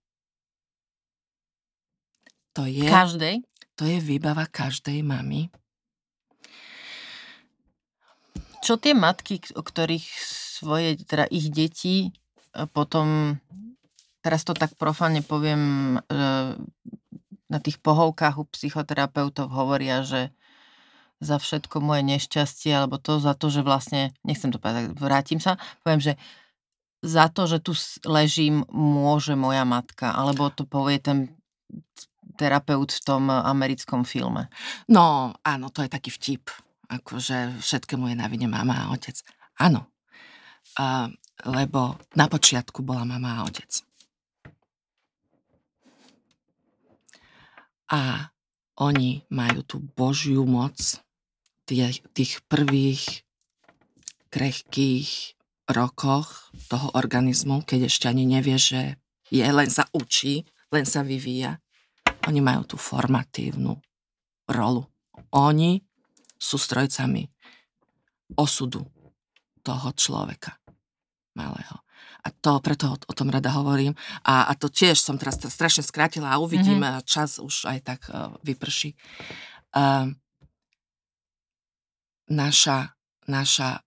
To 2.51 2.67
je, 2.67 2.83
Každej? 2.83 3.39
to 3.79 3.87
je 3.87 3.97
výbava 4.03 4.43
každej 4.43 4.99
mamy. 5.07 5.47
Čo 8.61 8.77
tie 8.77 8.91
matky, 8.93 9.41
o 9.55 9.63
ktorých 9.63 10.05
svoje, 10.61 10.99
teda 11.01 11.25
ich 11.31 11.49
deti 11.49 12.05
e, 12.05 12.09
potom, 12.69 13.39
teraz 14.21 14.45
to 14.45 14.53
tak 14.53 14.77
profánne 14.77 15.25
poviem, 15.25 15.97
e, 15.97 15.99
na 17.51 17.59
tých 17.59 17.77
pohovkách 17.83 18.39
u 18.39 18.47
psychoterapeutov 18.47 19.51
hovoria, 19.51 20.07
že 20.07 20.31
za 21.21 21.37
všetko 21.37 21.83
moje 21.83 22.01
nešťastie, 22.01 22.73
alebo 22.73 22.97
to 22.97 23.21
za 23.21 23.37
to, 23.37 23.53
že 23.53 23.61
vlastne, 23.61 24.15
nechcem 24.25 24.49
to 24.49 24.57
povedať, 24.57 24.97
vrátim 24.97 25.37
sa, 25.37 25.59
poviem, 25.85 26.01
že 26.01 26.13
za 27.01 27.29
to, 27.29 27.45
že 27.45 27.61
tu 27.61 27.73
ležím, 28.05 28.65
môže 28.71 29.37
moja 29.37 29.65
matka, 29.65 30.13
alebo 30.13 30.49
to 30.49 30.65
povie 30.65 30.97
ten 30.97 31.33
terapeut 32.37 32.89
v 32.89 33.01
tom 33.05 33.29
americkom 33.29 34.05
filme. 34.05 34.49
No, 34.89 35.33
áno, 35.45 35.69
to 35.69 35.85
je 35.85 35.89
taký 35.93 36.09
vtip. 36.13 36.49
Akože 36.89 37.61
všetkému 37.61 38.11
je 38.11 38.15
na 38.17 38.27
vine 38.27 38.49
mama 38.49 38.87
a 38.87 38.89
otec. 38.93 39.17
Áno. 39.61 39.87
A, 40.77 41.09
lebo 41.45 41.97
na 42.17 42.25
počiatku 42.25 42.81
bola 42.81 43.05
mama 43.05 43.41
a 43.41 43.45
otec. 43.45 43.81
A 47.91 48.31
oni 48.79 49.27
majú 49.27 49.61
tú 49.67 49.77
božiu 49.83 50.47
moc 50.47 50.79
tých, 51.67 52.01
tých 52.15 52.39
prvých 52.47 53.27
krehkých 54.31 55.35
rokoch 55.67 56.51
toho 56.71 56.91
organizmu, 56.95 57.67
keď 57.67 57.91
ešte 57.91 58.07
ani 58.07 58.23
nevie, 58.23 58.55
že 58.55 58.95
je, 59.27 59.43
len 59.43 59.67
sa 59.67 59.87
učí, 59.91 60.47
len 60.71 60.87
sa 60.87 61.03
vyvíja. 61.03 61.59
Oni 62.27 62.39
majú 62.39 62.75
tú 62.75 62.77
formatívnu 62.79 63.75
rolu. 64.47 64.87
Oni 65.35 65.83
sú 66.39 66.55
strojcami 66.59 67.27
osudu 68.35 68.83
toho 69.61 69.89
človeka 69.93 70.57
malého. 71.35 71.83
A 72.21 72.29
to 72.29 72.61
preto 72.61 72.93
o, 72.93 72.95
o 72.97 73.13
tom 73.17 73.33
rada 73.33 73.49
hovorím. 73.49 73.97
A, 74.21 74.49
a 74.49 74.53
to 74.53 74.69
tiež 74.69 75.01
som 75.01 75.17
teraz 75.17 75.41
strašne 75.41 75.81
skrátila 75.81 76.29
a 76.29 76.41
uvidíme, 76.41 76.85
mm-hmm. 76.85 77.07
čas 77.07 77.41
už 77.41 77.65
aj 77.65 77.79
tak 77.81 78.01
uh, 78.13 78.33
vyprší. 78.45 78.93
Uh, 79.73 80.13
naša, 82.29 82.93
naša, 83.25 83.81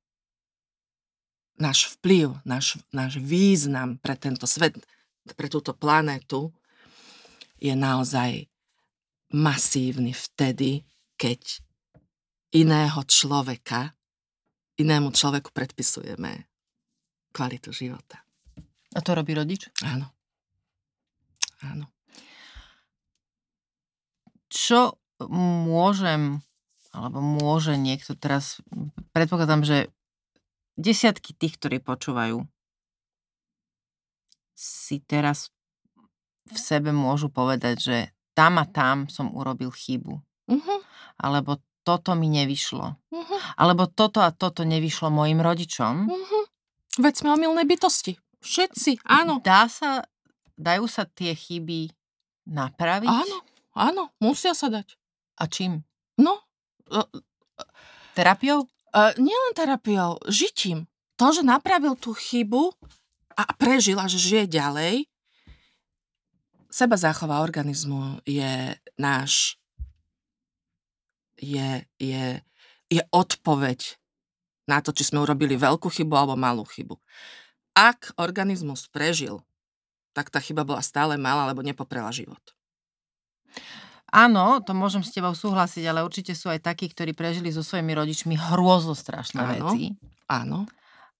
náš 1.56 1.78
vplyv, 1.96 2.42
náš, 2.42 2.82
náš 2.90 3.22
význam 3.22 3.96
pre 4.02 4.18
tento 4.18 4.50
svet, 4.50 4.76
pre 5.38 5.48
túto 5.48 5.72
planetu 5.72 6.50
je 7.56 7.72
naozaj 7.72 8.50
masívny 9.32 10.12
vtedy, 10.12 10.84
keď 11.16 11.64
iného 12.54 13.00
človeka, 13.06 13.94
inému 14.78 15.14
človeku 15.14 15.54
predpisujeme 15.54 16.50
kvalitu 17.34 17.74
života. 17.74 18.23
A 18.94 18.98
to 19.02 19.10
robí 19.18 19.34
rodič? 19.34 19.68
Áno. 19.82 20.06
Áno. 21.66 21.90
Čo 24.48 24.96
môžem, 25.66 26.42
alebo 26.94 27.18
môže 27.18 27.74
niekto 27.74 28.14
teraz, 28.14 28.62
predpokladám, 29.10 29.66
že 29.66 29.78
desiatky 30.78 31.34
tých, 31.34 31.58
ktorí 31.58 31.82
počúvajú, 31.82 32.46
si 34.54 35.02
teraz 35.02 35.50
v 36.46 36.58
sebe 36.58 36.94
môžu 36.94 37.32
povedať, 37.32 37.76
že 37.82 37.96
tam 38.38 38.62
a 38.62 38.66
tam 38.66 39.10
som 39.10 39.34
urobil 39.34 39.74
chybu. 39.74 40.22
Uh-huh. 40.50 40.78
Alebo 41.18 41.58
toto 41.82 42.14
mi 42.14 42.30
nevyšlo. 42.30 42.86
Uh-huh. 42.94 43.38
Alebo 43.58 43.90
toto 43.90 44.22
a 44.22 44.30
toto 44.30 44.62
nevyšlo 44.62 45.10
mojim 45.10 45.40
rodičom. 45.40 46.10
Uh-huh. 46.10 46.44
Veď 47.00 47.14
sme 47.24 47.34
omylné 47.34 47.66
bytosti. 47.66 48.18
Všetci, 48.44 49.00
áno. 49.08 49.40
Dá 49.40 49.64
sa, 49.72 50.04
dajú 50.60 50.84
sa 50.84 51.08
tie 51.08 51.32
chyby 51.32 51.88
napraviť? 52.44 53.08
Áno, 53.08 53.38
áno, 53.72 54.02
musia 54.20 54.52
sa 54.52 54.68
dať. 54.68 55.00
A 55.40 55.48
čím? 55.48 55.80
No, 56.20 56.44
e, 56.92 57.00
Terapiou? 58.12 58.68
e, 58.68 59.00
nielen 59.18 59.52
terapiou, 59.56 60.20
žitím. 60.28 60.86
To, 61.16 61.32
že 61.32 61.42
napravil 61.46 61.96
tú 61.96 62.12
chybu 62.12 62.74
a 63.34 63.44
prežil 63.56 63.98
a 63.98 64.06
že 64.06 64.20
žije 64.20 64.44
ďalej, 64.46 65.08
seba 66.74 66.98
záchová 66.98 67.38
organizmu 67.42 68.18
je 68.26 68.74
náš 68.98 69.54
je, 71.38 71.86
je, 71.98 72.42
je 72.90 73.02
odpoveď 73.10 73.98
na 74.66 74.82
to, 74.82 74.90
či 74.90 75.06
sme 75.06 75.22
urobili 75.22 75.54
veľkú 75.54 75.86
chybu 75.86 76.14
alebo 76.14 76.34
malú 76.34 76.66
chybu. 76.66 76.98
Ak 77.74 78.14
organizmus 78.14 78.86
prežil, 78.86 79.42
tak 80.14 80.30
tá 80.30 80.38
chyba 80.38 80.62
bola 80.62 80.78
stále 80.80 81.18
malá, 81.18 81.50
lebo 81.50 81.60
nepoprela 81.60 82.14
život. 82.14 82.40
Áno, 84.14 84.62
to 84.62 84.78
môžem 84.78 85.02
s 85.02 85.10
tebou 85.10 85.34
súhlasiť, 85.34 85.90
ale 85.90 86.06
určite 86.06 86.38
sú 86.38 86.46
aj 86.46 86.62
takí, 86.62 86.86
ktorí 86.86 87.18
prežili 87.18 87.50
so 87.50 87.66
svojimi 87.66 87.98
rodičmi 87.98 88.38
hrôzostrašné 88.38 89.42
Áno. 89.42 89.50
veci. 89.50 89.90
Áno. 90.30 90.70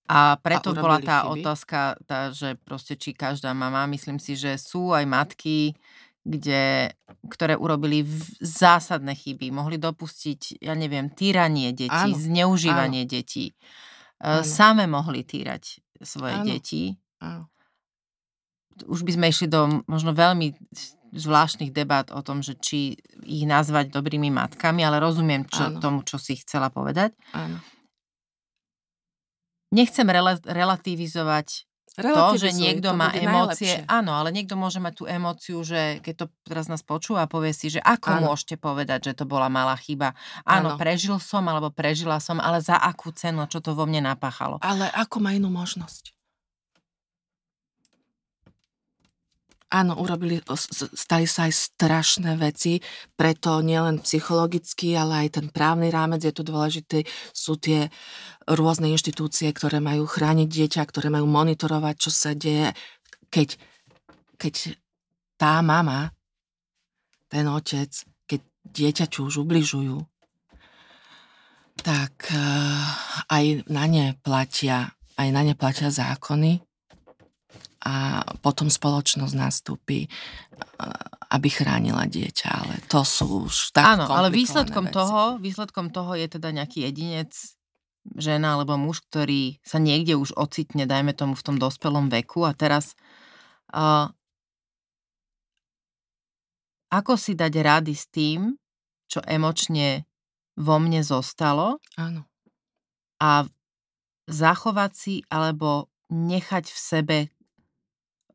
A 0.07 0.39
preto 0.39 0.71
A 0.71 0.79
bola 0.79 0.99
tá 1.03 1.27
chyby. 1.27 1.43
otázka, 1.43 1.99
tá, 2.07 2.31
že 2.31 2.55
proste 2.63 2.95
či 2.95 3.11
každá 3.11 3.51
mama, 3.51 3.91
myslím 3.91 4.23
si, 4.23 4.39
že 4.39 4.55
sú 4.63 4.95
aj 4.95 5.11
matky, 5.11 5.75
kde, 6.23 6.95
ktoré 7.29 7.59
urobili 7.59 8.07
zásadné 8.39 9.19
chyby. 9.19 9.51
Mohli 9.51 9.77
dopustiť, 9.83 10.63
ja 10.63 10.79
neviem, 10.79 11.11
týranie 11.11 11.75
detí, 11.75 11.91
Áno, 11.91 12.15
zneužívanie 12.15 13.05
detí. 13.11 13.53
E, 13.53 13.55
Áno. 14.23 14.47
Same 14.47 14.87
mohli 14.87 15.27
týrať 15.27 15.84
svoje 16.03 16.35
Áno. 16.35 16.47
deti. 16.47 16.99
Áno. 17.23 17.47
Už 18.91 19.07
by 19.07 19.13
sme 19.15 19.27
išli 19.31 19.47
do 19.47 19.87
možno 19.87 20.11
veľmi 20.11 20.59
zvláštnych 21.15 21.71
debát 21.71 22.11
o 22.11 22.19
tom, 22.27 22.43
že 22.43 22.59
či 22.59 22.99
ich 23.23 23.47
nazvať 23.47 23.95
dobrými 23.95 24.35
matkami, 24.35 24.83
ale 24.83 24.99
rozumiem 24.99 25.47
čo, 25.47 25.71
Áno. 25.71 25.79
tomu, 25.79 26.03
čo 26.03 26.19
si 26.19 26.35
chcela 26.43 26.75
povedať. 26.75 27.15
Áno. 27.31 27.63
Nechcem 29.71 30.07
rela- 30.11 30.43
relativizovať 30.43 31.67
to, 31.95 32.41
že 32.41 32.51
niekto 32.55 32.91
to 32.91 32.99
má 32.99 33.13
emócie. 33.15 33.83
najlepšie. 33.83 33.91
Áno, 33.91 34.13
ale 34.19 34.35
niekto 34.35 34.55
môže 34.59 34.79
mať 34.83 34.95
tú 34.99 35.05
emóciu, 35.07 35.63
že 35.63 35.99
keď 36.03 36.15
to 36.15 36.27
teraz 36.47 36.67
nás 36.67 36.83
počúva, 36.83 37.31
povie 37.31 37.55
si, 37.55 37.71
že 37.71 37.79
ako 37.83 38.19
Áno. 38.19 38.35
môžete 38.35 38.59
povedať, 38.59 39.11
že 39.11 39.13
to 39.19 39.25
bola 39.27 39.47
malá 39.47 39.75
chyba. 39.79 40.15
Áno, 40.43 40.75
Áno. 40.75 40.81
prežil 40.81 41.19
som 41.23 41.45
alebo 41.47 41.71
prežila 41.71 42.19
som, 42.19 42.39
ale 42.43 42.63
za 42.63 42.79
akú 42.79 43.15
cenu, 43.15 43.43
a 43.43 43.51
čo 43.51 43.63
to 43.63 43.75
vo 43.77 43.87
mne 43.87 44.07
napáchalo. 44.11 44.59
Ale 44.63 44.91
ako 44.95 45.23
má 45.23 45.35
inú 45.35 45.51
možnosť? 45.51 46.14
Áno, 49.75 49.99
urobili, 49.99 50.39
stali 50.95 51.27
sa 51.27 51.51
aj 51.51 51.75
strašné 51.75 52.39
veci, 52.39 52.79
preto 53.19 53.59
nielen 53.59 53.99
psychologicky, 54.07 54.95
ale 54.95 55.27
aj 55.27 55.43
ten 55.43 55.47
právny 55.51 55.91
rámec 55.91 56.23
je 56.23 56.31
tu 56.31 56.47
dôležitý. 56.47 57.03
Sú 57.35 57.59
tie 57.59 57.91
rôzne 58.47 58.87
inštitúcie, 58.95 59.51
ktoré 59.51 59.83
majú 59.83 60.07
chrániť 60.07 60.47
dieťa, 60.47 60.83
ktoré 60.87 61.11
majú 61.11 61.27
monitorovať, 61.27 61.95
čo 61.99 62.11
sa 62.15 62.39
deje. 62.39 62.71
Keď, 63.35 63.59
keď 64.39 64.79
tá 65.35 65.59
mama, 65.59 66.15
ten 67.27 67.51
otec, 67.51 67.91
keď 68.31 68.41
dieťaťu 68.63 69.27
už 69.27 69.43
ubližujú, 69.43 69.99
tak 71.83 72.31
eh, 72.31 72.79
aj 73.27 73.67
na 73.67 73.91
ne 73.91 74.15
platia, 74.23 74.95
aj 75.19 75.29
na 75.35 75.43
ne 75.43 75.59
platia 75.59 75.91
zákony 75.91 76.63
a 77.85 78.25
potom 78.41 78.73
spoločnosť 78.73 79.35
nastúpi, 79.37 80.09
eh, 80.09 80.11
aby 81.31 81.49
chránila 81.53 82.09
dieťa, 82.09 82.49
ale 82.49 82.75
to 82.89 83.05
sú 83.05 83.49
už 83.49 83.77
tak 83.77 83.85
Áno, 83.85 84.09
ale 84.09 84.33
výsledkom 84.33 84.89
veci. 84.89 84.97
toho, 84.97 85.21
výsledkom 85.37 85.93
toho 85.93 86.17
je 86.17 86.27
teda 86.33 86.49
nejaký 86.51 86.89
jedinec, 86.89 87.31
žena 88.17 88.57
alebo 88.57 88.77
muž, 88.81 89.05
ktorý 89.09 89.61
sa 89.65 89.81
niekde 89.81 90.17
už 90.17 90.37
ocitne, 90.37 90.85
dajme 90.85 91.17
tomu 91.17 91.37
v 91.37 91.45
tom 91.45 91.57
dospelom 91.57 92.13
veku. 92.13 92.45
A 92.45 92.53
teraz 92.53 92.93
uh, 93.73 94.13
ako 96.93 97.17
si 97.17 97.33
dať 97.33 97.53
rady 97.65 97.95
s 97.97 98.05
tým, 98.13 98.61
čo 99.09 99.25
emočne 99.25 100.05
vo 100.61 100.77
mne 100.77 101.01
zostalo? 101.01 101.81
Áno, 101.97 102.29
a 103.25 103.49
zachovať 104.29 104.93
si 104.93 105.15
alebo 105.33 105.89
nechať 106.13 106.65
v 106.69 106.79
sebe 106.79 107.19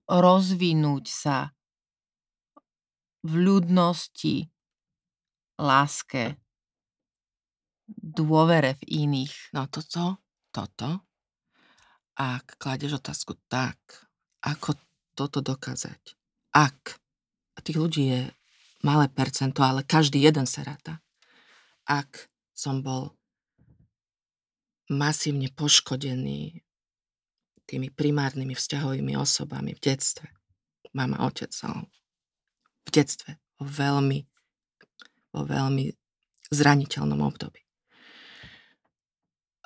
rozvinúť 0.10 1.06
sa 1.06 1.38
v 3.22 3.32
ľudnosti, 3.46 4.50
láske, 5.62 6.40
dôvere 7.90 8.74
v 8.82 9.06
iných. 9.06 9.54
no 9.54 9.70
toto, 9.70 10.24
toto, 10.50 11.06
ak 12.18 12.58
kladeš 12.58 13.00
otázku 13.00 13.38
tak, 13.48 13.78
ako 14.42 14.76
toto 15.14 15.40
dokázať, 15.46 16.18
ak, 16.56 16.98
tých 17.60 17.78
ľudí 17.78 18.04
je 18.08 18.22
malé 18.82 19.12
percento, 19.12 19.60
ale 19.62 19.84
každý 19.84 20.24
jeden 20.24 20.48
sa 20.48 20.64
ráta, 20.64 21.04
ak 21.84 22.32
som 22.56 22.80
bol 22.80 23.20
masívne 24.90 25.52
poškodený 25.54 26.64
tými 27.70 27.94
primárnymi 27.94 28.58
vzťahovými 28.58 29.14
osobami 29.14 29.78
v 29.78 29.94
detstve, 29.94 30.26
mama, 30.90 31.22
otec, 31.22 31.54
alebo 31.62 31.86
v 32.82 32.90
detstve, 32.90 33.38
vo 33.62 33.70
veľmi, 33.70 34.20
vo 35.38 35.46
veľmi 35.46 35.94
zraniteľnom 36.50 37.22
období. 37.22 37.62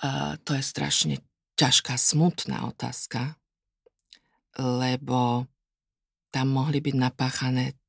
A 0.04 0.36
to 0.44 0.52
je 0.52 0.64
strašne 0.64 1.16
ťažká, 1.56 1.96
smutná 1.96 2.68
otázka, 2.68 3.40
lebo 4.60 5.48
tam 6.28 6.52
mohli 6.52 6.84
byť 6.84 6.96
napáchané 7.00 7.80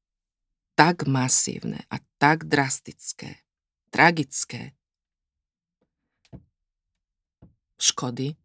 tak 0.79 1.11
masívne 1.11 1.83
a 1.91 1.99
tak 2.23 2.47
drastické, 2.47 3.43
tragické 3.91 4.79
škody, 7.83 8.39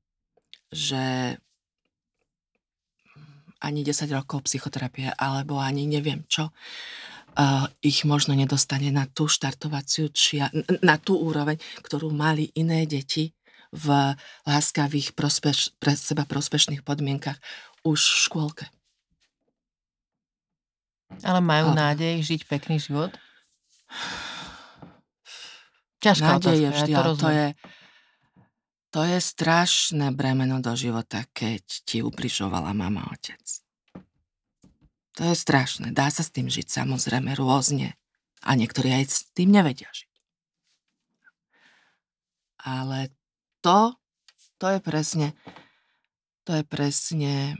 že 0.73 1.37
ani 3.59 3.83
10 3.83 4.09
rokov 4.11 4.47
psychoterapie, 4.47 5.11
alebo 5.15 5.59
ani 5.59 5.85
neviem 5.85 6.23
čo, 6.27 6.49
uh, 6.49 7.65
ich 7.83 8.03
možno 8.07 8.35
nedostane 8.35 8.91
na 8.91 9.07
tú 9.07 9.27
štartovaciu, 9.27 10.11
čia, 10.11 10.51
na 10.83 10.95
tú 10.99 11.19
úroveň, 11.19 11.59
ktorú 11.83 12.11
mali 12.11 12.51
iné 12.55 12.87
deti 12.87 13.35
v 13.69 14.15
láskavých, 14.49 15.13
prospeš, 15.13 15.77
pre 15.77 15.93
seba 15.93 16.25
prospešných 16.25 16.81
podmienkach 16.81 17.37
už 17.85 17.99
v 17.99 18.19
škôlke. 18.25 18.65
Ale 21.25 21.41
majú 21.41 21.73
Ale- 21.73 21.77
nádej 21.77 22.15
žiť 22.21 22.41
pekný 22.45 22.77
život? 22.81 23.13
Ťažká 25.99 26.39
Nádej 26.39 26.55
je 26.55 26.69
otázka, 26.69 26.77
vždy, 26.79 26.91
ja 26.95 27.01
to 27.03 27.13
to 27.19 27.29
je, 27.29 27.47
to 28.89 29.05
je 29.05 29.21
strašné 29.21 30.09
bremeno 30.17 30.57
do 30.61 30.73
života, 30.73 31.21
keď 31.29 31.61
ti 31.85 32.01
ubližovala 32.01 32.73
mama 32.73 33.05
otec. 33.13 33.41
To 35.17 35.21
je 35.27 35.35
strašné. 35.35 35.93
Dá 35.93 36.09
sa 36.09 36.25
s 36.25 36.33
tým 36.33 36.49
žiť 36.49 36.71
samozrejme 36.71 37.35
rôzne. 37.37 37.93
A 38.41 38.55
niektorí 38.55 38.89
aj 38.89 39.05
s 39.05 39.19
tým 39.35 39.51
nevedia 39.51 39.91
žiť. 39.91 40.09
Ale 42.63 43.11
to, 43.59 43.99
to 44.57 44.65
je 44.73 44.79
presne, 44.79 45.27
to 46.47 46.55
je 46.55 46.63
presne, 46.63 47.59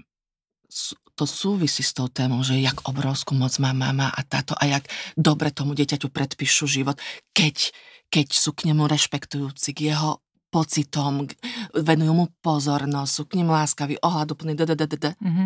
to 1.20 1.24
súvisí 1.28 1.84
s 1.84 1.92
tou 1.92 2.08
témou, 2.08 2.40
že 2.48 2.60
jak 2.60 2.88
obrovskú 2.88 3.36
moc 3.36 3.52
má 3.60 3.76
mama 3.76 4.08
a 4.08 4.22
táto 4.24 4.56
a 4.56 4.64
jak 4.64 4.88
dobre 5.20 5.52
tomu 5.52 5.76
dieťaťu 5.76 6.08
predpíšu 6.08 6.64
život, 6.64 6.96
keď, 7.36 7.76
keď 8.08 8.28
sú 8.32 8.56
k 8.56 8.72
nemu 8.72 8.88
rešpektujúci, 8.88 9.76
k 9.76 9.92
jeho 9.92 10.24
pocitom, 10.50 11.30
venujú 11.78 12.14
mu 12.14 12.26
pozornosť, 12.42 13.12
sú 13.14 13.24
k 13.30 13.38
ním 13.42 13.50
láskaví, 13.54 14.02
ohľaduplní. 14.02 14.58
Mhm. 14.58 15.46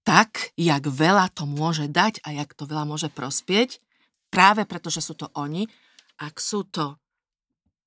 tak, 0.00 0.50
jak 0.56 0.88
veľa 0.88 1.28
to 1.36 1.44
môže 1.44 1.86
dať 1.86 2.24
a 2.24 2.32
jak 2.34 2.56
to 2.56 2.64
veľa 2.64 2.88
môže 2.88 3.12
prospieť, 3.12 3.78
práve 4.32 4.64
preto, 4.64 4.88
že 4.88 5.04
sú 5.04 5.14
to 5.14 5.28
oni, 5.36 5.68
ak 6.18 6.40
sú 6.40 6.64
to, 6.66 6.96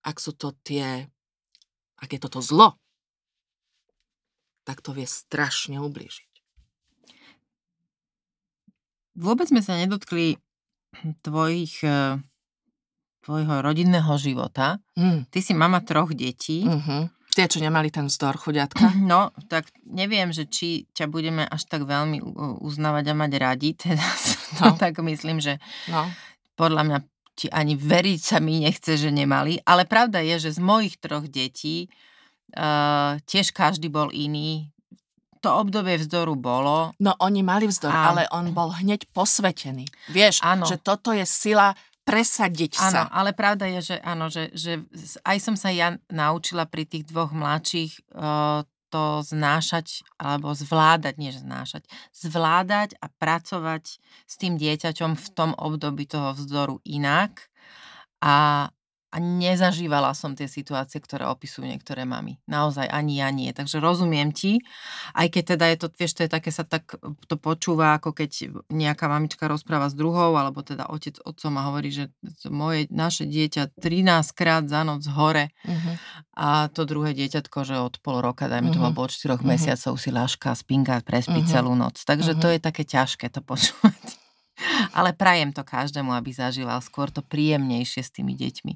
ak 0.06 0.22
sú 0.22 0.32
to 0.38 0.54
tie, 0.62 1.10
ak 2.00 2.10
je 2.14 2.20
toto 2.22 2.40
zlo, 2.40 2.78
tak 4.64 4.80
to 4.80 4.96
vie 4.96 5.04
strašne 5.04 5.82
ublížiť. 5.82 6.32
Vôbec 9.14 9.46
sme 9.50 9.62
sa 9.62 9.78
nedotkli 9.78 10.42
tvojich, 11.26 11.84
eh, 11.86 12.18
tvojho 13.24 13.63
rodinného 13.63 14.13
života. 14.19 14.78
Mm. 14.93 15.26
Ty 15.28 15.39
si 15.39 15.53
mama 15.55 15.80
troch 15.80 16.11
detí. 16.11 16.67
Uh-huh. 16.67 17.07
Tie, 17.34 17.49
čo 17.49 17.57
nemali 17.57 17.89
ten 17.89 18.05
vzdor, 18.05 18.38
chuďatka. 18.38 18.91
No, 19.09 19.32
tak 19.47 19.71
neviem, 19.88 20.30
že 20.30 20.45
či 20.45 20.86
ťa 20.91 21.07
budeme 21.07 21.47
až 21.47 21.65
tak 21.65 21.88
veľmi 21.88 22.21
uznávať 22.61 23.05
a 23.09 23.13
mať 23.15 23.32
radi, 23.39 23.69
teda 23.74 24.03
No. 24.61 24.76
tak 24.78 24.99
myslím, 24.99 25.39
že 25.39 25.57
No. 25.89 26.05
podľa 26.53 26.84
mňa 26.86 26.97
ti 27.34 27.49
ani 27.49 27.74
veriť 27.74 28.19
sa 28.21 28.38
mi 28.38 28.61
nechce, 28.61 28.93
že 28.93 29.09
nemali. 29.09 29.57
Ale 29.65 29.89
pravda 29.89 30.21
je, 30.21 30.38
že 30.38 30.53
z 30.53 30.61
mojich 30.61 31.01
troch 31.01 31.26
detí 31.26 31.89
uh, 32.53 33.17
tiež 33.26 33.49
každý 33.49 33.89
bol 33.89 34.13
iný. 34.13 34.69
To 35.41 35.59
obdobie 35.59 35.97
vzdoru 35.99 36.38
bolo. 36.38 36.93
No 37.01 37.17
oni 37.19 37.41
mali 37.43 37.65
vzdor, 37.67 37.91
Áno. 37.91 38.15
ale 38.15 38.24
on 38.32 38.53
bol 38.53 38.71
hneď 38.71 39.09
posvetený. 39.11 39.89
Vieš, 40.07 40.39
Áno. 40.39 40.63
že 40.63 40.78
toto 40.78 41.11
je 41.11 41.26
sila 41.26 41.74
presadiť 42.04 42.78
Áno, 42.80 43.08
sa. 43.08 43.12
ale 43.12 43.32
pravda 43.32 43.66
je, 43.80 43.95
že 43.95 43.97
áno, 44.04 44.28
že, 44.28 44.51
že 44.51 44.84
aj 45.24 45.38
som 45.39 45.56
sa 45.56 45.72
ja 45.72 45.95
naučila 46.12 46.68
pri 46.68 46.84
tých 46.84 47.08
dvoch 47.08 47.32
mladších 47.32 48.12
uh, 48.12 48.68
to 48.93 49.26
znášať, 49.26 50.06
alebo 50.22 50.54
zvládať, 50.54 51.18
nie 51.18 51.34
znášať, 51.34 51.89
zvládať 52.14 52.93
a 53.01 53.10
pracovať 53.10 53.97
s 54.30 54.34
tým 54.38 54.62
dieťaťom 54.62 55.18
v 55.18 55.28
tom 55.34 55.58
období 55.58 56.06
toho 56.06 56.38
vzdoru 56.38 56.78
inak 56.86 57.49
a, 58.22 58.70
a 59.14 59.22
nezažívala 59.22 60.09
som 60.18 60.34
tie 60.34 60.49
situácie, 60.49 60.97
ktoré 60.97 61.30
opisujú 61.30 61.70
niektoré 61.70 62.01
mamy. 62.01 62.41
Naozaj 62.49 62.89
ani 62.89 63.22
ja 63.22 63.30
nie. 63.30 63.53
Takže 63.53 63.78
rozumiem 63.78 64.34
ti, 64.34 64.57
aj 65.14 65.30
keď 65.30 65.43
teda 65.53 65.66
je 65.70 65.78
to, 65.78 65.88
vieš, 65.93 66.11
to 66.18 66.22
je 66.26 66.32
také 66.34 66.49
sa 66.49 66.66
tak 66.66 66.97
to 67.30 67.36
počúva, 67.38 67.93
ako 67.93 68.09
keď 68.18 68.49
nejaká 68.74 69.05
mamička 69.05 69.45
rozpráva 69.45 69.86
s 69.86 69.93
druhou, 69.93 70.34
alebo 70.34 70.66
teda 70.66 70.89
otec 70.89 71.22
otcom 71.22 71.53
a 71.61 71.70
hovorí, 71.70 71.93
že 71.93 72.09
moje, 72.49 72.89
naše 72.89 73.30
dieťa 73.30 73.78
13 73.78 74.34
krát 74.34 74.66
za 74.66 74.82
noc 74.82 75.05
hore 75.14 75.53
Mhm. 75.61 75.91
a 76.34 76.66
to 76.74 76.82
druhé 76.89 77.14
dieťatko, 77.14 77.57
že 77.61 77.78
od 77.78 78.01
pol 78.01 78.18
roka, 78.18 78.49
dajme 78.49 78.74
to, 78.74 78.82
Mhm. 78.82 78.86
alebo 78.89 79.05
od 79.05 79.14
4 79.14 79.45
Mhm. 79.45 79.49
mesiacov 79.53 79.93
si 80.01 80.09
ľaška, 80.09 80.49
spinka, 80.57 81.05
prespí 81.05 81.45
Mhm. 81.45 81.49
celú 81.53 81.78
noc. 81.78 82.01
Takže 82.01 82.34
to 82.34 82.49
Mhm. 82.49 82.53
je 82.55 82.59
také 82.59 82.84
ťažké 82.84 83.30
to 83.30 83.45
počúvať. 83.45 84.03
Ale 84.93 85.13
prajem 85.13 85.51
to 85.51 85.61
každému, 85.61 86.13
aby 86.13 86.32
zažíval 86.32 86.80
skôr 86.80 87.09
to 87.09 87.21
príjemnejšie 87.21 88.01
s 88.01 88.11
tými 88.11 88.34
deťmi, 88.34 88.74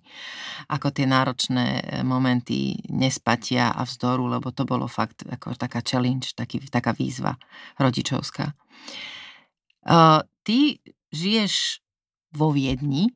ako 0.70 0.88
tie 0.94 1.06
náročné 1.06 1.66
e, 1.80 1.84
momenty 2.02 2.78
nespatia 2.90 3.72
a 3.72 3.82
vzdoru, 3.84 4.38
lebo 4.38 4.50
to 4.54 4.66
bolo 4.66 4.86
fakt 4.90 5.24
ako 5.26 5.54
taká 5.58 5.82
challenge, 5.82 6.34
taký, 6.34 6.62
taká 6.68 6.94
výzva 6.94 7.36
rodičovská. 7.78 8.54
Uh, 9.88 10.20
ty 10.44 10.84
žiješ 11.16 11.80
vo 12.36 12.52
Viedni, 12.52 13.08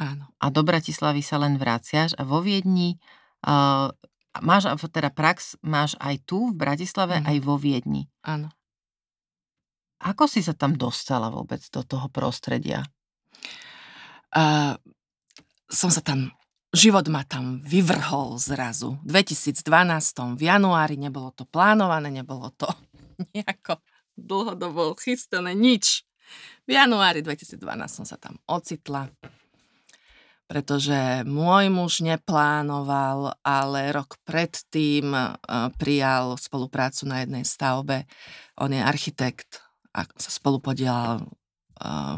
Áno. 0.00 0.26
a 0.40 0.46
do 0.48 0.64
Bratislavy 0.64 1.20
sa 1.20 1.36
len 1.36 1.60
vraciaš 1.60 2.16
a 2.16 2.24
vo 2.24 2.40
Viedni 2.40 2.96
uh, 3.44 3.92
máš 4.40 4.66
teda 4.88 5.12
prax 5.12 5.60
máš 5.60 5.94
aj 6.00 6.24
tu 6.24 6.50
v 6.50 6.56
Bratislave, 6.56 7.20
Mhm. 7.20 7.26
aj 7.28 7.36
vo 7.44 7.54
Viedni. 7.60 8.08
Áno. 8.24 8.48
Ako 10.02 10.26
si 10.26 10.42
sa 10.42 10.56
tam 10.56 10.74
dostala 10.74 11.30
vôbec 11.30 11.62
do 11.70 11.82
toho 11.86 12.10
prostredia? 12.10 12.82
A 14.34 14.74
som 15.70 15.88
sa 15.88 16.02
tam, 16.02 16.34
život 16.74 17.06
ma 17.06 17.22
tam 17.22 17.62
vyvrhol 17.62 18.36
zrazu. 18.36 18.98
V 19.06 19.22
2012 19.22 20.34
v 20.34 20.42
januári 20.42 20.98
nebolo 20.98 21.30
to 21.30 21.46
plánované, 21.46 22.10
nebolo 22.10 22.50
to 22.54 22.66
nejako 23.36 23.78
dlhodobo 24.18 24.94
chystané, 24.98 25.54
nič. 25.54 26.06
V 26.64 26.74
januári 26.74 27.20
2012 27.20 27.60
som 27.90 28.06
sa 28.08 28.16
tam 28.16 28.40
ocitla, 28.48 29.12
pretože 30.48 31.24
môj 31.28 31.68
muž 31.68 32.00
neplánoval, 32.00 33.36
ale 33.44 33.92
rok 33.92 34.16
predtým 34.24 35.12
prijal 35.76 36.40
spoluprácu 36.40 37.04
na 37.04 37.24
jednej 37.24 37.44
stavbe. 37.44 38.08
On 38.60 38.72
je 38.72 38.80
architekt 38.80 39.63
a 39.94 40.00
sa 40.18 40.30
spolu 40.30 40.58
podielal 40.58 41.22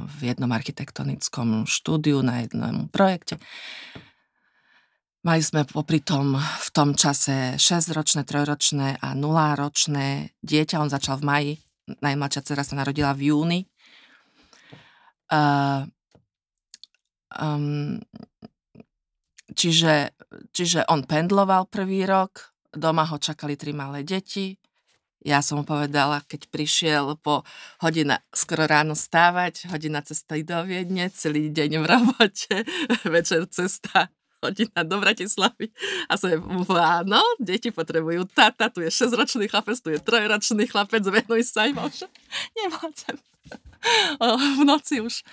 v 0.07 0.19
jednom 0.21 0.53
architektonickom 0.53 1.65
štúdiu 1.65 2.21
na 2.21 2.45
jednom 2.45 2.89
projekte. 2.93 3.41
Mali 5.27 5.43
sme 5.43 5.67
popri 5.67 6.05
tom 6.05 6.39
v 6.39 6.69
tom 6.71 6.95
čase 6.95 7.59
6-ročné, 7.59 8.23
3-ročné 8.23 9.03
a 9.03 9.11
0-ročné 9.17 10.39
dieťa. 10.39 10.79
On 10.79 10.93
začal 10.93 11.19
v 11.19 11.27
maji, 11.27 11.53
najmladšia 11.99 12.45
dcera 12.47 12.63
sa 12.63 12.79
narodila 12.79 13.11
v 13.11 13.35
júni. 13.35 13.61
Uh, 15.27 15.83
um, 17.35 17.99
čiže, 19.51 20.15
čiže 20.55 20.87
on 20.87 21.03
pendloval 21.03 21.67
prvý 21.67 22.07
rok, 22.07 22.55
doma 22.71 23.03
ho 23.11 23.19
čakali 23.19 23.59
tri 23.59 23.75
malé 23.75 24.07
deti. 24.07 24.55
Ja 25.27 25.43
som 25.43 25.59
mu 25.59 25.65
povedala, 25.67 26.23
keď 26.23 26.47
prišiel 26.55 27.19
po 27.19 27.43
hodina 27.83 28.23
skoro 28.31 28.63
ráno 28.63 28.95
stávať, 28.95 29.67
hodina 29.75 29.99
cesty 29.99 30.47
do 30.47 30.55
Viedne, 30.63 31.11
celý 31.11 31.51
deň 31.51 31.83
v 31.83 31.87
robote, 31.91 32.57
večer 33.11 33.43
cesta 33.51 34.07
hodina 34.39 34.87
do 34.87 35.03
Bratislavy. 35.03 35.75
A 36.07 36.15
som 36.15 36.31
jej 36.31 36.39
povedala, 36.39 37.03
áno, 37.03 37.19
deti 37.43 37.75
potrebujú 37.75 38.31
tata, 38.31 38.71
tu 38.71 38.87
je 38.87 38.91
6-ročný 38.95 39.51
chlapec, 39.51 39.75
tu 39.83 39.91
je 39.91 39.99
3-ročný 39.99 40.71
chlapec, 40.71 41.03
venuj 41.03 41.43
sa 41.43 41.67
im. 41.67 41.75
Už 41.75 42.07
Nemôžem. 42.55 43.19
V 44.63 44.63
noci 44.63 45.03
už. 45.03 45.27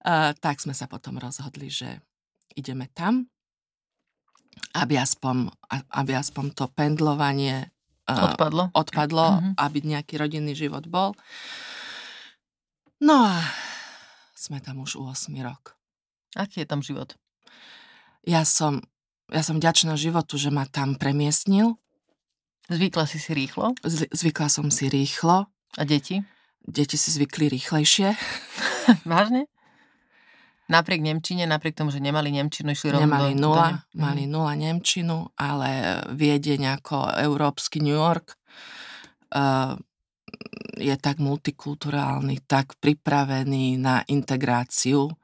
A, 0.00 0.32
tak 0.32 0.64
sme 0.64 0.72
sa 0.72 0.88
potom 0.88 1.20
rozhodli, 1.20 1.68
že 1.68 2.00
ideme 2.56 2.88
tam, 2.96 3.28
aby 4.72 4.96
aspoň, 4.96 5.52
aby 5.92 6.16
aspoň 6.16 6.44
to 6.56 6.64
pendlovanie 6.72 7.75
Odpadlo? 8.06 8.70
odpadlo, 8.70 9.26
Mhm. 9.42 9.50
aby 9.58 9.78
nejaký 9.82 10.14
rodinný 10.16 10.54
život 10.54 10.86
bol. 10.86 11.18
No 13.02 13.26
a 13.26 13.42
sme 14.32 14.62
tam 14.62 14.80
už 14.80 14.96
8 14.96 15.34
rok. 15.42 15.74
Aký 16.34 16.62
je 16.62 16.68
tam 16.68 16.80
život? 16.80 17.16
Ja 18.22 18.46
som, 18.46 18.80
ja 19.28 19.42
som 19.42 19.58
vďačná 19.58 19.96
životu, 19.96 20.38
že 20.38 20.50
ma 20.50 20.64
tam 20.66 20.94
premiestnil. 20.94 21.74
Zvykla 22.66 23.06
si 23.06 23.18
si 23.18 23.30
rýchlo? 23.32 23.74
Zv- 23.82 24.10
Zvykla 24.10 24.48
som 24.50 24.70
si 24.70 24.90
rýchlo. 24.90 25.46
A 25.76 25.82
deti? 25.82 26.22
Deti 26.66 26.98
si 26.98 27.10
zvykli 27.14 27.46
rýchlejšie. 27.50 28.14
Vážne? 29.06 29.46
Napriek 30.66 30.98
Nemčine, 30.98 31.46
napriek 31.46 31.78
tomu, 31.78 31.94
že 31.94 32.02
nemali 32.02 32.34
Nemčinu, 32.34 32.74
išli 32.74 32.90
rovno 32.90 33.06
Nemali 33.06 33.38
do... 33.38 33.40
nula, 33.46 33.86
do... 33.86 34.02
mali 34.02 34.26
nula 34.26 34.58
Nemčinu, 34.58 35.30
ale 35.38 36.02
Viedeň 36.10 36.82
ako 36.82 37.14
európsky 37.22 37.78
New 37.78 37.94
York 37.94 38.34
uh, 39.30 39.78
je 40.76 40.94
tak 40.98 41.22
multikulturálny, 41.22 42.44
tak 42.44 42.74
pripravený 42.82 43.78
na 43.78 44.02
integráciu 44.10 45.14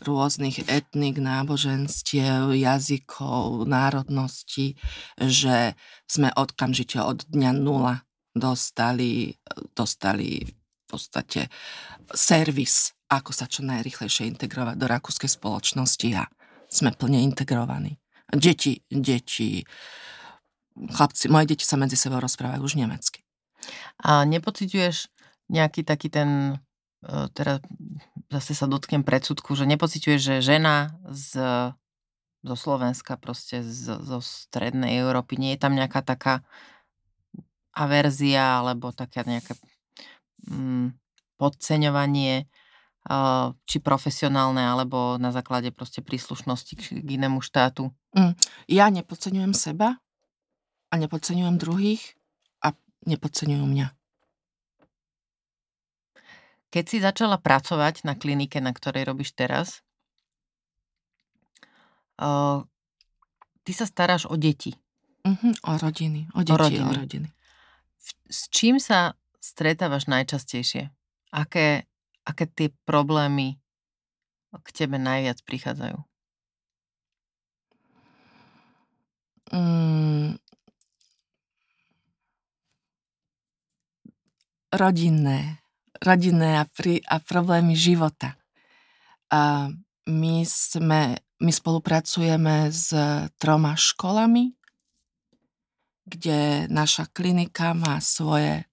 rôznych 0.00 0.64
etník, 0.68 1.20
náboženstiev, 1.20 2.52
jazykov, 2.52 3.64
národností, 3.64 4.76
že 5.16 5.76
sme 6.04 6.32
okamžite 6.36 7.00
od 7.00 7.24
dňa 7.28 7.52
nula 7.56 8.04
dostali, 8.36 9.32
dostali 9.72 10.44
podstate 10.86 11.40
servis, 12.14 12.94
ako 13.10 13.30
sa 13.30 13.46
čo 13.46 13.62
najrychlejšie 13.66 14.26
integrovať 14.30 14.76
do 14.78 14.86
rakúskej 14.86 15.30
spoločnosti 15.30 16.08
a 16.14 16.26
sme 16.66 16.90
plne 16.94 17.22
integrovaní. 17.22 17.98
Deti, 18.26 18.82
deti, 18.90 19.62
chlapci, 20.74 21.30
moje 21.30 21.54
deti 21.54 21.62
sa 21.62 21.78
medzi 21.78 21.94
sebou 21.94 22.18
rozprávajú 22.18 22.62
už 22.62 22.74
nemecky. 22.74 23.22
A 24.02 24.26
nepociťuješ 24.26 25.10
nejaký 25.46 25.86
taký 25.86 26.10
ten, 26.10 26.58
e, 27.06 27.30
teda 27.30 27.62
zase 28.34 28.52
sa 28.58 28.66
dotknem 28.66 29.06
predsudku, 29.06 29.54
že 29.54 29.64
nepociťuješ, 29.70 30.20
že 30.20 30.36
žena 30.42 30.98
z, 31.06 31.38
zo 32.42 32.56
Slovenska, 32.58 33.14
proste 33.14 33.62
z, 33.62 33.94
zo 34.02 34.18
strednej 34.18 34.98
Európy, 34.98 35.38
nie 35.38 35.54
je 35.54 35.62
tam 35.62 35.78
nejaká 35.78 36.02
taká 36.02 36.42
averzia 37.76 38.64
alebo 38.64 38.90
taká 38.90 39.22
nejaké 39.22 39.54
mm, 39.54 39.75
podceňovanie 41.36 42.44
uh, 42.44 43.54
či 43.66 43.78
profesionálne 43.78 44.66
alebo 44.66 45.14
na 45.20 45.30
základe 45.30 45.70
proste 45.70 46.02
príslušnosti 46.02 46.74
k, 46.74 46.82
inému 47.06 47.38
štátu. 47.38 47.94
Ja 48.66 48.88
nepodceňujem 48.90 49.52
seba 49.54 50.00
a 50.90 50.94
nepodceňujem 50.96 51.60
druhých 51.60 52.16
a 52.64 52.72
nepodceňujú 53.04 53.62
mňa. 53.62 53.88
Keď 56.72 56.84
si 56.88 56.98
začala 56.98 57.38
pracovať 57.38 58.08
na 58.08 58.18
klinike, 58.18 58.58
na 58.58 58.74
ktorej 58.74 59.06
robíš 59.06 59.36
teraz, 59.36 59.84
ty 63.62 63.70
sa 63.72 63.86
staráš 63.86 64.26
o 64.26 64.34
deti. 64.34 64.74
Uh-huh, 65.22 65.54
o 65.62 65.72
rodiny, 65.78 66.26
o 66.34 66.40
deti, 66.42 66.52
o 66.52 66.56
rodiny. 66.56 66.90
O 66.90 66.92
rodiny. 66.96 67.28
S 68.30 68.48
čím 68.50 68.80
sa 68.82 69.14
stretávaš 69.46 70.10
najčastejšie? 70.10 70.90
Aké, 71.30 71.86
aké 72.26 72.44
tie 72.50 72.68
problémy 72.82 73.62
k 74.50 74.68
tebe 74.74 74.98
najviac 74.98 75.38
prichádzajú? 75.46 75.98
Mm, 79.54 80.42
rodinné. 84.74 85.62
Rodinné 86.02 86.60
a, 86.60 86.64
pri, 86.66 87.00
a 87.06 87.22
problémy 87.22 87.78
života. 87.78 88.34
A 89.30 89.70
my, 90.06 90.34
sme, 90.46 91.16
my 91.40 91.52
spolupracujeme 91.54 92.70
s 92.70 92.90
troma 93.38 93.78
školami, 93.78 94.54
kde 96.06 96.70
naša 96.70 97.10
klinika 97.10 97.74
má 97.74 97.98
svoje 97.98 98.66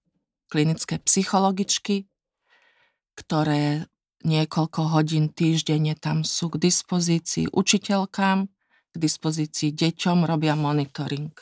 klinické 0.54 1.02
psychologičky, 1.02 2.06
ktoré 3.18 3.90
niekoľko 4.22 4.94
hodín 4.94 5.34
týždenne 5.34 5.98
tam 5.98 6.22
sú 6.22 6.46
k 6.54 6.62
dispozícii 6.70 7.50
učiteľkám, 7.50 8.46
k 8.94 8.96
dispozícii 8.96 9.74
deťom, 9.74 10.22
robia 10.22 10.54
monitoring. 10.54 11.34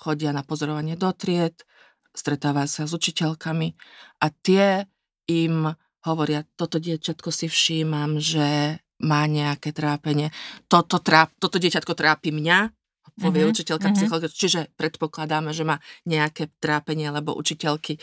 Chodia 0.00 0.32
na 0.32 0.40
pozorovanie 0.40 0.96
do 0.96 1.12
tried, 1.12 1.60
stretávajú 2.16 2.64
sa 2.64 2.82
s 2.88 2.96
učiteľkami 2.96 3.76
a 4.24 4.26
tie 4.32 4.88
im 5.28 5.68
hovoria, 6.08 6.48
toto 6.56 6.80
dievčatko 6.80 7.28
si 7.28 7.52
všímam, 7.52 8.16
že 8.16 8.80
má 9.04 9.28
nejaké 9.28 9.76
trápenie, 9.76 10.32
toto, 10.64 10.96
tráp, 11.04 11.28
toto 11.36 11.60
dieťatko 11.60 11.92
trápi 11.92 12.32
mňa, 12.32 12.72
povie 13.16 13.42
mm-hmm. 13.44 13.54
učiteľka 13.56 13.88
mm-hmm. 13.88 13.96
psychológia, 13.96 14.30
čiže 14.32 14.60
predpokladáme, 14.76 15.50
že 15.56 15.64
má 15.64 15.80
nejaké 16.04 16.52
trápenie, 16.60 17.08
lebo 17.08 17.32
učiteľky 17.32 17.96
e, 17.96 18.00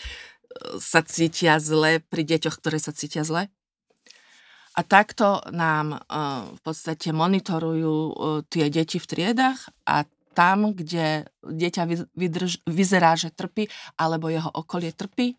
sa 0.82 1.06
cítia 1.06 1.62
zle 1.62 2.02
pri 2.02 2.26
deťoch, 2.26 2.58
ktoré 2.58 2.82
sa 2.82 2.92
cítia 2.94 3.22
zle. 3.22 3.50
A 4.74 4.82
takto 4.82 5.38
nám 5.54 6.02
uh, 6.02 6.50
v 6.50 6.62
podstate 6.66 7.14
monitorujú 7.14 7.94
uh, 7.94 8.14
tie 8.50 8.74
deti 8.74 8.98
v 8.98 9.06
triedach 9.06 9.70
a 9.86 10.02
tam, 10.34 10.74
kde 10.74 11.30
dieťa 11.46 12.10
vydrž, 12.18 12.66
vyzerá, 12.66 13.14
že 13.14 13.30
trpí, 13.30 13.70
alebo 14.02 14.34
jeho 14.34 14.50
okolie 14.50 14.90
trpí, 14.90 15.38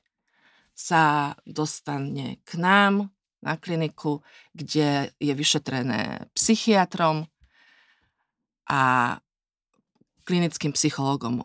sa 0.71 1.35
dostane 1.43 2.39
k 2.47 2.59
nám 2.63 3.11
na 3.43 3.55
kliniku, 3.59 4.23
kde 4.55 5.11
je 5.19 5.33
vyšetrené 5.35 6.31
psychiatrom 6.35 7.27
a 8.71 9.15
klinickým 10.25 10.73
psychológom 10.73 11.45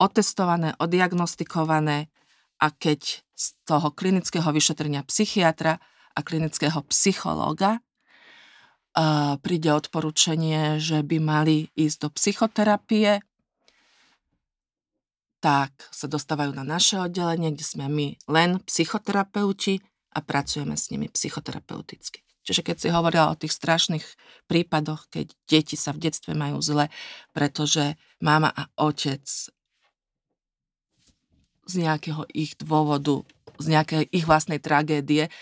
otestované, 0.00 0.74
odiagnostikované 0.80 2.10
a 2.58 2.66
keď 2.72 3.22
z 3.34 3.46
toho 3.68 3.92
klinického 3.92 4.46
vyšetrenia 4.50 5.04
psychiatra 5.06 5.78
a 6.14 6.20
klinického 6.22 6.82
psychológa 6.88 7.78
uh, 8.96 9.36
príde 9.42 9.70
odporúčanie, 9.70 10.80
že 10.80 11.02
by 11.02 11.18
mali 11.20 11.68
ísť 11.74 11.96
do 12.00 12.08
psychoterapie, 12.14 13.20
tak 15.44 15.76
sa 15.92 16.08
dostávajú 16.08 16.56
na 16.56 16.64
naše 16.64 16.96
oddelenie, 16.96 17.52
kde 17.52 17.66
sme 17.68 17.86
my 17.92 18.06
len 18.32 18.64
psychoterapeuti 18.64 19.84
a 20.16 20.24
pracujeme 20.24 20.72
s 20.72 20.88
nimi 20.88 21.12
psychoterapeuticky. 21.12 22.23
Čiže 22.44 22.60
keď 22.60 22.76
si 22.76 22.88
hovorila 22.92 23.32
o 23.32 23.40
tých 23.40 23.56
strašných 23.56 24.04
prípadoch, 24.44 25.08
keď 25.08 25.32
deti 25.48 25.80
sa 25.80 25.96
v 25.96 26.04
detstve 26.04 26.36
majú 26.36 26.60
zle, 26.60 26.92
pretože 27.32 27.96
mama 28.20 28.52
a 28.52 28.68
otec 28.76 29.24
z 31.64 31.74
nejakého 31.80 32.28
ich 32.36 32.52
dôvodu, 32.60 33.24
z 33.56 33.66
nejakej 33.72 34.12
ich 34.12 34.28
vlastnej 34.28 34.60
tragédie 34.60 35.32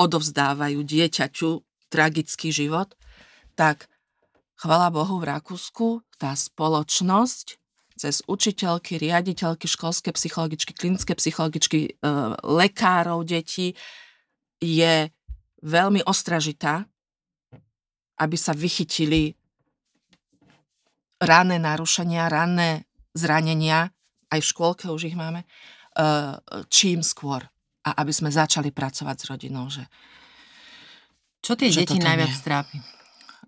odovzdávajú 0.00 0.80
dieťaťu 0.80 1.50
tragický 1.92 2.48
život, 2.48 2.96
tak 3.52 3.92
chvala 4.56 4.88
Bohu 4.88 5.20
v 5.20 5.28
Rakúsku 5.28 6.00
tá 6.16 6.32
spoločnosť 6.32 7.60
cez 7.98 8.22
učiteľky, 8.30 8.96
riaditeľky, 8.96 9.66
školské 9.66 10.14
psychologičky, 10.14 10.70
klinické 10.72 11.18
psychologičky, 11.18 11.78
e, 11.98 12.10
lekárov 12.46 13.26
detí 13.26 13.74
je 14.62 15.10
veľmi 15.62 16.04
ostražitá, 16.06 16.86
aby 18.18 18.36
sa 18.38 18.54
vychytili 18.54 19.34
ranné 21.18 21.58
narušenia, 21.58 22.30
ranné 22.30 22.86
zranenia, 23.14 23.90
aj 24.30 24.38
v 24.42 24.48
škôlke 24.54 24.86
už 24.90 25.10
ich 25.10 25.16
máme, 25.18 25.42
eh, 25.42 26.38
čím 26.70 27.02
skôr. 27.02 27.42
A 27.86 28.04
aby 28.04 28.12
sme 28.12 28.28
začali 28.28 28.70
pracovať 28.70 29.16
s 29.16 29.24
rodinou. 29.30 29.66
Že, 29.72 29.88
Čo 31.40 31.52
tie 31.56 31.70
že 31.72 31.86
deti 31.86 31.98
najviac 32.02 32.34
je. 32.34 32.42
trápi? 32.44 32.76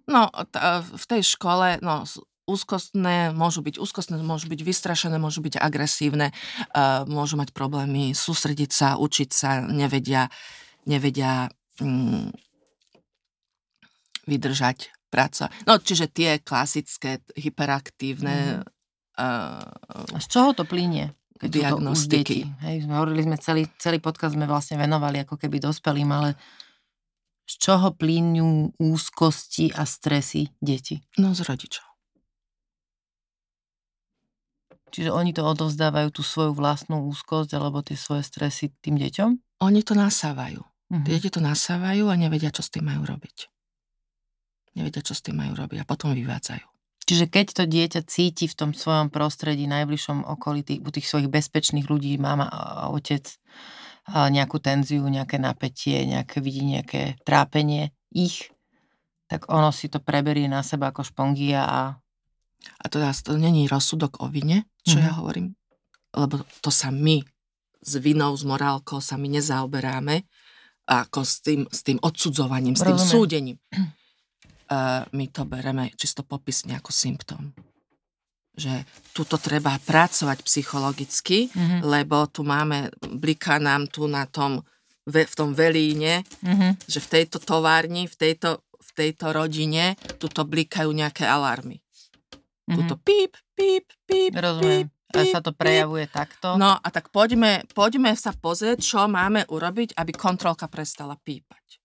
No, 0.08 0.30
t- 0.32 0.62
v 0.96 1.04
tej 1.06 1.22
škole, 1.36 1.78
no, 1.84 2.08
úzkostné, 2.48 3.30
môžu 3.30 3.62
byť 3.62 3.78
úzkostné, 3.78 4.18
môžu 4.18 4.50
byť 4.50 4.60
vystrašené, 4.66 5.22
môžu 5.22 5.38
byť 5.44 5.62
agresívne, 5.62 6.34
uh, 6.74 7.06
môžu 7.06 7.38
mať 7.38 7.54
problémy 7.54 8.10
sústrediť 8.10 8.70
sa, 8.74 8.88
učiť 8.98 9.30
sa, 9.30 9.62
nevedia, 9.62 10.26
nevedia 10.82 11.46
mm, 11.80 12.30
vydržať 14.28 14.92
práca. 15.10 15.50
No, 15.66 15.80
čiže 15.80 16.06
tie 16.12 16.38
klasické, 16.38 17.24
hyperaktívne... 17.34 18.62
Mm. 18.62 18.78
Uh, 19.20 20.16
Z 20.16 20.32
čoho 20.32 20.56
to 20.56 20.64
plinie? 20.64 21.12
diagnostiky. 21.48 22.44
Hej, 22.60 22.84
sme 22.84 23.00
hovorili 23.00 23.24
sme 23.24 23.36
celý, 23.40 23.64
celý 23.80 23.96
podcast 23.96 24.36
sme 24.36 24.44
vlastne 24.44 24.76
venovali 24.76 25.24
ako 25.24 25.40
keby 25.40 25.56
dospelým, 25.56 26.12
ale 26.12 26.36
z 27.48 27.54
čoho 27.56 27.96
plíňu 27.96 28.76
úzkosti 28.76 29.72
a 29.72 29.88
stresy 29.88 30.52
deti? 30.60 31.00
No 31.16 31.32
z 31.32 31.40
rodičov. 31.48 31.88
Čiže 34.90 35.14
oni 35.14 35.30
to 35.30 35.46
odovzdávajú 35.46 36.10
tú 36.10 36.22
svoju 36.26 36.52
vlastnú 36.52 37.06
úzkosť 37.08 37.54
alebo 37.56 37.78
tie 37.80 37.94
svoje 37.94 38.26
stresy 38.26 38.74
tým 38.82 38.98
deťom? 38.98 39.62
Oni 39.62 39.80
to 39.86 39.94
nasávajú. 39.94 40.60
Mm-hmm. 40.90 41.06
Deti 41.06 41.28
to 41.30 41.38
nasávajú 41.38 42.10
a 42.10 42.18
nevedia, 42.18 42.50
čo 42.50 42.66
s 42.66 42.70
tým 42.74 42.90
majú 42.90 43.06
robiť. 43.06 43.46
Nevedia, 44.74 45.02
čo 45.06 45.14
s 45.14 45.22
tým 45.22 45.38
majú 45.38 45.54
robiť 45.54 45.82
a 45.82 45.88
potom 45.88 46.10
vyvádzajú. 46.10 46.66
Čiže 47.06 47.26
keď 47.26 47.46
to 47.54 47.64
dieťa 47.66 48.00
cíti 48.06 48.46
v 48.46 48.54
tom 48.58 48.70
svojom 48.70 49.10
prostredí, 49.10 49.66
najbližšom 49.66 50.26
okolí 50.26 50.62
tých, 50.62 50.82
tých 50.82 51.06
svojich 51.10 51.30
bezpečných 51.30 51.86
ľudí, 51.90 52.14
mama 52.18 52.46
a 52.46 52.90
otec, 52.90 53.26
a 54.10 54.26
nejakú 54.30 54.58
tenziu, 54.58 55.06
nejaké 55.06 55.38
napätie, 55.38 56.02
nejaké 56.06 56.42
vidí 56.42 56.66
nejaké 56.66 57.18
trápenie 57.22 57.94
ich, 58.10 58.50
tak 59.30 59.46
ono 59.46 59.70
si 59.70 59.86
to 59.86 60.02
preberie 60.02 60.50
na 60.50 60.66
seba 60.66 60.90
ako 60.90 61.06
špongia 61.06 61.62
a... 61.66 61.80
A 62.60 62.84
to, 62.92 63.00
to 63.00 63.40
není 63.40 63.64
rozsudok 63.64 64.20
o 64.20 64.28
vine, 64.28 64.68
čo 64.84 65.00
mm-hmm. 65.00 65.08
ja 65.08 65.16
hovorím, 65.16 65.56
lebo 66.12 66.44
to 66.60 66.68
sa 66.68 66.92
my 66.92 67.24
s 67.80 67.96
vinou, 67.96 68.36
s 68.36 68.44
morálkou 68.44 69.00
sa 69.00 69.16
my 69.16 69.40
nezaoberáme, 69.40 70.28
ako 70.90 71.22
s 71.22 71.38
tým, 71.46 71.62
s 71.70 71.86
tým 71.86 72.02
odsudzovaním, 72.02 72.74
s 72.74 72.82
tým 72.82 72.98
Rozumiem. 72.98 73.14
súdením. 73.14 73.56
Uh, 74.66 75.06
my 75.18 75.30
to 75.30 75.46
bereme 75.46 75.94
čisto 75.94 76.26
popisne 76.26 76.74
ako 76.74 76.90
symptóm. 76.90 77.54
Že 78.58 78.82
tuto 79.14 79.38
treba 79.38 79.78
pracovať 79.78 80.42
psychologicky, 80.42 81.46
mm-hmm. 81.54 81.80
lebo 81.86 82.26
tu 82.26 82.42
máme, 82.42 82.90
bliká 83.06 83.62
nám 83.62 83.86
tu 83.86 84.10
na 84.10 84.26
tom, 84.26 84.66
v 85.06 85.34
tom 85.38 85.54
velíne, 85.54 86.26
mm-hmm. 86.42 86.90
že 86.90 86.98
v 86.98 87.08
tejto 87.08 87.38
továrni, 87.38 88.10
v 88.10 88.16
tejto, 88.18 88.66
v 88.74 88.90
tejto 88.92 89.30
rodine, 89.30 89.94
tuto 90.18 90.42
blikajú 90.42 90.90
nejaké 90.90 91.22
alarmy. 91.22 91.78
Mm-hmm. 91.78 92.74
Tuto 92.74 92.94
píp, 92.98 93.38
píp, 93.54 93.86
píp, 94.10 94.34
Rozumiem. 94.34 94.86
píp, 94.86 94.99
a 95.18 95.26
sa 95.26 95.40
to 95.42 95.50
prejavuje 95.50 96.06
takto? 96.06 96.54
No 96.54 96.78
a 96.78 96.88
tak 96.94 97.10
poďme, 97.10 97.66
poďme 97.74 98.14
sa 98.14 98.30
pozrieť, 98.30 98.78
čo 98.78 99.10
máme 99.10 99.42
urobiť, 99.50 99.98
aby 99.98 100.14
kontrolka 100.14 100.70
prestala 100.70 101.18
pípať. 101.18 101.82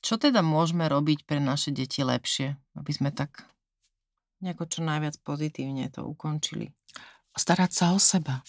Čo 0.00 0.16
teda 0.16 0.40
môžeme 0.40 0.88
robiť 0.88 1.28
pre 1.28 1.38
naše 1.38 1.70
deti 1.70 2.00
lepšie, 2.00 2.56
aby 2.74 2.90
sme 2.90 3.12
tak 3.12 3.44
nejako 4.40 4.64
čo 4.66 4.80
najviac 4.80 5.20
pozitívne 5.20 5.92
to 5.92 6.08
ukončili? 6.08 6.72
Starať 7.36 7.70
sa 7.70 7.84
o 7.94 8.00
seba. 8.00 8.40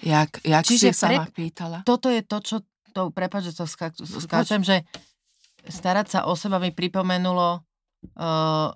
Jak, 0.00 0.38
jak 0.46 0.64
Čiže 0.64 0.94
si 0.94 0.94
pre... 0.94 1.18
sama 1.18 1.26
pýtala. 1.26 1.78
Toto 1.82 2.06
je 2.06 2.22
to, 2.22 2.38
čo, 2.38 2.56
to, 2.94 3.10
prepáč, 3.10 3.50
že 3.50 3.58
to 3.58 3.66
skáčem, 4.22 4.62
že 4.62 4.86
starať 5.66 6.06
sa 6.06 6.20
o 6.30 6.38
seba 6.38 6.62
mi 6.62 6.70
pripomenulo 6.70 7.66
uh, 8.14 8.70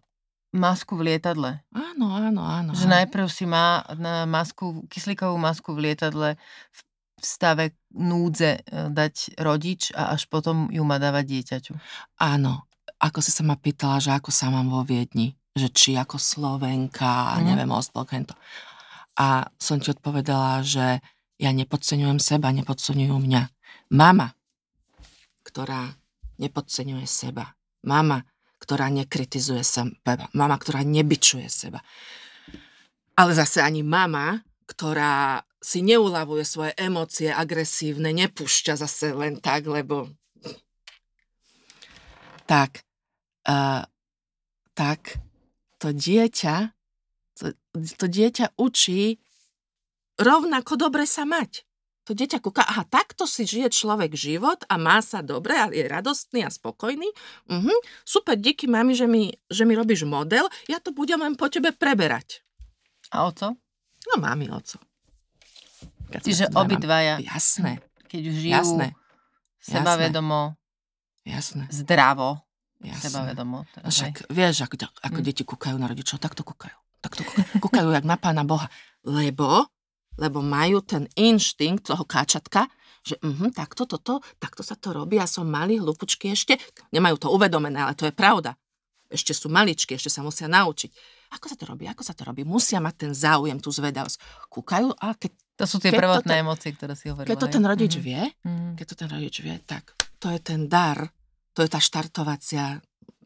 masku 0.53 1.01
v 1.01 1.13
lietadle. 1.13 1.65
Áno, 1.73 2.13
áno, 2.13 2.45
áno. 2.45 2.71
Že 2.77 2.87
áno. 2.87 2.95
najprv 3.01 3.27
si 3.33 3.45
má 3.49 3.83
na 3.97 4.29
masku, 4.29 4.85
kyslíkovú 4.93 5.35
masku 5.41 5.73
v 5.73 5.91
lietadle 5.91 6.37
v 6.37 6.79
stave 7.25 7.73
núdze 7.97 8.61
e, 8.61 8.93
dať 8.93 9.41
rodič 9.41 9.91
a 9.97 10.13
až 10.13 10.29
potom 10.29 10.69
ju 10.69 10.85
má 10.85 11.01
dávať 11.01 11.25
dieťaťu. 11.25 11.73
Áno. 12.21 12.69
Ako 13.03 13.19
si 13.19 13.35
sa 13.35 13.43
ma 13.43 13.59
pýtala, 13.59 13.99
že 13.99 14.15
ako 14.15 14.31
sa 14.31 14.53
mám 14.53 14.71
vo 14.71 14.87
Viedni. 14.87 15.35
Že 15.59 15.69
či 15.75 15.91
ako 15.99 16.21
Slovenka, 16.21 17.35
mm. 17.35 17.43
neviem, 17.43 17.71
Ostblokento. 17.73 18.39
A 19.19 19.49
som 19.59 19.83
ti 19.83 19.91
odpovedala, 19.91 20.63
že 20.63 21.03
ja 21.41 21.51
nepodceňujem 21.51 22.23
seba, 22.23 22.55
nepodceňujú 22.55 23.17
mňa. 23.19 23.43
Mama, 23.93 24.33
ktorá 25.43 25.99
nepodceňuje 26.39 27.05
seba. 27.05 27.59
Mama, 27.83 28.23
ktorá 28.73 28.89
nekritizuje 28.89 29.61
seba, 29.61 30.17
mama, 30.33 30.57
ktorá 30.57 30.81
nebyčuje 30.81 31.45
seba. 31.53 31.85
Ale 33.13 33.37
zase 33.37 33.61
ani 33.61 33.85
mama, 33.85 34.41
ktorá 34.65 35.45
si 35.61 35.85
neulavuje 35.85 36.41
svoje 36.49 36.73
emócie 36.81 37.29
agresívne, 37.29 38.17
nepúšťa 38.17 38.81
zase 38.81 39.13
len 39.13 39.45
tak, 39.45 39.69
lebo... 39.69 40.09
Tak, 42.49 42.81
uh, 43.45 43.85
tak 44.73 45.21
to 45.77 45.93
dieťa, 45.93 46.73
to, 47.37 47.53
to 47.77 48.07
dieťa 48.09 48.57
učí 48.57 49.21
rovnako 50.17 50.81
dobre 50.81 51.05
sa 51.05 51.29
mať. 51.29 51.69
To 52.11 52.19
dieťa 52.19 52.43
kúka, 52.43 52.67
aha, 52.67 52.83
takto 52.91 53.31
si 53.31 53.47
žije 53.47 53.71
človek 53.71 54.19
život 54.19 54.67
a 54.67 54.75
má 54.75 54.99
sa 54.99 55.23
dobre 55.23 55.55
a 55.55 55.71
je 55.71 55.87
radostný 55.87 56.43
a 56.43 56.51
spokojný. 56.51 57.07
Uh-huh. 57.47 57.79
Super, 58.03 58.35
díky 58.35 58.67
mami, 58.67 58.99
že 58.99 59.07
mi, 59.07 59.31
že 59.47 59.63
mi 59.63 59.79
robíš 59.79 60.03
model, 60.03 60.51
ja 60.67 60.83
to 60.83 60.91
budem 60.91 61.23
len 61.23 61.39
po 61.39 61.47
tebe 61.47 61.71
preberať. 61.71 62.43
A 63.15 63.31
oco? 63.31 63.55
No, 64.11 64.15
mami, 64.19 64.51
oco. 64.51 64.83
Čiže 66.11 66.51
obidvaja. 66.53 67.23
Jasné. 67.23 67.79
Keď 68.11 68.23
už 68.29 68.35
žijú 68.35 68.53
Jasné. 68.53 68.87
sebavedomo, 69.63 70.59
Jasné. 71.25 71.65
zdravo, 71.71 72.43
Jasné. 72.83 73.09
sebavedomo. 73.09 73.65
Teda, 73.73 73.89
Však 73.89 74.27
vieš, 74.29 74.67
ako, 74.67 74.91
ako 74.91 75.19
hm. 75.23 75.25
deti 75.25 75.43
kúkajú 75.47 75.77
na 75.79 75.87
rodičov, 75.89 76.19
tak 76.19 76.35
to 76.35 76.43
kúkajú. 76.43 76.77
Tak 76.99 77.15
to 77.15 77.23
kúkajú, 77.25 77.49
kúkajú 77.63 77.89
jak 77.95 78.05
na 78.05 78.19
pána 78.19 78.43
Boha. 78.43 78.69
Lebo, 79.07 79.71
lebo 80.17 80.45
majú 80.45 80.85
ten 80.85 81.09
inštinkt 81.17 81.89
toho 81.89 82.05
káčatka, 82.05 82.69
že 83.03 83.19
uh-huh, 83.19 83.51
takto, 83.51 83.85
toto, 83.85 84.23
takto 84.39 84.63
sa 84.63 84.79
to 84.79 84.95
robí, 84.95 85.19
ja 85.19 85.27
som 85.27 85.49
malý, 85.49 85.83
hlupučky 85.83 86.31
ešte. 86.31 86.55
Nemajú 86.95 87.19
to 87.19 87.29
uvedomené, 87.35 87.83
ale 87.83 87.99
to 87.99 88.07
je 88.07 88.15
pravda. 88.15 88.55
Ešte 89.11 89.35
sú 89.35 89.51
maličky, 89.53 89.99
ešte 89.99 90.09
sa 90.09 90.23
musia 90.25 90.47
naučiť. 90.49 90.91
Ako 91.37 91.47
sa 91.51 91.57
to 91.59 91.65
robí, 91.67 91.85
ako 91.89 92.03
sa 92.05 92.15
to 92.15 92.23
robí? 92.25 92.47
Musia 92.47 92.79
mať 92.79 92.95
ten 93.09 93.13
záujem, 93.13 93.59
tú 93.59 93.73
zvedavosť. 93.75 94.49
Kúkajú 94.49 94.89
a 94.97 95.17
keď 95.17 95.33
to 95.57 95.65
sú 95.69 95.77
tie 95.83 95.93
prvotné 95.93 96.33
ten, 96.33 96.43
emócie, 96.45 96.71
ktoré 96.73 96.95
si 96.97 97.13
hovorila. 97.13 97.29
Keď 97.29 97.39
to 97.41 97.49
ten 97.49 97.65
rodič 97.65 97.93
mm-hmm. 97.97 98.09
vie, 98.09 98.23
mm-hmm. 98.25 98.73
keď 98.79 98.87
to 98.89 98.97
ten 98.97 99.09
rodič 99.11 99.35
vie, 99.45 99.57
tak 99.65 99.85
to 100.17 100.27
je 100.33 100.39
ten 100.41 100.71
dar, 100.71 101.13
to 101.53 101.61
je 101.61 101.69
tá 101.69 101.81
štartovacia 101.81 102.81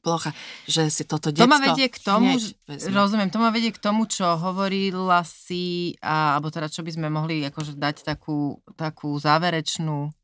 plocha, 0.07 0.31
že 0.71 0.87
si 0.87 1.03
toto 1.03 1.35
detsko... 1.35 1.43
To 1.43 1.51
ma 1.51 1.59
vedie 1.59 1.91
k 1.91 1.99
tomu, 1.99 2.39
že, 2.39 2.55
rozumiem, 2.95 3.27
to 3.27 3.43
ma 3.43 3.51
vedie 3.51 3.75
k 3.75 3.83
tomu, 3.83 4.07
čo 4.07 4.39
hovorila 4.39 5.27
si, 5.27 5.99
a, 5.99 6.39
alebo 6.39 6.55
teda 6.55 6.71
čo 6.71 6.87
by 6.87 6.95
sme 6.95 7.11
mohli 7.11 7.43
akože 7.43 7.75
dať 7.75 8.07
takú, 8.07 8.63
takú 8.79 9.19
záverečnú 9.19 10.15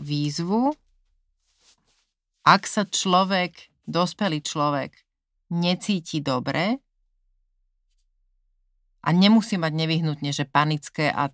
výzvu. 0.00 0.72
Ak 2.48 2.64
sa 2.64 2.88
človek, 2.88 3.68
dospelý 3.84 4.40
človek, 4.40 4.96
necíti 5.52 6.24
dobre, 6.24 6.80
a 8.98 9.14
nemusí 9.14 9.56
mať 9.56 9.72
nevyhnutne, 9.72 10.34
že 10.34 10.44
panické 10.44 11.08
a 11.08 11.30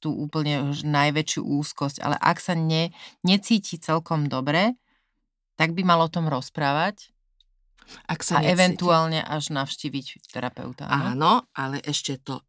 tú 0.00 0.10
úplne 0.10 0.74
najväčšiu 0.74 1.42
úzkosť, 1.44 2.02
ale 2.02 2.16
ak 2.18 2.40
sa 2.40 2.56
ne, 2.56 2.90
necíti 3.22 3.78
celkom 3.78 4.26
dobre, 4.26 4.74
tak 5.60 5.76
by 5.76 5.84
mal 5.84 6.00
o 6.00 6.08
tom 6.08 6.24
rozprávať 6.24 7.12
ak 8.06 8.20
sa 8.22 8.38
a 8.38 8.42
necíti. 8.42 8.54
eventuálne 8.54 9.20
až 9.22 9.50
navštíviť 9.50 10.30
terapeuta. 10.30 10.86
Áno? 10.86 11.10
áno, 11.10 11.32
ale 11.52 11.82
ešte 11.82 12.22
to, 12.22 12.42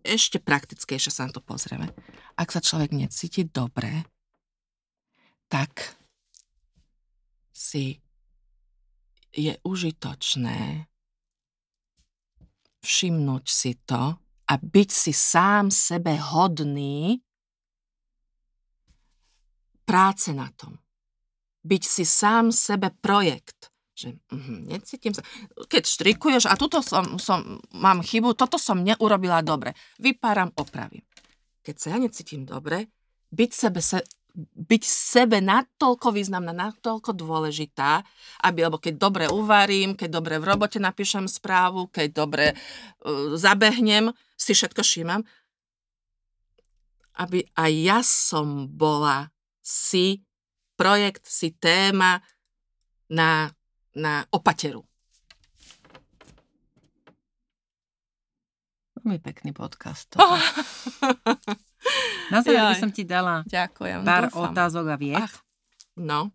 ešte 0.00 0.40
praktickejšie 0.40 1.12
sa 1.12 1.28
na 1.28 1.36
to 1.36 1.44
pozrieme. 1.44 1.92
Ak 2.36 2.52
sa 2.52 2.64
človek 2.64 2.96
necíti 2.96 3.44
dobre, 3.44 4.08
tak 5.52 5.96
si 7.52 8.00
je 9.36 9.52
užitočné 9.64 10.88
všimnúť 12.80 13.44
si 13.44 13.72
to 13.84 14.16
a 14.46 14.52
byť 14.56 14.90
si 14.90 15.12
sám 15.12 15.68
sebe 15.68 16.16
hodný 16.16 17.20
práce 19.84 20.30
na 20.32 20.48
tom. 20.54 20.85
Byť 21.66 21.82
si 21.82 22.06
sám 22.06 22.54
sebe 22.54 22.94
projekt. 23.02 23.74
Že 23.96 24.14
uh, 24.30 24.50
necítim 24.70 25.10
sa. 25.10 25.26
Keď 25.66 25.82
štrikuješ 25.82 26.46
a 26.46 26.54
tuto 26.54 26.78
som, 26.84 27.18
som, 27.18 27.58
mám 27.74 28.04
chybu, 28.06 28.38
toto 28.38 28.60
som 28.60 28.84
neurobila 28.84 29.42
dobre. 29.42 29.74
Vypáram, 29.98 30.54
opravím. 30.54 31.02
Keď 31.66 31.74
sa 31.74 31.86
ja 31.96 31.98
necítim 31.98 32.46
dobre, 32.46 32.86
byť 33.34 33.50
sebe, 33.50 33.80
se, 33.82 33.98
byť 34.38 34.82
sebe 34.86 35.42
natoľko 35.42 36.14
významná, 36.14 36.54
natoľko 36.54 37.10
dôležitá, 37.16 38.06
aby, 38.46 38.70
lebo 38.70 38.78
keď 38.78 38.94
dobre 38.94 39.24
uvarím, 39.26 39.98
keď 39.98 40.08
dobre 40.22 40.38
v 40.38 40.46
robote 40.54 40.78
napíšem 40.78 41.26
správu, 41.26 41.90
keď 41.90 42.08
dobre 42.14 42.46
uh, 42.54 43.34
zabehnem, 43.34 44.14
si 44.36 44.52
všetko 44.52 44.84
všímam, 44.84 45.24
aby 47.16 47.48
aj 47.56 47.72
ja 47.72 47.98
som 48.04 48.68
bola 48.68 49.32
si 49.64 50.20
projekt, 50.76 51.24
si 51.24 51.50
téma 51.50 52.20
na, 53.08 53.48
na 53.92 54.28
opateru. 54.30 54.84
Veľmi 58.96 59.18
pekný 59.18 59.50
podcast. 59.52 60.12
Na 62.26 62.42
záver 62.42 62.74
by 62.74 62.76
som 62.76 62.90
ti 62.90 63.06
dala 63.06 63.46
Ďakujem, 63.46 64.02
pár 64.02 64.26
dúfam. 64.26 64.50
otázok 64.50 64.86
a 64.90 64.96
vied. 64.98 65.14
Ach, 65.14 65.30
no. 65.94 66.34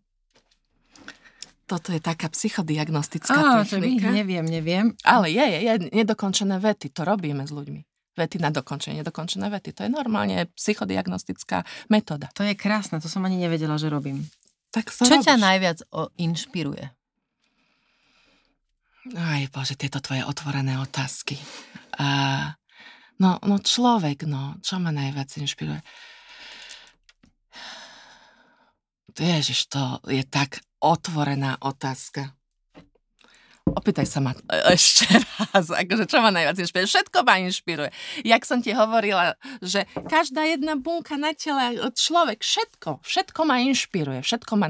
Toto 1.68 1.91
je 1.91 1.99
taká 1.99 2.31
psychodiagnostická 2.31 3.35
Á, 3.35 3.68
technika. 3.68 4.07
neviem, 4.11 4.43
neviem. 4.43 4.85
Ale 5.03 5.27
je, 5.27 5.43
je, 5.43 5.59
je 5.68 5.73
nedokončené 5.91 6.59
vety. 6.59 6.95
To 6.95 7.03
robíme 7.03 7.43
s 7.43 7.51
ľuďmi. 7.51 7.90
Vety 8.11 8.43
na 8.43 8.51
dokončenie, 8.51 8.99
nedokončené 8.99 9.47
vety. 9.47 9.71
To 9.71 9.88
je 9.88 9.91
normálne 9.91 10.51
psychodiagnostická 10.59 11.63
metóda. 11.88 12.27
To 12.35 12.43
je 12.43 12.53
krásne, 12.59 12.99
to 12.99 13.07
som 13.07 13.23
ani 13.23 13.39
nevedela, 13.39 13.79
že 13.79 13.88
robím. 13.88 14.27
Tak 14.75 14.91
Čo 14.91 15.07
robíš? 15.07 15.27
ťa 15.27 15.35
najviac 15.39 15.77
o, 15.95 16.11
inšpiruje? 16.19 16.85
Aj 19.15 19.41
bože, 19.49 19.79
tieto 19.79 20.03
tvoje 20.03 20.21
otvorené 20.27 20.77
otázky. 20.77 21.39
A 21.97 22.51
No, 23.21 23.38
no 23.45 23.61
človek, 23.61 24.25
no, 24.25 24.57
čo 24.65 24.81
ma 24.81 24.89
najviac 24.89 25.29
inšpiruje? 25.38 25.77
Ježiš, 29.13 29.69
to 29.69 30.01
je 30.09 30.25
tak 30.25 30.65
otvorená 30.81 31.61
otázka. 31.61 32.33
Opýtaj 33.61 34.09
sa 34.09 34.19
ma 34.25 34.33
ešte 34.73 35.05
raz, 35.53 35.69
akože 35.69 36.09
čo 36.09 36.17
ma 36.19 36.33
najviac 36.33 36.57
inšpiruje? 36.57 36.89
Všetko 36.89 37.17
ma 37.21 37.38
inšpiruje. 37.45 37.89
Jak 38.25 38.43
som 38.43 38.59
ti 38.59 38.73
hovorila, 38.73 39.38
že 39.61 39.85
každá 40.09 40.49
jedna 40.49 40.73
bunka 40.75 41.13
na 41.15 41.31
tele, 41.38 41.77
človek, 41.93 42.41
všetko, 42.41 43.05
všetko 43.05 43.41
ma 43.45 43.61
inšpiruje, 43.61 44.25
všetko 44.25 44.53
ma 44.57 44.67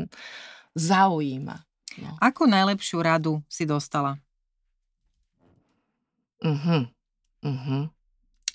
zaujíma. 0.75 1.57
No. 2.03 2.11
Akú 2.19 2.47
najlepšiu 2.47 2.99
radu 3.03 3.43
si 3.47 3.63
dostala? 3.67 4.19
Mhm, 6.43 6.91
mhm. 7.47 7.79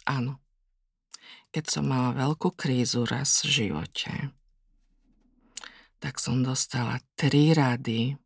Áno. 0.06 0.32
Keď 1.52 1.64
som 1.64 1.88
mala 1.88 2.12
veľkú 2.12 2.52
krízu 2.52 3.08
raz 3.08 3.40
v 3.40 3.64
živote, 3.64 4.12
tak 5.96 6.20
som 6.20 6.44
dostala 6.44 7.00
tri 7.16 7.56
rady 7.56 8.20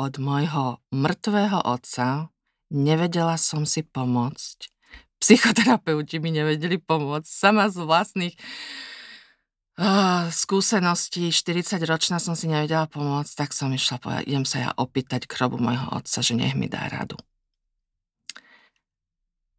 od 0.00 0.16
môjho 0.16 0.80
mŕtvého 0.88 1.60
otca. 1.60 2.32
Nevedela 2.72 3.36
som 3.36 3.68
si 3.68 3.84
pomôcť. 3.84 4.72
Psychoterapeuti 5.20 6.16
mi 6.16 6.32
nevedeli 6.32 6.80
pomôcť. 6.80 7.28
Sama 7.28 7.68
z 7.68 7.84
vlastných 7.84 8.34
uh, 9.76 10.32
skúseností, 10.32 11.28
40 11.28 11.76
ročná 11.84 12.16
som 12.16 12.32
si 12.32 12.48
nevedela 12.48 12.88
pomôcť, 12.88 13.32
tak 13.36 13.52
som 13.52 13.68
išla 13.68 14.00
povedať, 14.00 14.24
idem 14.24 14.48
sa 14.48 14.56
ja 14.64 14.70
opýtať 14.72 15.28
k 15.28 15.36
hrobu 15.36 15.60
môjho 15.60 15.92
otca, 15.92 16.24
že 16.24 16.32
nech 16.32 16.56
mi 16.56 16.72
dá 16.72 16.88
radu. 16.88 17.20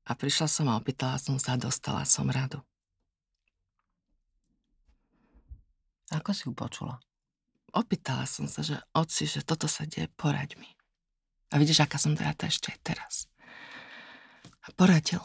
A 0.10 0.18
prišla 0.18 0.50
som 0.50 0.66
a 0.74 0.82
opýtala 0.82 1.22
som 1.22 1.38
sa 1.38 1.54
dostala 1.54 2.02
som 2.10 2.26
radu. 2.26 2.58
Ako 6.12 6.34
si 6.34 6.50
ju 6.50 6.52
počula? 6.52 7.00
Opýtala 7.72 8.28
som 8.28 8.52
sa, 8.52 8.64
že 8.64 8.76
oci, 8.92 9.28
že 9.28 9.44
toto 9.48 9.68
sa 9.68 9.88
deje, 9.88 10.12
poraď 10.20 10.60
mi. 10.60 10.68
A 11.52 11.60
vidíš, 11.60 11.84
aká 11.84 12.00
som 12.00 12.16
teda 12.16 12.36
ešte 12.48 12.72
aj 12.72 12.80
teraz. 12.84 13.14
A 14.64 14.72
poradil. 14.76 15.24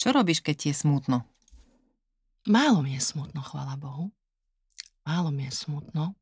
Čo 0.00 0.12
robíš, 0.12 0.44
keď 0.44 0.54
ti 0.56 0.66
je 0.72 0.76
smutno? 0.76 1.24
Málo 2.44 2.84
mi 2.84 2.92
je 2.92 3.00
smutno, 3.00 3.40
chvála 3.40 3.80
Bohu. 3.80 4.12
Málo 5.08 5.32
mi 5.32 5.48
je 5.48 5.52
smutno, 5.52 6.12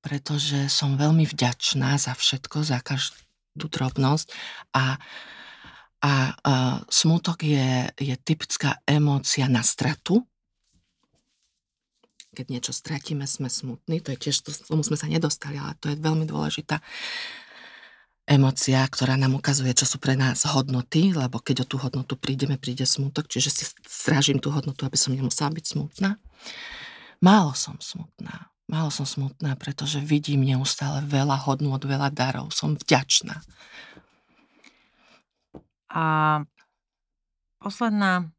pretože 0.00 0.72
som 0.72 0.96
veľmi 0.96 1.28
vďačná 1.28 2.00
za 2.00 2.16
všetko, 2.16 2.64
za 2.64 2.80
každú 2.80 3.68
drobnosť 3.68 4.32
a, 4.76 4.96
a, 6.00 6.12
a 6.40 6.54
smutok 6.88 7.44
je, 7.44 7.88
je 8.00 8.16
typická 8.20 8.80
emócia 8.88 9.44
na 9.48 9.60
stratu. 9.60 10.24
Keď 12.30 12.46
niečo 12.46 12.70
stratíme, 12.70 13.26
sme 13.26 13.50
smutní, 13.50 13.98
to 13.98 14.14
je 14.14 14.30
tiež, 14.30 14.46
to, 14.46 14.54
tomu 14.54 14.86
sme 14.86 14.94
sa 14.94 15.10
nedostali, 15.10 15.58
ale 15.58 15.74
to 15.82 15.90
je 15.90 15.98
veľmi 15.98 16.30
dôležitá 16.30 16.78
emocia, 18.30 18.86
ktorá 18.86 19.18
nám 19.18 19.34
ukazuje, 19.34 19.74
čo 19.74 19.82
sú 19.82 19.98
pre 19.98 20.14
nás 20.14 20.46
hodnoty, 20.46 21.10
lebo 21.10 21.42
keď 21.42 21.66
o 21.66 21.68
tú 21.68 21.76
hodnotu 21.82 22.14
prídeme, 22.14 22.54
príde 22.54 22.86
smutok, 22.86 23.26
čiže 23.26 23.50
si 23.50 23.64
strážim 23.82 24.38
tú 24.38 24.54
hodnotu, 24.54 24.86
aby 24.86 24.94
som 24.94 25.10
nemusela 25.10 25.50
byť 25.50 25.64
smutná. 25.66 26.14
Málo 27.18 27.58
som 27.58 27.74
smutná. 27.82 28.46
Málo 28.70 28.94
som 28.94 29.02
smutná, 29.02 29.58
pretože 29.58 29.98
vidím 29.98 30.46
neustále 30.46 31.02
veľa 31.02 31.42
hodnot, 31.42 31.82
veľa 31.82 32.14
darov. 32.14 32.54
Som 32.54 32.78
vďačná. 32.78 33.42
A 35.90 36.04
posledná. 37.58 38.30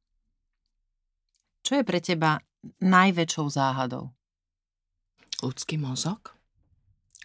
Čo 1.68 1.78
je 1.78 1.84
pre 1.84 2.00
teba 2.00 2.40
najväčšou 2.82 3.48
záhadou? 3.50 4.14
Ľudský 5.42 5.82
mozog 5.82 6.42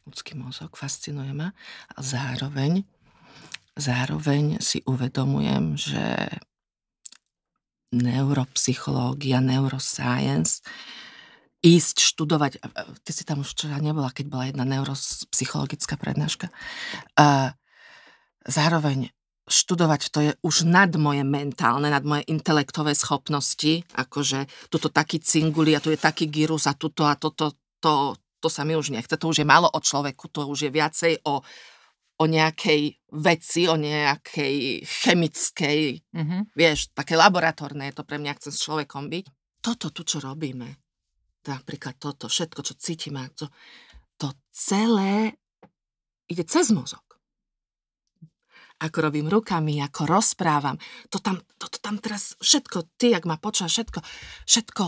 ľudský 0.06 0.38
mozog, 0.38 0.78
fascinuje 0.78 1.34
ma. 1.34 1.50
A 1.92 1.98
zároveň, 2.00 2.86
zároveň 3.74 4.62
si 4.62 4.80
uvedomujem, 4.86 5.74
že 5.74 6.06
neuropsychológia, 7.90 9.42
neuroscience, 9.42 10.62
ísť 11.66 11.96
študovať, 11.98 12.62
ty 13.02 13.10
si 13.10 13.26
tam 13.26 13.42
už 13.42 13.58
včera 13.58 13.82
nebola, 13.82 14.14
keď 14.14 14.26
bola 14.30 14.44
jedna 14.46 14.62
neuropsychologická 14.62 15.98
prednáška, 15.98 16.54
a 17.18 17.58
zároveň 18.46 19.10
študovať 19.47 20.02
to 20.10 20.18
je 20.27 20.32
už 20.43 20.66
nad 20.66 20.90
moje 20.98 21.23
mentálne, 21.23 21.86
nad 21.86 22.02
moje 22.02 22.27
intelektové 22.27 22.98
schopnosti, 22.98 23.86
akože 23.94 24.51
tuto 24.66 24.90
taký 24.90 25.23
cinguli 25.23 25.78
a 25.78 25.82
tu 25.82 25.94
je 25.94 25.98
taký 25.98 26.27
gyrus 26.27 26.66
a 26.66 26.74
tuto 26.74 27.06
a 27.06 27.14
toto, 27.14 27.55
to, 27.78 28.18
to 28.43 28.48
sa 28.51 28.66
mi 28.66 28.74
už 28.74 28.90
nechce, 28.90 29.14
to 29.14 29.31
už 29.31 29.43
je 29.43 29.47
málo 29.47 29.70
o 29.70 29.78
človeku, 29.78 30.27
to 30.35 30.51
už 30.51 30.66
je 30.66 30.70
viacej 30.74 31.12
o, 31.31 31.47
o 32.18 32.24
nejakej 32.27 32.98
veci, 33.23 33.70
o 33.70 33.78
nejakej 33.78 34.82
chemickej, 34.82 35.78
mm-hmm. 36.10 36.40
vieš, 36.59 36.90
také 36.90 37.14
laboratórne 37.14 37.86
je 37.86 37.94
to 37.94 38.02
pre 38.02 38.18
mňa, 38.18 38.36
chcem 38.43 38.51
s 38.51 38.62
človekom 38.66 39.06
byť. 39.06 39.24
Toto 39.62 39.94
tu, 39.94 40.02
čo 40.02 40.18
robíme, 40.18 40.74
napríklad 41.47 42.02
toto, 42.02 42.27
všetko, 42.27 42.60
čo 42.66 42.74
cítime, 42.74 43.31
to, 43.39 43.47
to 44.18 44.35
celé 44.51 45.39
ide 46.27 46.43
cez 46.43 46.74
mozog. 46.74 47.06
Ako 48.77 49.09
robím 49.09 49.32
rukami, 49.32 49.81
ako 49.81 50.05
rozprávam, 50.05 50.77
to 51.09 51.16
tam, 51.16 51.40
to, 51.57 51.65
to 51.73 51.81
tam 51.81 51.97
teraz 51.97 52.36
všetko, 52.44 53.01
ty, 53.01 53.16
ak 53.16 53.24
ma 53.24 53.40
počúvaš, 53.40 53.81
všetko, 53.81 54.01
všetko 54.44 54.85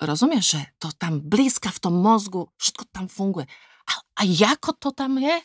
Rozumieš, 0.00 0.56
že 0.56 0.60
to 0.80 0.88
tam 0.96 1.20
blízka 1.20 1.68
v 1.68 1.80
tom 1.84 1.94
mozgu, 2.00 2.48
všetko 2.56 2.88
tam 2.88 3.04
funguje. 3.04 3.44
A, 3.84 3.92
a 4.16 4.22
ako 4.24 4.72
to 4.80 4.88
tam 4.96 5.20
je? 5.20 5.36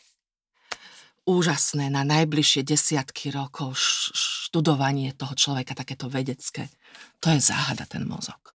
Úžasné 1.28 1.92
na 1.92 2.08
najbližšie 2.08 2.64
desiatky 2.64 3.28
rokov 3.28 3.76
študovanie 3.76 5.12
toho 5.12 5.36
človeka, 5.36 5.76
takéto 5.76 6.08
vedecké. 6.08 6.72
To 7.20 7.28
je 7.28 7.40
záhada, 7.42 7.84
ten 7.84 8.08
mozog. 8.08 8.56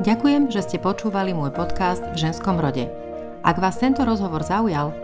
Ďakujem, 0.00 0.48
že 0.48 0.64
ste 0.64 0.78
počúvali 0.80 1.36
môj 1.36 1.52
podcast 1.52 2.00
v 2.00 2.16
ženskom 2.16 2.56
rode. 2.56 2.88
Ak 3.44 3.60
vás 3.60 3.76
tento 3.76 4.08
rozhovor 4.08 4.40
zaujal, 4.40 5.03